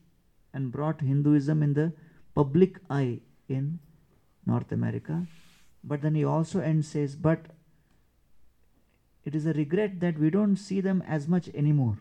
and 0.52 0.70
brought 0.72 1.00
Hinduism 1.00 1.62
in 1.62 1.74
the 1.74 1.92
public 2.34 2.78
eye 2.88 3.20
in 3.48 3.78
North 4.46 4.72
America. 4.72 5.26
But 5.82 6.02
then 6.02 6.14
he 6.14 6.24
also 6.24 6.60
ends 6.60 6.88
says, 6.88 7.16
but 7.16 7.46
it 9.24 9.34
is 9.34 9.46
a 9.46 9.52
regret 9.52 10.00
that 10.00 10.18
we 10.18 10.30
don't 10.30 10.56
see 10.56 10.80
them 10.80 11.02
as 11.06 11.28
much 11.28 11.48
anymore. 11.54 11.98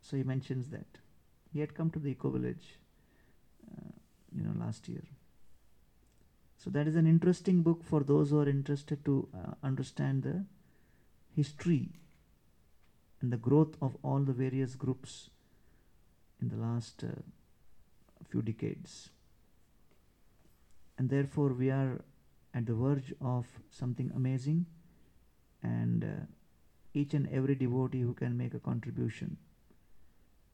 So 0.00 0.16
he 0.16 0.22
mentions 0.22 0.68
that. 0.68 0.86
He 1.52 1.60
had 1.60 1.74
come 1.74 1.90
to 1.90 1.98
the 1.98 2.10
eco 2.10 2.30
village, 2.30 2.78
uh, 3.70 3.92
you 4.34 4.42
know, 4.42 4.52
last 4.58 4.88
year. 4.88 5.02
So 6.62 6.70
that 6.70 6.86
is 6.86 6.94
an 6.94 7.08
interesting 7.08 7.62
book 7.62 7.82
for 7.82 8.04
those 8.04 8.30
who 8.30 8.38
are 8.38 8.48
interested 8.48 9.04
to 9.04 9.26
uh, 9.34 9.54
understand 9.64 10.22
the 10.22 10.44
history 11.34 11.88
and 13.20 13.32
the 13.32 13.36
growth 13.36 13.76
of 13.82 13.96
all 14.04 14.20
the 14.20 14.32
various 14.32 14.76
groups 14.76 15.30
in 16.40 16.50
the 16.50 16.56
last 16.56 17.02
uh, 17.02 17.20
few 18.30 18.42
decades. 18.42 19.10
And 20.98 21.10
therefore, 21.10 21.48
we 21.48 21.68
are 21.70 22.00
at 22.54 22.66
the 22.66 22.74
verge 22.74 23.12
of 23.20 23.46
something 23.68 24.12
amazing, 24.14 24.66
and 25.64 26.04
uh, 26.04 26.26
each 26.94 27.12
and 27.12 27.28
every 27.32 27.56
devotee 27.56 28.02
who 28.02 28.14
can 28.14 28.36
make 28.36 28.54
a 28.54 28.60
contribution 28.60 29.36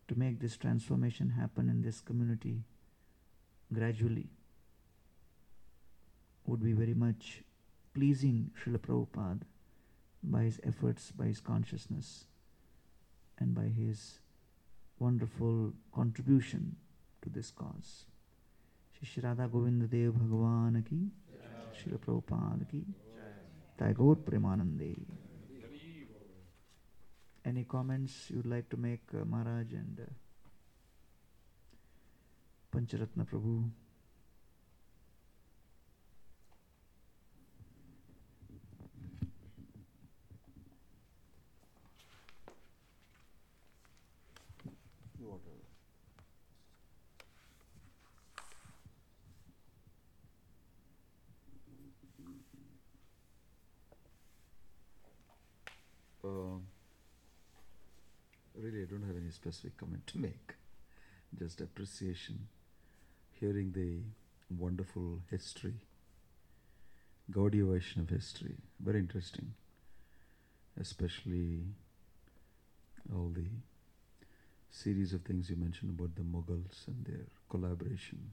to 0.06 0.18
make 0.18 0.40
this 0.40 0.56
transformation 0.56 1.28
happen 1.38 1.68
in 1.68 1.82
this 1.82 2.00
community 2.00 2.62
gradually 3.74 4.30
would 6.48 6.62
be 6.64 6.72
very 6.72 6.94
much 6.94 7.42
pleasing 7.94 8.50
Srila 8.58 8.78
Prabhupada 8.78 9.42
by 10.22 10.42
his 10.44 10.58
efforts, 10.64 11.12
by 11.12 11.26
his 11.26 11.40
consciousness, 11.40 12.24
and 13.38 13.54
by 13.54 13.64
his 13.64 14.20
wonderful 14.98 15.72
contribution 15.94 16.74
to 17.22 17.28
this 17.28 17.50
cause. 17.50 18.06
Shri 18.96 19.06
Shri 19.06 19.22
Radha 19.22 19.46
Govinda 19.46 19.86
Dev 19.86 20.14
Bhagavan 20.14 20.84
ki, 20.88 21.10
Srila 21.76 21.98
Prabhupada 21.98 22.68
ki, 22.70 22.82
Tagore 23.78 24.16
Premanande. 24.16 24.96
Any 27.44 27.64
comments 27.64 28.30
you'd 28.30 28.46
like 28.46 28.68
to 28.70 28.76
make, 28.76 29.02
uh, 29.14 29.24
Maharaj 29.24 29.72
and 29.72 30.00
uh, 30.00 30.04
Pancharatna 32.76 33.24
Prabhu? 33.26 33.70
Water. 45.20 45.40
Um, 56.22 56.62
really, 58.54 58.82
I 58.82 58.84
don't 58.84 59.02
have 59.02 59.16
any 59.16 59.27
specific 59.38 59.76
comment 59.76 60.04
to 60.08 60.18
make. 60.18 60.54
Just 61.38 61.60
appreciation, 61.60 62.48
hearing 63.38 63.72
the 63.72 64.00
wonderful 64.58 65.20
history, 65.30 65.74
Gaudiya 67.30 67.70
Vaishnava 67.72 68.14
history. 68.14 68.56
Very 68.80 68.98
interesting, 68.98 69.52
especially 70.80 71.60
all 73.14 73.30
the 73.34 73.48
series 74.70 75.12
of 75.12 75.22
things 75.22 75.50
you 75.50 75.56
mentioned 75.56 75.90
about 75.96 76.16
the 76.16 76.22
Mughals 76.22 76.86
and 76.88 77.04
their 77.04 77.26
collaboration. 77.48 78.32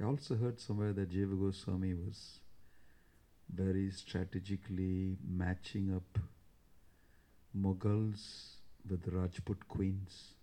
I 0.00 0.04
also 0.04 0.36
heard 0.36 0.60
somewhere 0.60 0.92
that 0.92 1.10
Jiva 1.10 1.38
Goswami 1.38 1.92
was 1.94 2.40
very 3.52 3.90
strategically 3.90 5.16
matching 5.28 5.92
up 5.94 6.18
Mughals 7.56 8.57
with 8.88 9.02
the 9.02 9.10
Rajput 9.10 9.68
queens. 9.68 10.34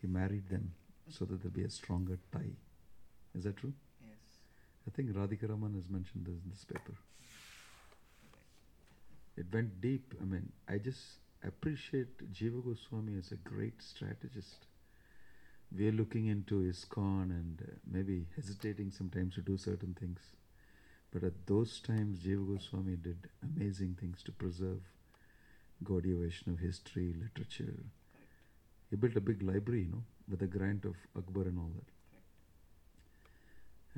He 0.00 0.06
married 0.06 0.48
them 0.48 0.72
so 1.08 1.24
that 1.24 1.42
there'll 1.42 1.54
be 1.54 1.64
a 1.64 1.70
stronger 1.70 2.18
tie. 2.32 2.56
Is 3.36 3.44
that 3.44 3.56
true? 3.56 3.72
Yes. 4.04 4.16
I 4.86 4.90
think 4.90 5.10
Radhika 5.10 5.48
Raman 5.48 5.74
has 5.74 5.88
mentioned 5.90 6.26
this 6.26 6.36
in 6.44 6.50
this 6.50 6.64
paper. 6.64 6.94
It 9.36 9.46
went 9.52 9.80
deep. 9.80 10.14
I 10.20 10.24
mean, 10.24 10.50
I 10.68 10.78
just 10.78 11.00
appreciate 11.46 12.32
Jiva 12.32 12.64
Goswami 12.64 13.16
as 13.18 13.32
a 13.32 13.36
great 13.36 13.82
strategist. 13.82 14.66
We 15.76 15.88
are 15.88 15.92
looking 15.92 16.26
into 16.26 16.62
ISKCON 16.62 17.30
and 17.30 17.62
uh, 17.62 17.72
maybe 17.90 18.26
hesitating 18.34 18.90
sometimes 18.90 19.34
to 19.34 19.42
do 19.42 19.56
certain 19.56 19.94
things. 19.98 20.20
But 21.12 21.24
at 21.24 21.46
those 21.46 21.80
times, 21.80 22.18
Jiva 22.18 22.56
Goswami 22.56 22.96
did 22.96 23.28
amazing 23.42 23.96
things 24.00 24.22
to 24.24 24.32
preserve 24.32 24.80
Gaudiya 25.84 26.20
Vaishnava 26.20 26.60
history, 26.60 27.14
literature. 27.20 27.74
He 28.90 28.96
built 28.96 29.16
a 29.16 29.20
big 29.20 29.42
library, 29.42 29.82
you 29.82 29.92
know, 29.92 30.02
with 30.28 30.40
the 30.40 30.46
grant 30.46 30.84
of 30.84 30.96
Akbar 31.16 31.44
and 31.44 31.58
all 31.58 31.70
that. 31.76 31.88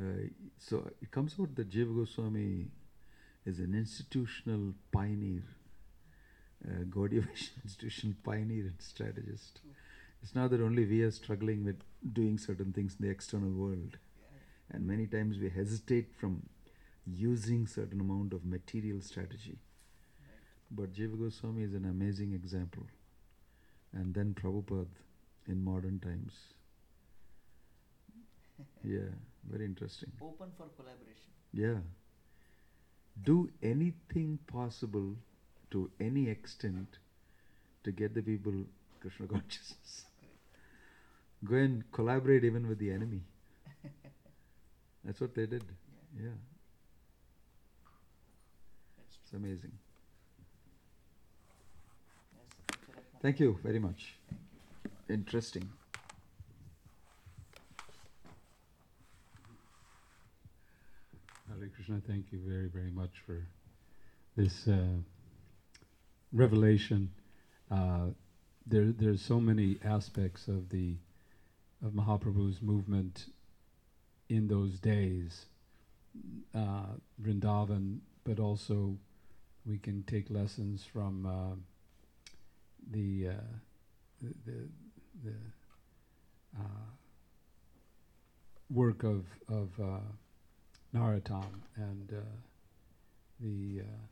Uh, 0.02 0.28
so 0.59 0.89
it 1.01 1.11
comes 1.11 1.35
out 1.40 1.55
that 1.57 1.70
Jiva 1.70 1.94
Goswami 1.94 2.69
is 3.44 3.59
an 3.59 3.74
institutional 3.74 4.74
pioneer, 4.93 5.43
uh, 6.66 6.85
Gaudiya 6.85 7.27
Vaishnava 7.27 7.61
institutional 7.65 8.16
pioneer 8.24 8.65
and 8.65 8.81
strategist. 8.81 9.61
It's 10.23 10.35
not 10.35 10.51
that 10.51 10.61
only 10.61 10.85
we 10.85 11.02
are 11.02 11.11
struggling 11.11 11.65
with 11.65 11.81
doing 12.12 12.39
certain 12.39 12.73
things 12.73 12.97
in 12.98 13.07
the 13.07 13.12
external 13.12 13.51
world, 13.51 13.97
and 14.70 14.86
many 14.86 15.07
times 15.07 15.39
we 15.39 15.48
hesitate 15.48 16.15
from 16.15 16.43
using 17.07 17.66
certain 17.66 18.01
amount 18.01 18.32
of 18.32 18.44
material 18.44 19.01
strategy. 19.01 19.59
But 20.71 20.93
Jiva 20.93 21.19
Goswami 21.19 21.63
is 21.63 21.75
an 21.75 21.85
amazing 21.85 22.33
example. 22.33 22.87
And 23.93 24.15
then 24.15 24.35
Prabhupada 24.35 24.87
in 25.49 25.65
modern 25.65 25.99
times. 26.01 26.33
Yeah. 28.85 29.11
Very 29.49 29.65
interesting. 29.65 30.13
Open 30.21 30.49
for 30.57 30.67
collaboration. 30.77 31.31
Yeah. 31.53 31.79
Do 33.25 33.51
anything 33.63 34.39
possible 34.47 35.17
to 35.71 35.91
any 36.01 36.29
extent 36.29 36.99
to 37.85 37.93
get 37.93 38.15
the 38.15 38.23
people 38.23 38.53
Krishna 39.01 39.27
consciousness. 39.27 40.05
Go 41.45 41.57
and 41.57 41.91
collaborate 41.93 42.45
even 42.45 42.69
with 42.69 42.79
the 42.79 42.91
enemy. 42.91 43.23
That's 45.05 45.21
what 45.21 45.35
they 45.35 45.47
did. 45.47 45.65
Yeah. 46.17 46.25
Yeah. 46.25 46.31
It's 49.25 49.33
amazing. 49.33 49.73
Yes, 52.37 52.79
Charatna. 52.87 53.10
Thank 53.23 53.39
you 53.39 53.59
very 53.63 53.79
much. 53.79 54.15
Interesting. 55.11 55.69
Hare 61.47 61.69
Krishna, 61.75 62.01
thank 62.09 62.33
you 62.33 62.41
very, 62.47 62.69
very 62.69 62.91
much 62.91 63.11
for 63.27 63.47
this 64.37 64.67
uh, 64.67 64.97
revelation. 66.33 67.11
Uh, 67.71 68.07
there, 68.67 68.91
there's 68.91 69.21
so 69.21 69.39
many 69.39 69.79
aspects 69.85 70.49
of 70.49 70.71
the 70.71 70.95
of 71.85 71.93
Mahaprabhu's 71.93 72.63
movement 72.63 73.27
in 74.31 74.49
those 74.49 74.79
days, 74.79 75.45
uh, 76.55 76.95
Vrindavan, 77.23 77.99
but 78.25 78.39
also 78.39 78.97
we 79.67 79.77
can 79.77 80.05
take 80.05 80.31
lessons 80.31 80.87
from 80.91 81.27
uh, 81.27 81.57
the, 82.91 83.29
uh, 83.29 83.33
the 84.21 84.35
the, 84.47 84.69
the 85.25 85.35
uh, 86.59 86.91
work 88.71 89.03
of 89.03 89.25
of 89.49 89.69
uh, 89.81 90.01
Narottam 90.95 91.45
and 91.77 92.12
uh, 92.12 92.21
the 93.41 93.83
uh, 93.83 94.07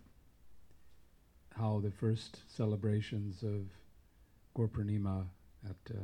how 1.61 1.81
the 1.81 1.91
first 1.91 2.41
celebrations 2.49 3.43
of 3.43 3.67
Gaur 4.55 4.69
Purnima 4.69 5.27
at 5.65 5.95
uh, 5.95 5.99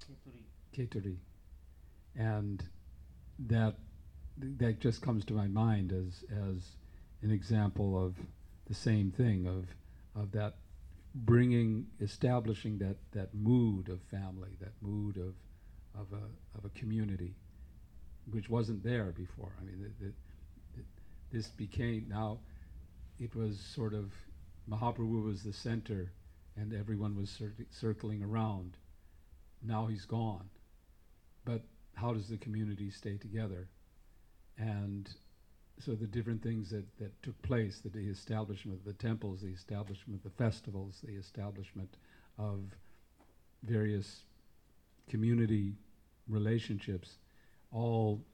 Kheturi. 0.00 0.42
Kheturi, 0.74 1.16
and 2.16 2.62
that 3.38 3.76
that 4.58 4.80
just 4.80 5.02
comes 5.02 5.24
to 5.26 5.34
my 5.34 5.46
mind 5.46 5.92
as 5.92 6.24
as 6.30 6.76
an 7.22 7.30
example 7.30 8.02
of 8.02 8.14
the 8.66 8.74
same 8.74 9.10
thing 9.10 9.46
of 9.46 9.66
of 10.20 10.32
that 10.32 10.54
bringing 11.24 11.86
establishing 12.00 12.78
that 12.78 12.96
that 13.12 13.34
mood 13.34 13.88
of 13.88 14.00
family, 14.02 14.56
that 14.60 14.72
mood 14.80 15.16
of 15.16 15.34
of 15.98 16.12
a 16.12 16.58
of 16.58 16.64
a 16.64 16.68
community, 16.78 17.34
which 18.30 18.50
wasn't 18.50 18.82
there 18.84 19.12
before. 19.12 19.52
I 19.60 19.64
mean, 19.64 19.82
the, 19.82 20.06
the, 20.06 20.12
the, 20.76 20.82
this 21.32 21.48
became 21.48 22.06
now. 22.08 22.38
It 23.18 23.34
was 23.34 23.58
sort 23.58 23.94
of 23.94 24.12
Mahaprabhu 24.70 25.24
was 25.24 25.42
the 25.42 25.52
center, 25.52 26.12
and 26.56 26.74
everyone 26.74 27.16
was 27.16 27.30
cir- 27.30 27.54
circling 27.70 28.22
around. 28.22 28.76
Now 29.62 29.86
he's 29.86 30.04
gone, 30.04 30.50
but 31.44 31.62
how 31.94 32.12
does 32.12 32.28
the 32.28 32.36
community 32.36 32.90
stay 32.90 33.16
together? 33.16 33.68
And 34.58 35.08
so 35.84 35.94
the 35.94 36.06
different 36.06 36.42
things 36.42 36.70
that, 36.70 36.84
that 36.98 37.22
took 37.22 37.40
place, 37.42 37.80
the, 37.80 37.90
the 37.90 38.08
establishment 38.08 38.78
of 38.78 38.84
the 38.84 38.94
temples, 38.94 39.42
the 39.42 39.48
establishment 39.48 40.18
of 40.18 40.22
the 40.22 40.42
festivals, 40.42 41.00
the 41.04 41.14
establishment 41.14 41.96
of 42.38 42.60
various 43.62 44.22
community 45.08 45.74
relationships, 46.28 47.18
all 47.72 48.24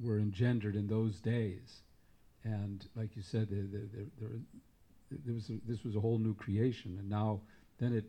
were 0.00 0.18
engendered 0.18 0.76
in 0.76 0.86
those 0.86 1.20
days. 1.20 1.82
And 2.44 2.86
like 2.94 3.16
you 3.16 3.22
said, 3.22 3.48
there, 3.50 3.64
there, 3.70 4.06
there, 4.20 4.30
there, 5.24 5.34
was 5.34 5.50
a, 5.50 5.58
this 5.66 5.84
was 5.84 5.96
a 5.96 6.00
whole 6.00 6.18
new 6.18 6.34
creation, 6.34 6.96
and 6.98 7.08
now 7.08 7.40
then 7.78 7.92
it 7.92 8.04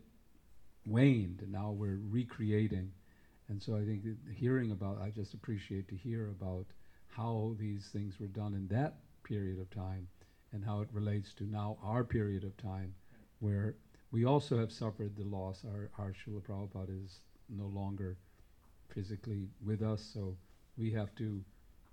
waned, 0.86 1.40
and 1.42 1.52
now 1.52 1.70
we're 1.70 2.00
recreating. 2.08 2.92
And 3.48 3.62
so 3.62 3.76
I 3.76 3.84
think 3.84 4.02
hearing 4.34 4.70
about, 4.70 5.00
I 5.02 5.10
just 5.10 5.34
appreciate 5.34 5.88
to 5.88 5.96
hear 5.96 6.28
about 6.28 6.66
how 7.18 7.56
these 7.58 7.84
things 7.92 8.20
were 8.20 8.28
done 8.28 8.54
in 8.54 8.68
that 8.68 8.94
period 9.24 9.58
of 9.60 9.68
time, 9.70 10.08
and 10.52 10.64
how 10.64 10.80
it 10.80 10.88
relates 10.92 11.34
to 11.34 11.44
now 11.44 11.76
our 11.82 12.04
period 12.04 12.44
of 12.44 12.56
time, 12.56 12.94
where 13.40 13.74
we 14.12 14.24
also 14.24 14.56
have 14.56 14.72
suffered 14.72 15.14
the 15.16 15.24
loss. 15.24 15.64
Our 15.64 15.90
our 15.98 16.12
Srila 16.12 16.42
Prabhupada 16.42 17.04
is 17.04 17.20
no 17.48 17.66
longer 17.66 18.16
physically 18.94 19.48
with 19.66 19.82
us, 19.82 20.02
so 20.14 20.36
we 20.76 20.92
have 20.92 21.14
to 21.16 21.44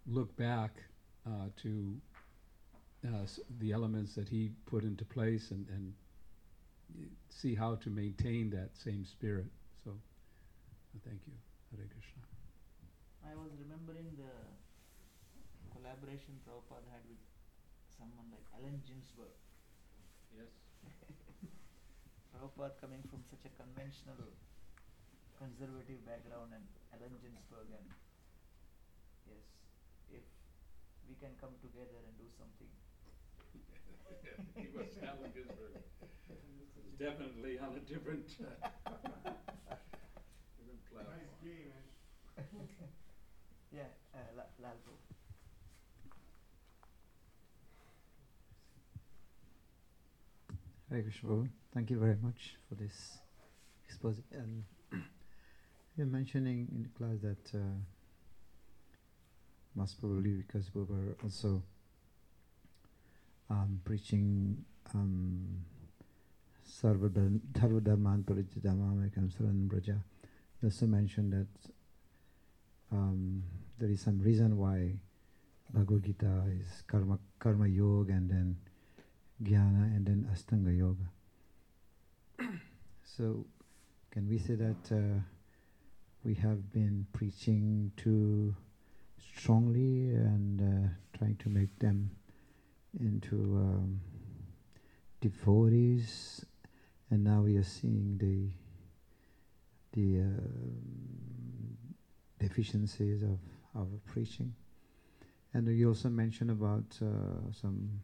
look 0.06 0.35
back 0.38 0.72
uh, 1.27 1.49
to 1.64 1.95
uh, 3.07 3.26
the 3.60 3.72
elements 3.72 4.14
that 4.15 4.30
he 4.30 4.52
put 4.65 4.84
into 4.84 5.03
place 5.06 5.52
and, 5.52 5.65
and 5.69 5.93
see 7.30 7.56
how 7.56 7.76
to 7.76 7.89
maintain 7.89 8.49
that 8.52 8.69
same 8.77 9.03
spirit. 9.03 9.47
So, 9.84 9.91
uh, 9.91 10.99
thank 11.03 11.19
you, 11.26 11.34
Hare 11.76 11.88
Krishna. 11.88 12.22
I 13.26 13.35
was 13.35 13.52
remembering 13.60 14.07
the 14.18 14.55
collaboration 15.86 16.34
Prabhupada 16.41 16.90
had 16.90 17.06
with 17.06 17.22
someone 17.94 18.26
like 18.34 18.41
Allen 18.57 18.82
Ginsberg. 18.90 19.38
Yes. 20.34 20.49
Prabhupada 22.34 22.74
coming 22.82 23.06
from 23.06 23.22
such 23.30 23.45
a 23.45 23.53
conventional, 23.53 24.34
conservative 25.38 26.02
background 26.02 26.57
and 26.57 26.66
Allen 26.90 27.14
Ginsberg 27.22 27.70
and 27.70 27.86
yes, 29.30 29.45
if 30.10 30.26
we 31.06 31.14
can 31.22 31.38
come 31.38 31.53
together 31.62 32.02
and 32.02 32.18
do 32.18 32.26
something. 32.34 32.72
he 34.57 34.66
was 34.74 34.90
Allen 35.06 35.30
Ginsberg. 35.38 35.86
Definitely 36.98 37.62
on 37.62 37.78
a 37.78 37.84
different, 37.86 38.26
different 40.57 40.82
platform. 40.90 41.38
Yeah, 43.70 43.91
uh, 44.18 44.34
La- 44.34 44.49
Lalpo. 44.57 45.05
Thank 51.73 51.89
you 51.89 51.99
very 51.99 52.15
much 52.23 52.55
for 52.69 52.76
this 52.76 53.17
exposition. 53.85 54.23
And 54.93 55.03
you're 55.97 56.07
mentioning 56.07 56.69
in 56.72 56.84
the 56.84 56.89
class 56.97 57.19
that 57.22 57.57
uh, 57.57 57.76
most 59.76 59.99
probably 59.99 60.35
because 60.35 60.73
we 60.73 60.84
were 60.84 61.17
also 61.22 61.61
um, 63.49 63.81
preaching 63.84 64.63
um, 64.93 65.65
Sarva 66.65 67.09
Dharm- 67.09 67.41
Sarva 67.51 67.84
Dharman 67.84 68.23
Parijidamamekam 68.23 69.30
Saran 69.35 69.67
Braja. 69.67 69.97
You 70.61 70.69
also 70.69 70.85
mentioned 70.85 71.34
that 71.34 71.72
um, 72.93 73.43
there 73.80 73.89
is 73.89 73.99
some 73.99 74.19
reason 74.19 74.57
why 74.57 74.93
Bhagavad 75.73 76.03
Gita 76.05 76.43
is 76.57 76.84
karma, 76.88 77.19
karma 77.38 77.67
yoga 77.67 78.13
and 78.13 78.30
then 78.30 78.55
jnana 79.44 79.95
and 79.95 80.06
then 80.06 80.30
Astanga 80.34 80.76
Yoga. 80.78 82.49
so, 83.03 83.45
can 84.12 84.30
we 84.30 84.38
say 84.38 84.56
that 84.56 84.91
uh, 84.91 85.20
we 86.24 86.34
have 86.36 86.72
been 86.72 87.06
preaching 87.14 87.91
too 87.98 88.56
strongly 89.38 90.10
and 90.16 90.62
uh, 90.62 91.18
trying 91.18 91.36
to 91.38 91.49
make 91.49 91.78
them 91.80 92.10
into 92.99 93.36
um, 93.36 93.99
devotees, 95.22 96.45
and 97.10 97.24
now 97.24 97.41
we 97.41 97.57
are 97.57 97.64
seeing 97.64 98.18
the 98.18 98.49
the 99.94 100.22
um 100.22 101.16
deficiencies 102.40 103.24
of 103.24 103.40
our 103.76 103.88
preaching. 104.06 104.53
And 105.53 105.68
you 105.68 105.88
also 105.88 106.10
mentioned 106.10 106.52
about 106.52 106.84
uh, 107.02 107.52
some 107.52 108.02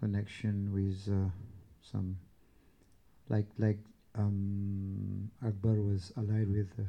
connection 0.00 0.72
with 0.72 1.06
uh, 1.12 1.28
some 1.82 2.16
like 3.28 3.46
like 3.58 3.78
um, 4.16 5.30
Akbar 5.46 5.74
was 5.74 6.12
allied 6.16 6.50
with 6.50 6.72
uh, 6.78 6.82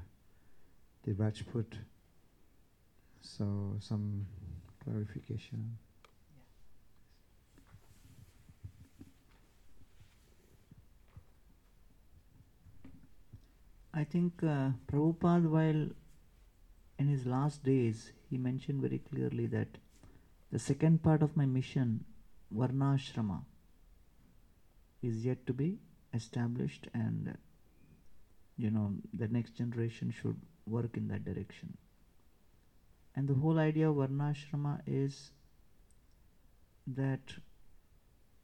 the 1.03 1.13
Rajput. 1.13 1.75
So 3.21 3.75
some 3.79 4.25
clarification. 4.83 5.77
I 13.93 14.05
think 14.05 14.41
uh, 14.41 14.69
Prabhupada, 14.88 15.49
while 15.49 15.89
in 16.97 17.07
his 17.07 17.25
last 17.25 17.63
days, 17.63 18.13
he 18.29 18.38
mentioned 18.38 18.81
very 18.81 18.99
clearly 18.99 19.47
that 19.47 19.67
the 20.51 20.59
second 20.59 21.03
part 21.03 21.21
of 21.21 21.35
my 21.35 21.45
mission, 21.45 22.05
Varnashrama, 22.56 23.44
is 25.02 25.26
yet 25.26 25.45
to 25.48 25.53
be 25.53 25.80
established, 26.14 26.88
and 26.94 27.38
you 28.57 28.69
know 28.69 28.94
the 29.14 29.28
next 29.28 29.52
generation 29.52 30.11
should 30.11 30.40
work 30.65 30.98
in 30.98 31.07
that 31.07 31.26
direction. 31.26 31.78
And 33.15 33.28
the 33.28 33.34
whole 33.34 33.60
idea 33.60 33.90
of 33.90 33.95
Varnashrama 33.98 34.82
is 34.86 35.32
that 36.88 37.34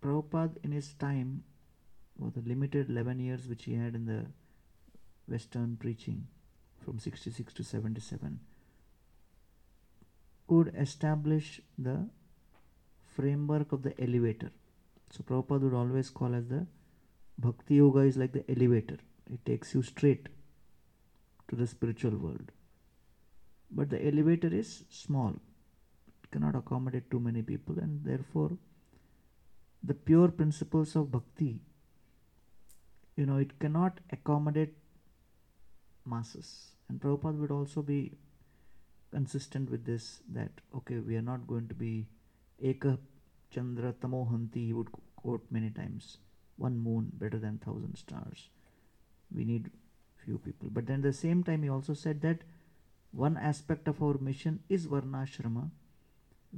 Prabhupada 0.02 0.58
in 0.64 0.72
his 0.72 0.94
time, 0.94 1.44
or 2.22 2.32
the 2.32 2.48
limited 2.48 2.90
11 2.90 3.20
years 3.20 3.48
which 3.48 3.66
he 3.66 3.76
had 3.76 3.96
in 3.96 4.06
the 4.06 4.26
Western 5.28 5.78
preaching 5.78 6.28
from 6.84 7.00
66 7.00 7.54
to 7.54 7.64
77, 7.64 8.40
could 10.48 10.74
establish 10.76 11.62
the 11.78 12.10
framework 13.18 13.72
of 13.72 13.84
the 13.84 13.94
elevator. 14.08 14.52
So 15.12 15.24
Prabhupada 15.24 15.62
would 15.62 15.74
always 15.74 16.10
call 16.10 16.36
as 16.36 16.48
the 16.48 16.66
Bhakti 17.38 17.76
Yoga 17.76 18.00
is 18.00 18.18
like 18.18 18.34
the 18.34 18.46
elevator. 18.50 18.98
It 19.32 19.44
takes 19.46 19.74
you 19.74 19.82
straight 19.82 20.28
to 21.50 21.56
the 21.56 21.68
spiritual 21.68 22.18
world. 22.18 22.52
But 23.72 23.90
the 23.90 24.06
elevator 24.06 24.54
is 24.54 24.84
small. 24.90 25.34
It 26.24 26.32
cannot 26.32 26.56
accommodate 26.56 27.10
too 27.12 27.20
many 27.20 27.42
people 27.42 27.80
and 27.80 28.04
therefore 28.04 28.52
the 29.84 29.94
pure 29.94 30.30
principles 30.30 30.96
of 30.96 31.12
bhakti 31.12 31.60
you 33.16 33.26
know 33.26 33.38
it 33.38 33.52
cannot 33.60 34.00
accommodate 34.12 34.74
masses 36.06 36.50
and 36.90 37.00
Prabhupada 37.00 37.40
would 37.44 37.52
also 37.52 37.82
be 37.82 38.00
consistent 39.12 39.70
with 39.70 39.86
this 39.86 40.22
that 40.38 40.52
okay 40.76 41.00
we 41.00 41.16
are 41.16 41.28
not 41.32 41.48
going 41.48 41.68
to 41.68 41.74
be 41.74 42.08
eka 42.64 42.98
chandra 43.50 43.94
tamohanti 43.94 44.66
he 44.68 44.74
would 44.74 44.92
quote 45.16 45.46
many 45.50 45.70
times. 45.70 46.18
One 46.58 46.78
moon 46.78 47.12
better 47.14 47.38
than 47.38 47.60
thousand 47.60 47.98
stars. 47.98 48.50
We 49.34 49.46
need 49.46 49.70
few 50.26 50.38
people. 50.38 50.70
But 50.72 50.88
then 50.88 50.98
at 50.98 51.04
the 51.04 51.14
same 51.14 51.44
time 51.44 51.64
he 51.64 51.70
also 51.70 51.94
said 51.94 52.22
that 52.22 52.40
one 53.12 53.38
aspect 53.38 53.88
of 53.88 54.02
our 54.02 54.18
mission 54.18 54.60
is 54.70 54.88
varnashrama 54.88 55.70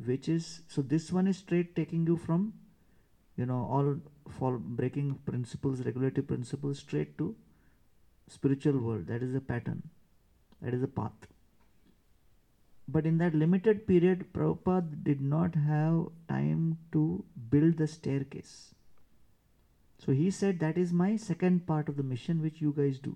which 0.05 0.29
is 0.29 0.61
so 0.67 0.81
this 0.81 1.11
one 1.11 1.27
is 1.27 1.37
straight 1.37 1.75
taking 1.75 2.05
you 2.05 2.15
from 2.15 2.53
you 3.35 3.45
know 3.45 3.67
all 3.69 3.95
four 4.37 4.57
breaking 4.57 5.13
principles 5.25 5.81
regulative 5.81 6.27
principles 6.27 6.79
straight 6.79 7.17
to 7.17 7.35
spiritual 8.27 8.79
world. 8.79 9.07
That 9.07 9.23
is 9.23 9.35
a 9.35 9.41
pattern. 9.41 9.81
That 10.61 10.73
is 10.73 10.83
a 10.83 10.87
path 10.87 11.27
but 12.91 13.05
in 13.05 13.17
that 13.19 13.35
limited 13.35 13.85
period 13.87 14.25
Prabhupada 14.33 15.03
did 15.03 15.21
not 15.21 15.55
have 15.55 16.07
time 16.27 16.77
to 16.91 17.23
build 17.49 17.77
the 17.77 17.87
staircase. 17.87 18.73
So 20.03 20.11
he 20.11 20.31
said 20.31 20.59
that 20.59 20.77
is 20.77 20.93
my 20.93 21.15
second 21.17 21.65
part 21.67 21.89
of 21.89 21.97
the 21.97 22.03
mission 22.03 22.41
which 22.41 22.61
you 22.61 22.73
guys 22.75 22.99
do. 22.99 23.15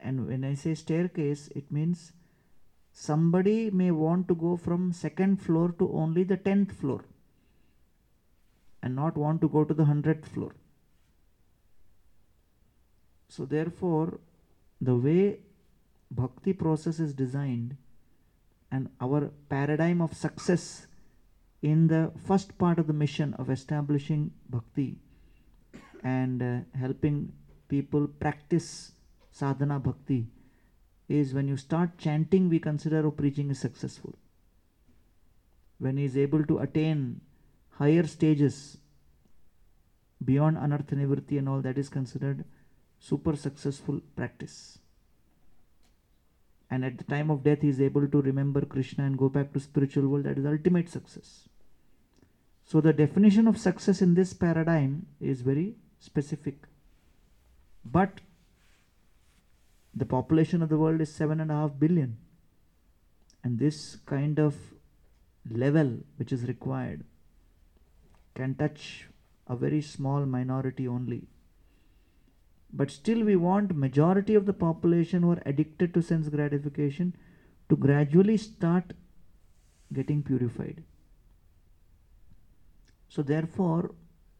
And 0.00 0.26
when 0.28 0.44
I 0.44 0.54
say 0.54 0.74
staircase 0.74 1.48
it 1.54 1.70
means 1.70 2.12
somebody 2.92 3.70
may 3.70 3.90
want 3.90 4.28
to 4.28 4.34
go 4.34 4.56
from 4.56 4.92
second 4.92 5.42
floor 5.42 5.74
to 5.78 5.90
only 5.92 6.24
the 6.24 6.36
10th 6.36 6.72
floor 6.72 7.04
and 8.82 8.94
not 8.94 9.16
want 9.16 9.40
to 9.40 9.48
go 9.48 9.64
to 9.64 9.74
the 9.74 9.84
100th 9.84 10.26
floor. 10.26 10.52
So 13.28 13.44
therefore 13.44 14.20
the 14.80 14.94
way 14.94 15.40
bhakti 16.10 16.52
process 16.52 17.00
is 17.00 17.14
designed 17.14 17.76
and 18.70 18.88
our 19.00 19.30
paradigm 19.48 20.00
of 20.00 20.14
success 20.14 20.86
in 21.62 21.88
the 21.88 22.12
first 22.26 22.56
part 22.58 22.78
of 22.78 22.86
the 22.86 22.92
mission 22.92 23.34
of 23.34 23.50
establishing 23.50 24.30
bhakti 24.48 24.96
and 26.02 26.42
uh, 26.42 26.58
helping 26.78 27.32
people 27.68 28.06
practice 28.06 28.92
sadhana 29.30 29.78
bhakti 29.78 30.26
is 31.08 31.34
when 31.34 31.48
you 31.48 31.56
start 31.56 31.98
chanting, 31.98 32.48
we 32.48 32.58
consider 32.58 33.04
our 33.04 33.10
preaching 33.10 33.50
is 33.50 33.58
successful. 33.58 34.14
When 35.78 35.96
he 35.96 36.04
is 36.04 36.16
able 36.16 36.44
to 36.46 36.58
attain 36.58 37.20
higher 37.70 38.06
stages 38.06 38.78
beyond 40.24 40.56
anartha 40.56 40.96
nivritti 40.96 41.38
and 41.38 41.48
all, 41.48 41.60
that 41.60 41.78
is 41.78 41.88
considered 41.88 42.44
super 42.98 43.36
successful 43.36 44.00
practice. 44.16 44.78
And 46.70 46.84
at 46.84 46.98
the 46.98 47.04
time 47.04 47.30
of 47.30 47.44
death, 47.44 47.62
he 47.62 47.68
is 47.68 47.80
able 47.80 48.08
to 48.08 48.22
remember 48.22 48.64
Krishna 48.64 49.04
and 49.04 49.16
go 49.16 49.28
back 49.28 49.52
to 49.52 49.60
spiritual 49.60 50.08
world. 50.08 50.24
That 50.24 50.38
is 50.38 50.46
ultimate 50.46 50.88
success. 50.88 51.48
So 52.64 52.80
the 52.80 52.92
definition 52.92 53.46
of 53.46 53.58
success 53.58 54.02
in 54.02 54.14
this 54.14 54.32
paradigm 54.32 55.06
is 55.20 55.42
very 55.42 55.76
specific. 56.00 56.66
But 57.84 58.20
the 59.94 60.04
population 60.04 60.62
of 60.62 60.68
the 60.68 60.76
world 60.76 61.00
is 61.00 61.14
seven 61.14 61.40
and 61.40 61.50
a 61.50 61.54
half 61.54 61.78
billion. 61.78 62.18
And 63.44 63.58
this 63.58 63.96
kind 64.04 64.40
of 64.40 64.56
level 65.48 65.98
which 66.16 66.32
is 66.32 66.48
required 66.48 67.04
can 68.34 68.56
touch 68.56 69.06
a 69.46 69.54
very 69.54 69.80
small 69.80 70.26
minority 70.26 70.88
only. 70.88 71.28
But 72.72 72.90
still 72.90 73.22
we 73.24 73.36
want 73.36 73.74
majority 73.76 74.34
of 74.34 74.46
the 74.46 74.52
population 74.52 75.22
who 75.22 75.32
are 75.32 75.42
addicted 75.46 75.94
to 75.94 76.02
sense 76.02 76.28
gratification 76.28 77.14
to 77.68 77.76
gradually 77.76 78.36
start 78.36 78.92
getting 79.92 80.22
purified. 80.22 80.82
So 83.08 83.22
therefore 83.22 83.94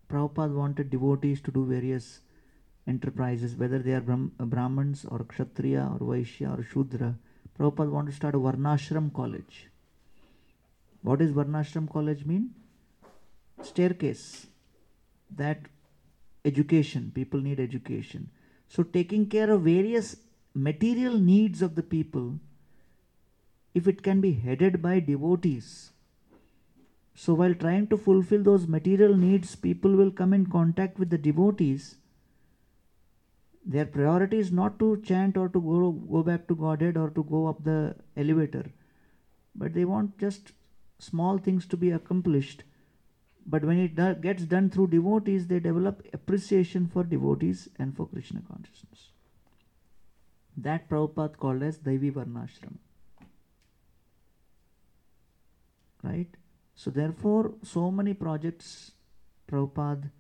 Prabhupada 0.08 0.54
wanted 0.54 0.90
devotees 0.90 1.40
to 1.42 1.50
do 1.50 1.64
various 1.64 2.20
enterprises, 2.86 3.56
whether 3.56 3.78
they 3.78 3.92
are 3.92 4.00
Brahm- 4.00 4.32
Brahmins 4.38 5.04
or 5.04 5.24
Kshatriya 5.24 5.88
or 5.92 5.98
Vaishya 5.98 6.58
or 6.58 6.62
Shudra. 6.62 7.16
Prabhupada 7.58 7.90
wanted 7.90 8.10
to 8.10 8.16
start 8.16 8.34
a 8.34 8.38
Varnashram 8.38 9.12
college. 9.12 9.68
What 11.02 11.20
does 11.20 11.32
Varnashram 11.32 11.90
college 11.90 12.24
mean? 12.24 12.54
Staircase. 13.62 14.46
That 15.34 15.58
education, 16.46 17.12
people 17.14 17.40
need 17.40 17.60
education. 17.60 18.30
So, 18.68 18.82
taking 18.82 19.26
care 19.26 19.50
of 19.50 19.62
various 19.62 20.16
material 20.54 21.18
needs 21.18 21.60
of 21.60 21.74
the 21.74 21.82
people, 21.82 22.38
if 23.74 23.86
it 23.86 24.02
can 24.02 24.20
be 24.20 24.32
headed 24.32 24.80
by 24.80 25.00
devotees. 25.00 25.90
So, 27.14 27.34
while 27.34 27.54
trying 27.54 27.88
to 27.88 27.98
fulfill 27.98 28.42
those 28.42 28.66
material 28.66 29.14
needs, 29.16 29.54
people 29.56 29.94
will 29.94 30.10
come 30.10 30.32
in 30.32 30.46
contact 30.46 30.98
with 30.98 31.10
the 31.10 31.18
devotees 31.18 31.96
their 33.66 33.84
priority 33.84 34.38
is 34.38 34.52
not 34.52 34.78
to 34.78 35.02
chant 35.02 35.36
or 35.36 35.48
to 35.48 35.60
go, 35.60 35.90
go 35.90 36.22
back 36.22 36.46
to 36.46 36.54
Godhead 36.54 36.96
or 36.96 37.10
to 37.10 37.24
go 37.24 37.46
up 37.48 37.64
the 37.64 37.96
elevator, 38.16 38.70
but 39.56 39.74
they 39.74 39.84
want 39.84 40.18
just 40.18 40.52
small 41.00 41.36
things 41.36 41.66
to 41.66 41.76
be 41.76 41.90
accomplished. 41.90 42.62
But 43.46 43.64
when 43.64 43.78
it 43.78 43.94
do- 43.94 44.14
gets 44.14 44.44
done 44.44 44.70
through 44.70 44.88
devotees, 44.88 45.46
they 45.46 45.60
develop 45.60 46.06
appreciation 46.12 46.88
for 46.88 47.04
devotees 47.04 47.68
and 47.78 47.96
for 47.96 48.06
Krishna 48.06 48.42
consciousness. 48.50 49.10
That 50.56 50.88
Prabhupada 50.88 51.36
called 51.36 51.62
as 51.62 51.78
Daivi 51.78 52.12
Varnashram. 52.12 52.78
Right? 56.02 56.28
So, 56.74 56.90
therefore, 56.90 57.54
so 57.62 57.90
many 57.90 58.14
projects 58.14 58.92
Prabhupada 59.48 60.10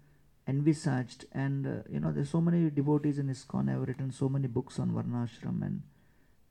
envisaged 0.48 1.26
and 1.32 1.66
uh, 1.66 1.70
you 1.90 1.98
know 1.98 2.12
there's 2.12 2.30
so 2.30 2.40
many 2.40 2.70
devotees 2.70 3.18
in 3.18 3.28
ISKCON 3.28 3.68
have 3.68 3.80
written 3.80 4.12
so 4.12 4.28
many 4.28 4.46
books 4.46 4.78
on 4.78 4.90
Varnashram 4.90 5.60
and 5.62 5.82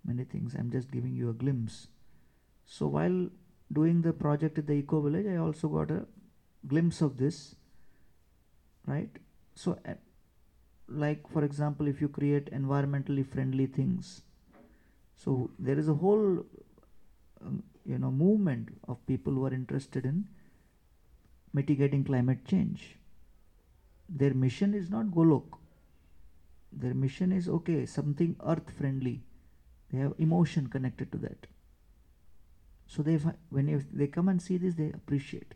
many 0.04 0.26
things 0.26 0.54
I'm 0.54 0.70
just 0.70 0.92
giving 0.92 1.16
you 1.16 1.30
a 1.30 1.34
glimpse 1.34 1.88
so 2.66 2.88
while 2.88 3.30
doing 3.72 4.02
the 4.02 4.12
project 4.12 4.58
at 4.58 4.68
the 4.68 4.74
eco 4.74 5.00
village 5.00 5.26
I 5.28 5.38
also 5.38 5.70
got 5.70 5.92
a 5.92 6.06
glimpse 6.68 7.02
of 7.02 7.18
this 7.18 7.56
right? 8.88 9.10
So 9.56 9.78
uh, 9.88 9.94
like 10.88 11.28
for 11.28 11.44
example 11.44 11.88
if 11.88 12.02
you 12.02 12.08
create 12.08 12.52
environmentally 12.52 13.26
friendly 13.26 13.66
things 13.66 14.22
so 15.16 15.50
there 15.58 15.80
is 15.80 15.88
a 15.88 15.94
whole 15.94 16.46
um, 17.42 17.64
you 17.86 17.98
know 17.98 18.12
movement 18.12 18.70
of 18.88 19.06
people 19.08 19.34
who 19.34 19.46
are 19.46 19.54
interested 19.54 20.06
in 20.06 20.26
mitigating 21.54 22.04
climate 22.04 22.46
change. 22.46 22.98
Their 24.10 24.34
mission 24.34 24.74
is 24.74 24.90
not 24.90 25.08
golok. 25.08 25.58
Their 26.72 26.94
mission 26.94 27.32
is 27.32 27.48
okay 27.48 27.86
something 27.86 28.36
earth 28.46 28.70
friendly 28.78 29.24
they 29.92 30.00
have 30.00 30.14
emotion 30.18 30.68
connected 30.68 31.12
to 31.12 31.18
that. 31.20 31.48
So 32.88 33.02
they 33.02 33.16
when 33.50 33.86
they 33.94 34.08
come 34.08 34.30
and 34.30 34.42
see 34.42 34.58
this 34.58 34.76
they 34.76 34.92
appreciate 34.92 35.56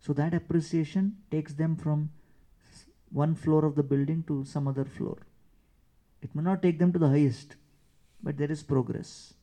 so 0.00 0.12
that 0.12 0.34
appreciation 0.34 1.16
takes 1.30 1.54
them 1.54 1.76
from 1.76 2.10
one 3.22 3.34
floor 3.34 3.64
of 3.64 3.74
the 3.74 3.82
building 3.82 4.22
to 4.26 4.44
some 4.44 4.68
other 4.72 4.84
floor 4.84 5.16
it 6.22 6.34
may 6.34 6.42
not 6.42 6.62
take 6.62 6.78
them 6.78 6.92
to 6.92 6.98
the 6.98 7.08
highest 7.08 7.56
but 8.22 8.36
there 8.36 8.52
is 8.56 8.62
progress 8.62 9.34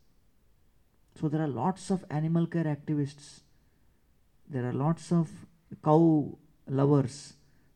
so 1.20 1.28
there 1.28 1.42
are 1.42 1.54
lots 1.64 1.90
of 1.90 2.06
animal 2.10 2.48
care 2.48 2.70
activists 2.76 3.42
there 4.50 4.66
are 4.70 4.74
lots 4.74 5.12
of 5.12 5.30
cow 5.84 6.02
lovers 6.68 7.18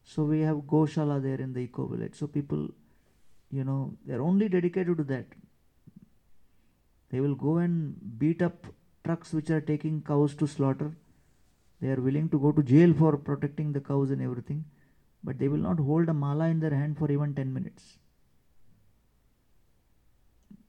so 0.03 0.23
we 0.23 0.41
have 0.41 0.57
Goshala 0.71 1.21
there 1.23 1.39
in 1.39 1.53
the 1.53 1.61
eco 1.61 1.85
village. 1.87 2.15
So 2.15 2.27
people, 2.27 2.69
you 3.49 3.63
know, 3.63 3.93
they're 4.05 4.21
only 4.21 4.49
dedicated 4.49 4.97
to 4.97 5.03
that. 5.05 5.25
They 7.09 7.21
will 7.21 7.35
go 7.35 7.57
and 7.57 7.95
beat 8.19 8.41
up 8.41 8.67
trucks 9.05 9.33
which 9.33 9.49
are 9.49 9.61
taking 9.61 10.01
cows 10.01 10.35
to 10.35 10.47
slaughter. 10.47 10.91
They 11.81 11.89
are 11.89 12.01
willing 12.01 12.29
to 12.29 12.39
go 12.39 12.51
to 12.51 12.61
jail 12.61 12.93
for 12.93 13.17
protecting 13.17 13.73
the 13.73 13.81
cows 13.81 14.11
and 14.11 14.21
everything, 14.21 14.65
but 15.23 15.39
they 15.39 15.47
will 15.47 15.57
not 15.57 15.79
hold 15.79 16.09
a 16.09 16.13
mala 16.13 16.47
in 16.47 16.59
their 16.59 16.75
hand 16.75 16.97
for 16.97 17.11
even 17.11 17.33
10 17.33 17.51
minutes. 17.51 17.97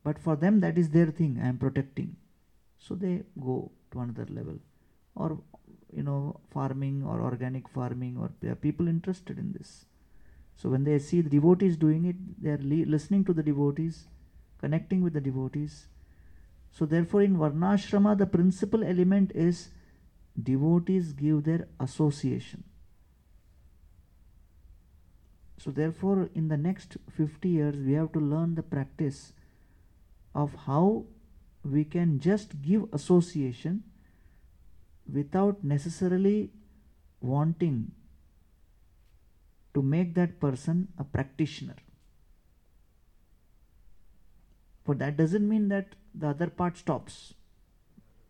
But 0.02 0.18
for 0.18 0.36
them, 0.36 0.60
that 0.60 0.78
is 0.78 0.90
their 0.90 1.06
thing. 1.06 1.38
I 1.42 1.48
am 1.48 1.58
protecting. 1.58 2.16
So 2.78 2.94
they 2.94 3.22
go 3.40 3.70
to 3.92 4.00
another 4.00 4.26
level. 4.30 4.58
Or, 5.14 5.38
you 5.94 6.02
know, 6.02 6.40
farming 6.50 7.04
or 7.04 7.20
organic 7.20 7.68
farming, 7.68 8.16
or 8.18 8.30
there 8.40 8.52
are 8.52 8.56
people 8.56 8.88
interested 8.88 9.38
in 9.38 9.52
this. 9.52 9.84
So 10.56 10.70
when 10.70 10.84
they 10.84 10.98
see 10.98 11.20
the 11.20 11.30
devotees 11.30 11.76
doing 11.76 12.06
it, 12.06 12.16
they 12.42 12.50
are 12.50 12.58
li- 12.58 12.84
listening 12.84 13.24
to 13.26 13.32
the 13.32 13.42
devotees, 13.42 14.06
connecting 14.58 15.02
with 15.02 15.12
the 15.12 15.20
devotees. 15.20 15.86
So 16.70 16.86
therefore, 16.86 17.22
in 17.22 17.36
Varnashrama, 17.36 18.16
the 18.16 18.26
principal 18.26 18.82
element 18.82 19.32
is 19.34 19.68
devotees 20.40 21.12
give 21.12 21.44
their 21.44 21.68
association. 21.80 22.64
So 25.58 25.70
therefore, 25.70 26.28
in 26.34 26.48
the 26.48 26.56
next 26.56 26.96
50 27.16 27.48
years, 27.48 27.76
we 27.76 27.92
have 27.92 28.12
to 28.12 28.18
learn 28.18 28.56
the 28.56 28.62
practice 28.62 29.32
of 30.34 30.54
how 30.66 31.04
we 31.64 31.84
can 31.84 32.18
just 32.18 32.60
give 32.62 32.88
association 32.92 33.84
without 35.10 35.62
necessarily 35.62 36.50
wanting 37.20 37.92
to 39.74 39.82
make 39.82 40.14
that 40.14 40.40
person 40.40 40.88
a 40.98 41.04
practitioner. 41.04 41.76
But 44.84 44.98
that 44.98 45.16
doesn't 45.16 45.48
mean 45.48 45.68
that 45.68 45.94
the 46.14 46.28
other 46.28 46.48
part 46.48 46.76
stops, 46.76 47.34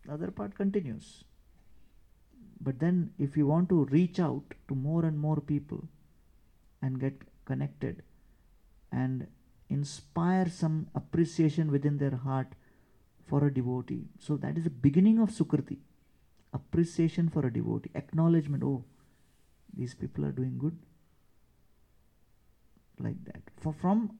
the 0.04 0.12
other 0.12 0.30
part 0.30 0.54
continues. 0.54 1.24
But 2.62 2.78
then, 2.78 3.12
if 3.18 3.36
you 3.36 3.46
want 3.46 3.68
to 3.70 3.84
reach 3.86 4.20
out 4.20 4.54
to 4.68 4.74
more 4.74 5.04
and 5.04 5.18
more 5.18 5.40
people 5.40 5.82
and 6.80 7.00
get 7.00 7.22
connected 7.44 8.02
and 8.92 9.26
inspire 9.68 10.48
some 10.48 10.86
appreciation 10.94 11.72
within 11.72 11.98
their 11.98 12.14
heart 12.14 12.48
for 13.26 13.44
a 13.44 13.52
devotee, 13.52 14.04
so 14.20 14.36
that 14.36 14.56
is 14.56 14.64
the 14.64 14.70
beginning 14.70 15.18
of 15.18 15.30
Sukriti. 15.30 15.78
Appreciation 16.52 17.28
for 17.30 17.46
a 17.46 17.52
devotee, 17.52 17.90
acknowledgement 17.94 18.62
oh, 18.62 18.84
these 19.74 19.94
people 19.94 20.24
are 20.24 20.32
doing 20.32 20.56
good. 20.58 20.78
Like 22.98 23.24
that. 23.24 23.42
For 23.56 23.72
from 23.72 24.18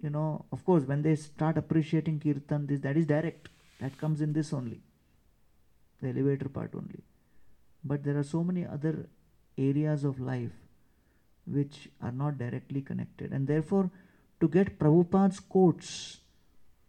you 0.00 0.10
know 0.10 0.44
of 0.52 0.64
course 0.64 0.84
when 0.84 1.02
they 1.02 1.16
start 1.16 1.56
appreciating 1.56 2.20
kirtan 2.20 2.66
this 2.66 2.80
that 2.80 2.96
is 2.96 3.06
direct. 3.06 3.48
That 3.80 3.98
comes 3.98 4.20
in 4.20 4.32
this 4.32 4.52
only. 4.52 4.80
The 6.00 6.10
elevator 6.10 6.48
part 6.48 6.72
only 6.74 7.02
but 7.86 8.04
there 8.04 8.18
are 8.18 8.28
so 8.30 8.42
many 8.44 8.66
other 8.66 9.08
areas 9.58 10.04
of 10.04 10.20
life 10.20 10.52
which 11.46 11.88
are 12.02 12.12
not 12.12 12.38
directly 12.38 12.82
connected 12.82 13.32
and 13.32 13.46
therefore 13.46 13.90
to 14.40 14.48
get 14.48 14.78
prabhupada's 14.78 15.40
quotes 15.40 16.20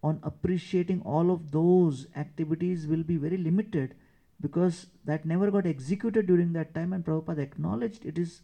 on 0.03 0.19
appreciating 0.23 1.01
all 1.01 1.31
of 1.31 1.51
those 1.51 2.07
activities 2.15 2.87
will 2.87 3.03
be 3.03 3.17
very 3.17 3.37
limited 3.37 3.95
because 4.41 4.87
that 5.05 5.25
never 5.25 5.49
got 5.49 5.65
executed 5.65 6.27
during 6.27 6.53
that 6.53 6.73
time 6.73 6.93
and 6.93 7.05
prabhupada 7.05 7.39
acknowledged 7.39 8.05
it 8.05 8.17
is 8.17 8.41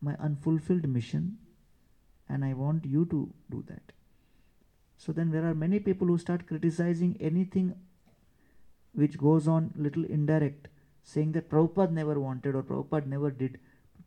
my 0.00 0.14
unfulfilled 0.16 0.88
mission 0.88 1.38
and 2.28 2.44
I 2.44 2.52
want 2.54 2.84
you 2.84 3.04
to 3.06 3.32
do 3.50 3.64
that. 3.68 3.92
So 4.98 5.12
then 5.12 5.30
there 5.30 5.44
are 5.44 5.54
many 5.54 5.78
people 5.78 6.06
who 6.06 6.18
start 6.18 6.46
criticizing 6.46 7.16
anything 7.20 7.74
which 8.94 9.18
goes 9.18 9.46
on 9.46 9.72
little 9.76 10.04
indirect, 10.04 10.68
saying 11.06 11.32
that 11.32 11.48
Prabhupada 11.48 11.92
never 11.92 12.18
wanted 12.20 12.56
or 12.56 12.62
Prabhupada 12.62 13.06
never 13.06 13.30
did. 13.30 13.58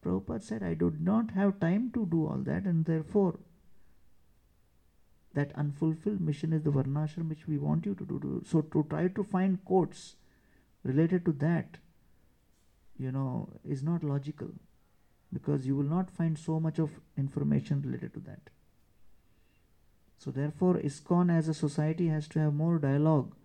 Prabhupada 0.06 0.44
said, 0.44 0.64
I 0.64 0.74
did 0.74 1.02
not 1.02 1.32
have 1.32 1.60
time 1.60 1.92
to 1.94 2.06
do 2.06 2.26
all 2.28 2.42
that, 2.46 2.66
and 2.66 2.86
therefore 2.86 3.40
that 5.34 5.52
unfulfilled 5.56 6.20
mission 6.20 6.52
is 6.54 6.64
the 6.64 6.72
varnashram 6.72 7.30
which 7.30 7.48
we 7.48 7.58
want 7.58 7.86
you 7.86 7.96
to 7.96 8.06
do. 8.06 8.44
So 8.46 8.62
to 8.62 8.86
try 8.90 9.08
to 9.08 9.24
find 9.24 9.64
quotes 9.64 10.16
related 10.84 11.26
to 11.26 11.32
that, 11.34 11.78
you 12.98 13.12
know, 13.12 13.50
is 13.64 13.82
not 13.82 14.04
logical 14.04 14.50
because 15.32 15.66
you 15.66 15.76
will 15.76 15.92
not 15.96 16.12
find 16.12 16.38
so 16.38 16.60
much 16.60 16.80
of 16.80 16.90
information 17.18 17.82
related 17.82 18.14
to 18.16 18.20
that. 18.22 18.50
So, 20.18 20.32
therefore, 20.32 20.74
ISKCON 20.76 21.34
as 21.34 21.48
a 21.48 21.54
society 21.54 22.08
has 22.08 22.28
to 22.30 22.40
have 22.40 22.54
more 22.54 22.78
dialogue 22.78 23.36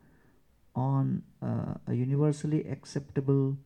on 0.75 1.23
uh, 1.43 1.75
a 1.87 1.95
universally 1.95 2.67
acceptable 2.69 3.57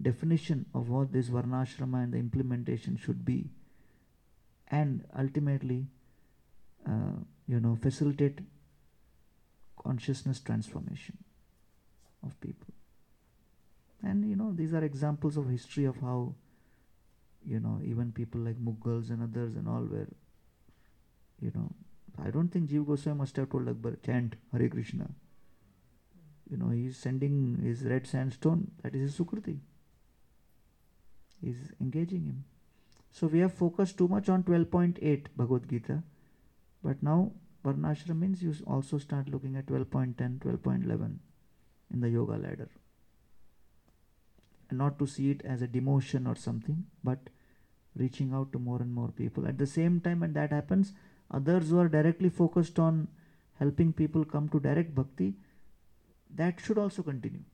definition 0.00 0.64
of 0.74 0.88
what 0.88 1.12
this 1.12 1.28
Varnashrama 1.28 2.04
and 2.04 2.12
the 2.12 2.18
implementation 2.18 2.96
should 2.96 3.24
be, 3.24 3.50
and 4.68 5.04
ultimately, 5.18 5.86
uh, 6.88 7.18
you 7.46 7.60
know, 7.60 7.76
facilitate 7.80 8.38
consciousness 9.82 10.40
transformation 10.40 11.18
of 12.22 12.40
people. 12.40 12.74
And 14.02 14.24
you 14.24 14.36
know, 14.36 14.52
these 14.54 14.72
are 14.72 14.84
examples 14.84 15.36
of 15.36 15.48
history 15.50 15.84
of 15.84 15.96
how 16.00 16.34
you 17.46 17.60
know, 17.60 17.80
even 17.84 18.12
people 18.12 18.40
like 18.40 18.56
Mughals 18.56 19.10
and 19.10 19.22
others 19.22 19.56
and 19.56 19.68
all 19.68 19.82
were, 19.82 20.08
you 21.40 21.50
know, 21.54 21.70
I 22.22 22.30
don't 22.30 22.48
think 22.48 22.68
Jiva 22.70 22.86
Goswami 22.86 23.18
must 23.18 23.36
have 23.36 23.50
told 23.50 23.68
Akbar, 23.68 23.96
chant 24.04 24.34
Hare 24.52 24.68
Krishna. 24.68 25.08
You 26.50 26.56
know, 26.56 26.70
he's 26.70 26.96
sending 26.96 27.60
his 27.62 27.84
red 27.84 28.06
sandstone, 28.06 28.70
that 28.82 28.94
is 28.94 29.02
his 29.02 29.18
Sukriti. 29.18 29.58
He's 31.40 31.72
engaging 31.80 32.24
him. 32.24 32.44
So 33.12 33.26
we 33.26 33.38
have 33.40 33.54
focused 33.54 33.98
too 33.98 34.08
much 34.08 34.28
on 34.28 34.42
12.8 34.42 35.26
Bhagavad 35.36 35.68
Gita, 35.68 36.02
but 36.82 37.02
now 37.02 37.32
Varnashram 37.64 38.18
means 38.18 38.42
you 38.42 38.54
also 38.66 38.98
start 38.98 39.28
looking 39.28 39.56
at 39.56 39.66
12.10, 39.66 40.38
12.11 40.38 41.16
in 41.92 42.00
the 42.00 42.08
yoga 42.08 42.32
ladder 42.32 42.68
not 44.72 44.98
to 44.98 45.06
see 45.06 45.30
it 45.30 45.42
as 45.44 45.62
a 45.62 45.68
demotion 45.68 46.28
or 46.28 46.34
something, 46.34 46.84
but 47.02 47.18
reaching 47.96 48.32
out 48.32 48.52
to 48.52 48.58
more 48.58 48.80
and 48.80 48.92
more 48.92 49.08
people. 49.08 49.46
At 49.46 49.58
the 49.58 49.66
same 49.66 50.00
time, 50.00 50.20
when 50.20 50.32
that 50.34 50.52
happens, 50.52 50.92
others 51.30 51.70
who 51.70 51.78
are 51.78 51.88
directly 51.88 52.28
focused 52.28 52.78
on 52.78 53.08
helping 53.58 53.92
people 53.92 54.24
come 54.24 54.48
to 54.50 54.60
direct 54.60 54.94
bhakti, 54.94 55.34
that 56.34 56.60
should 56.60 56.78
also 56.78 57.02
continue. 57.02 57.44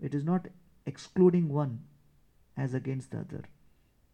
It 0.00 0.14
is 0.14 0.24
not 0.24 0.48
excluding 0.84 1.48
one 1.48 1.80
as 2.56 2.74
against 2.74 3.10
the 3.10 3.18
other, 3.18 3.44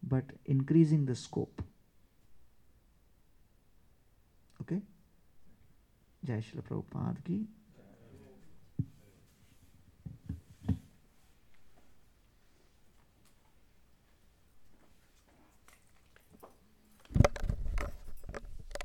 but 0.01 0.25
increasing 0.45 1.05
the 1.05 1.15
scope. 1.15 1.61
Okay? 4.61 4.81
Jai 6.25 6.39
Shri 6.39 6.61
Prabhupada 6.61 7.23
ki 7.23 7.45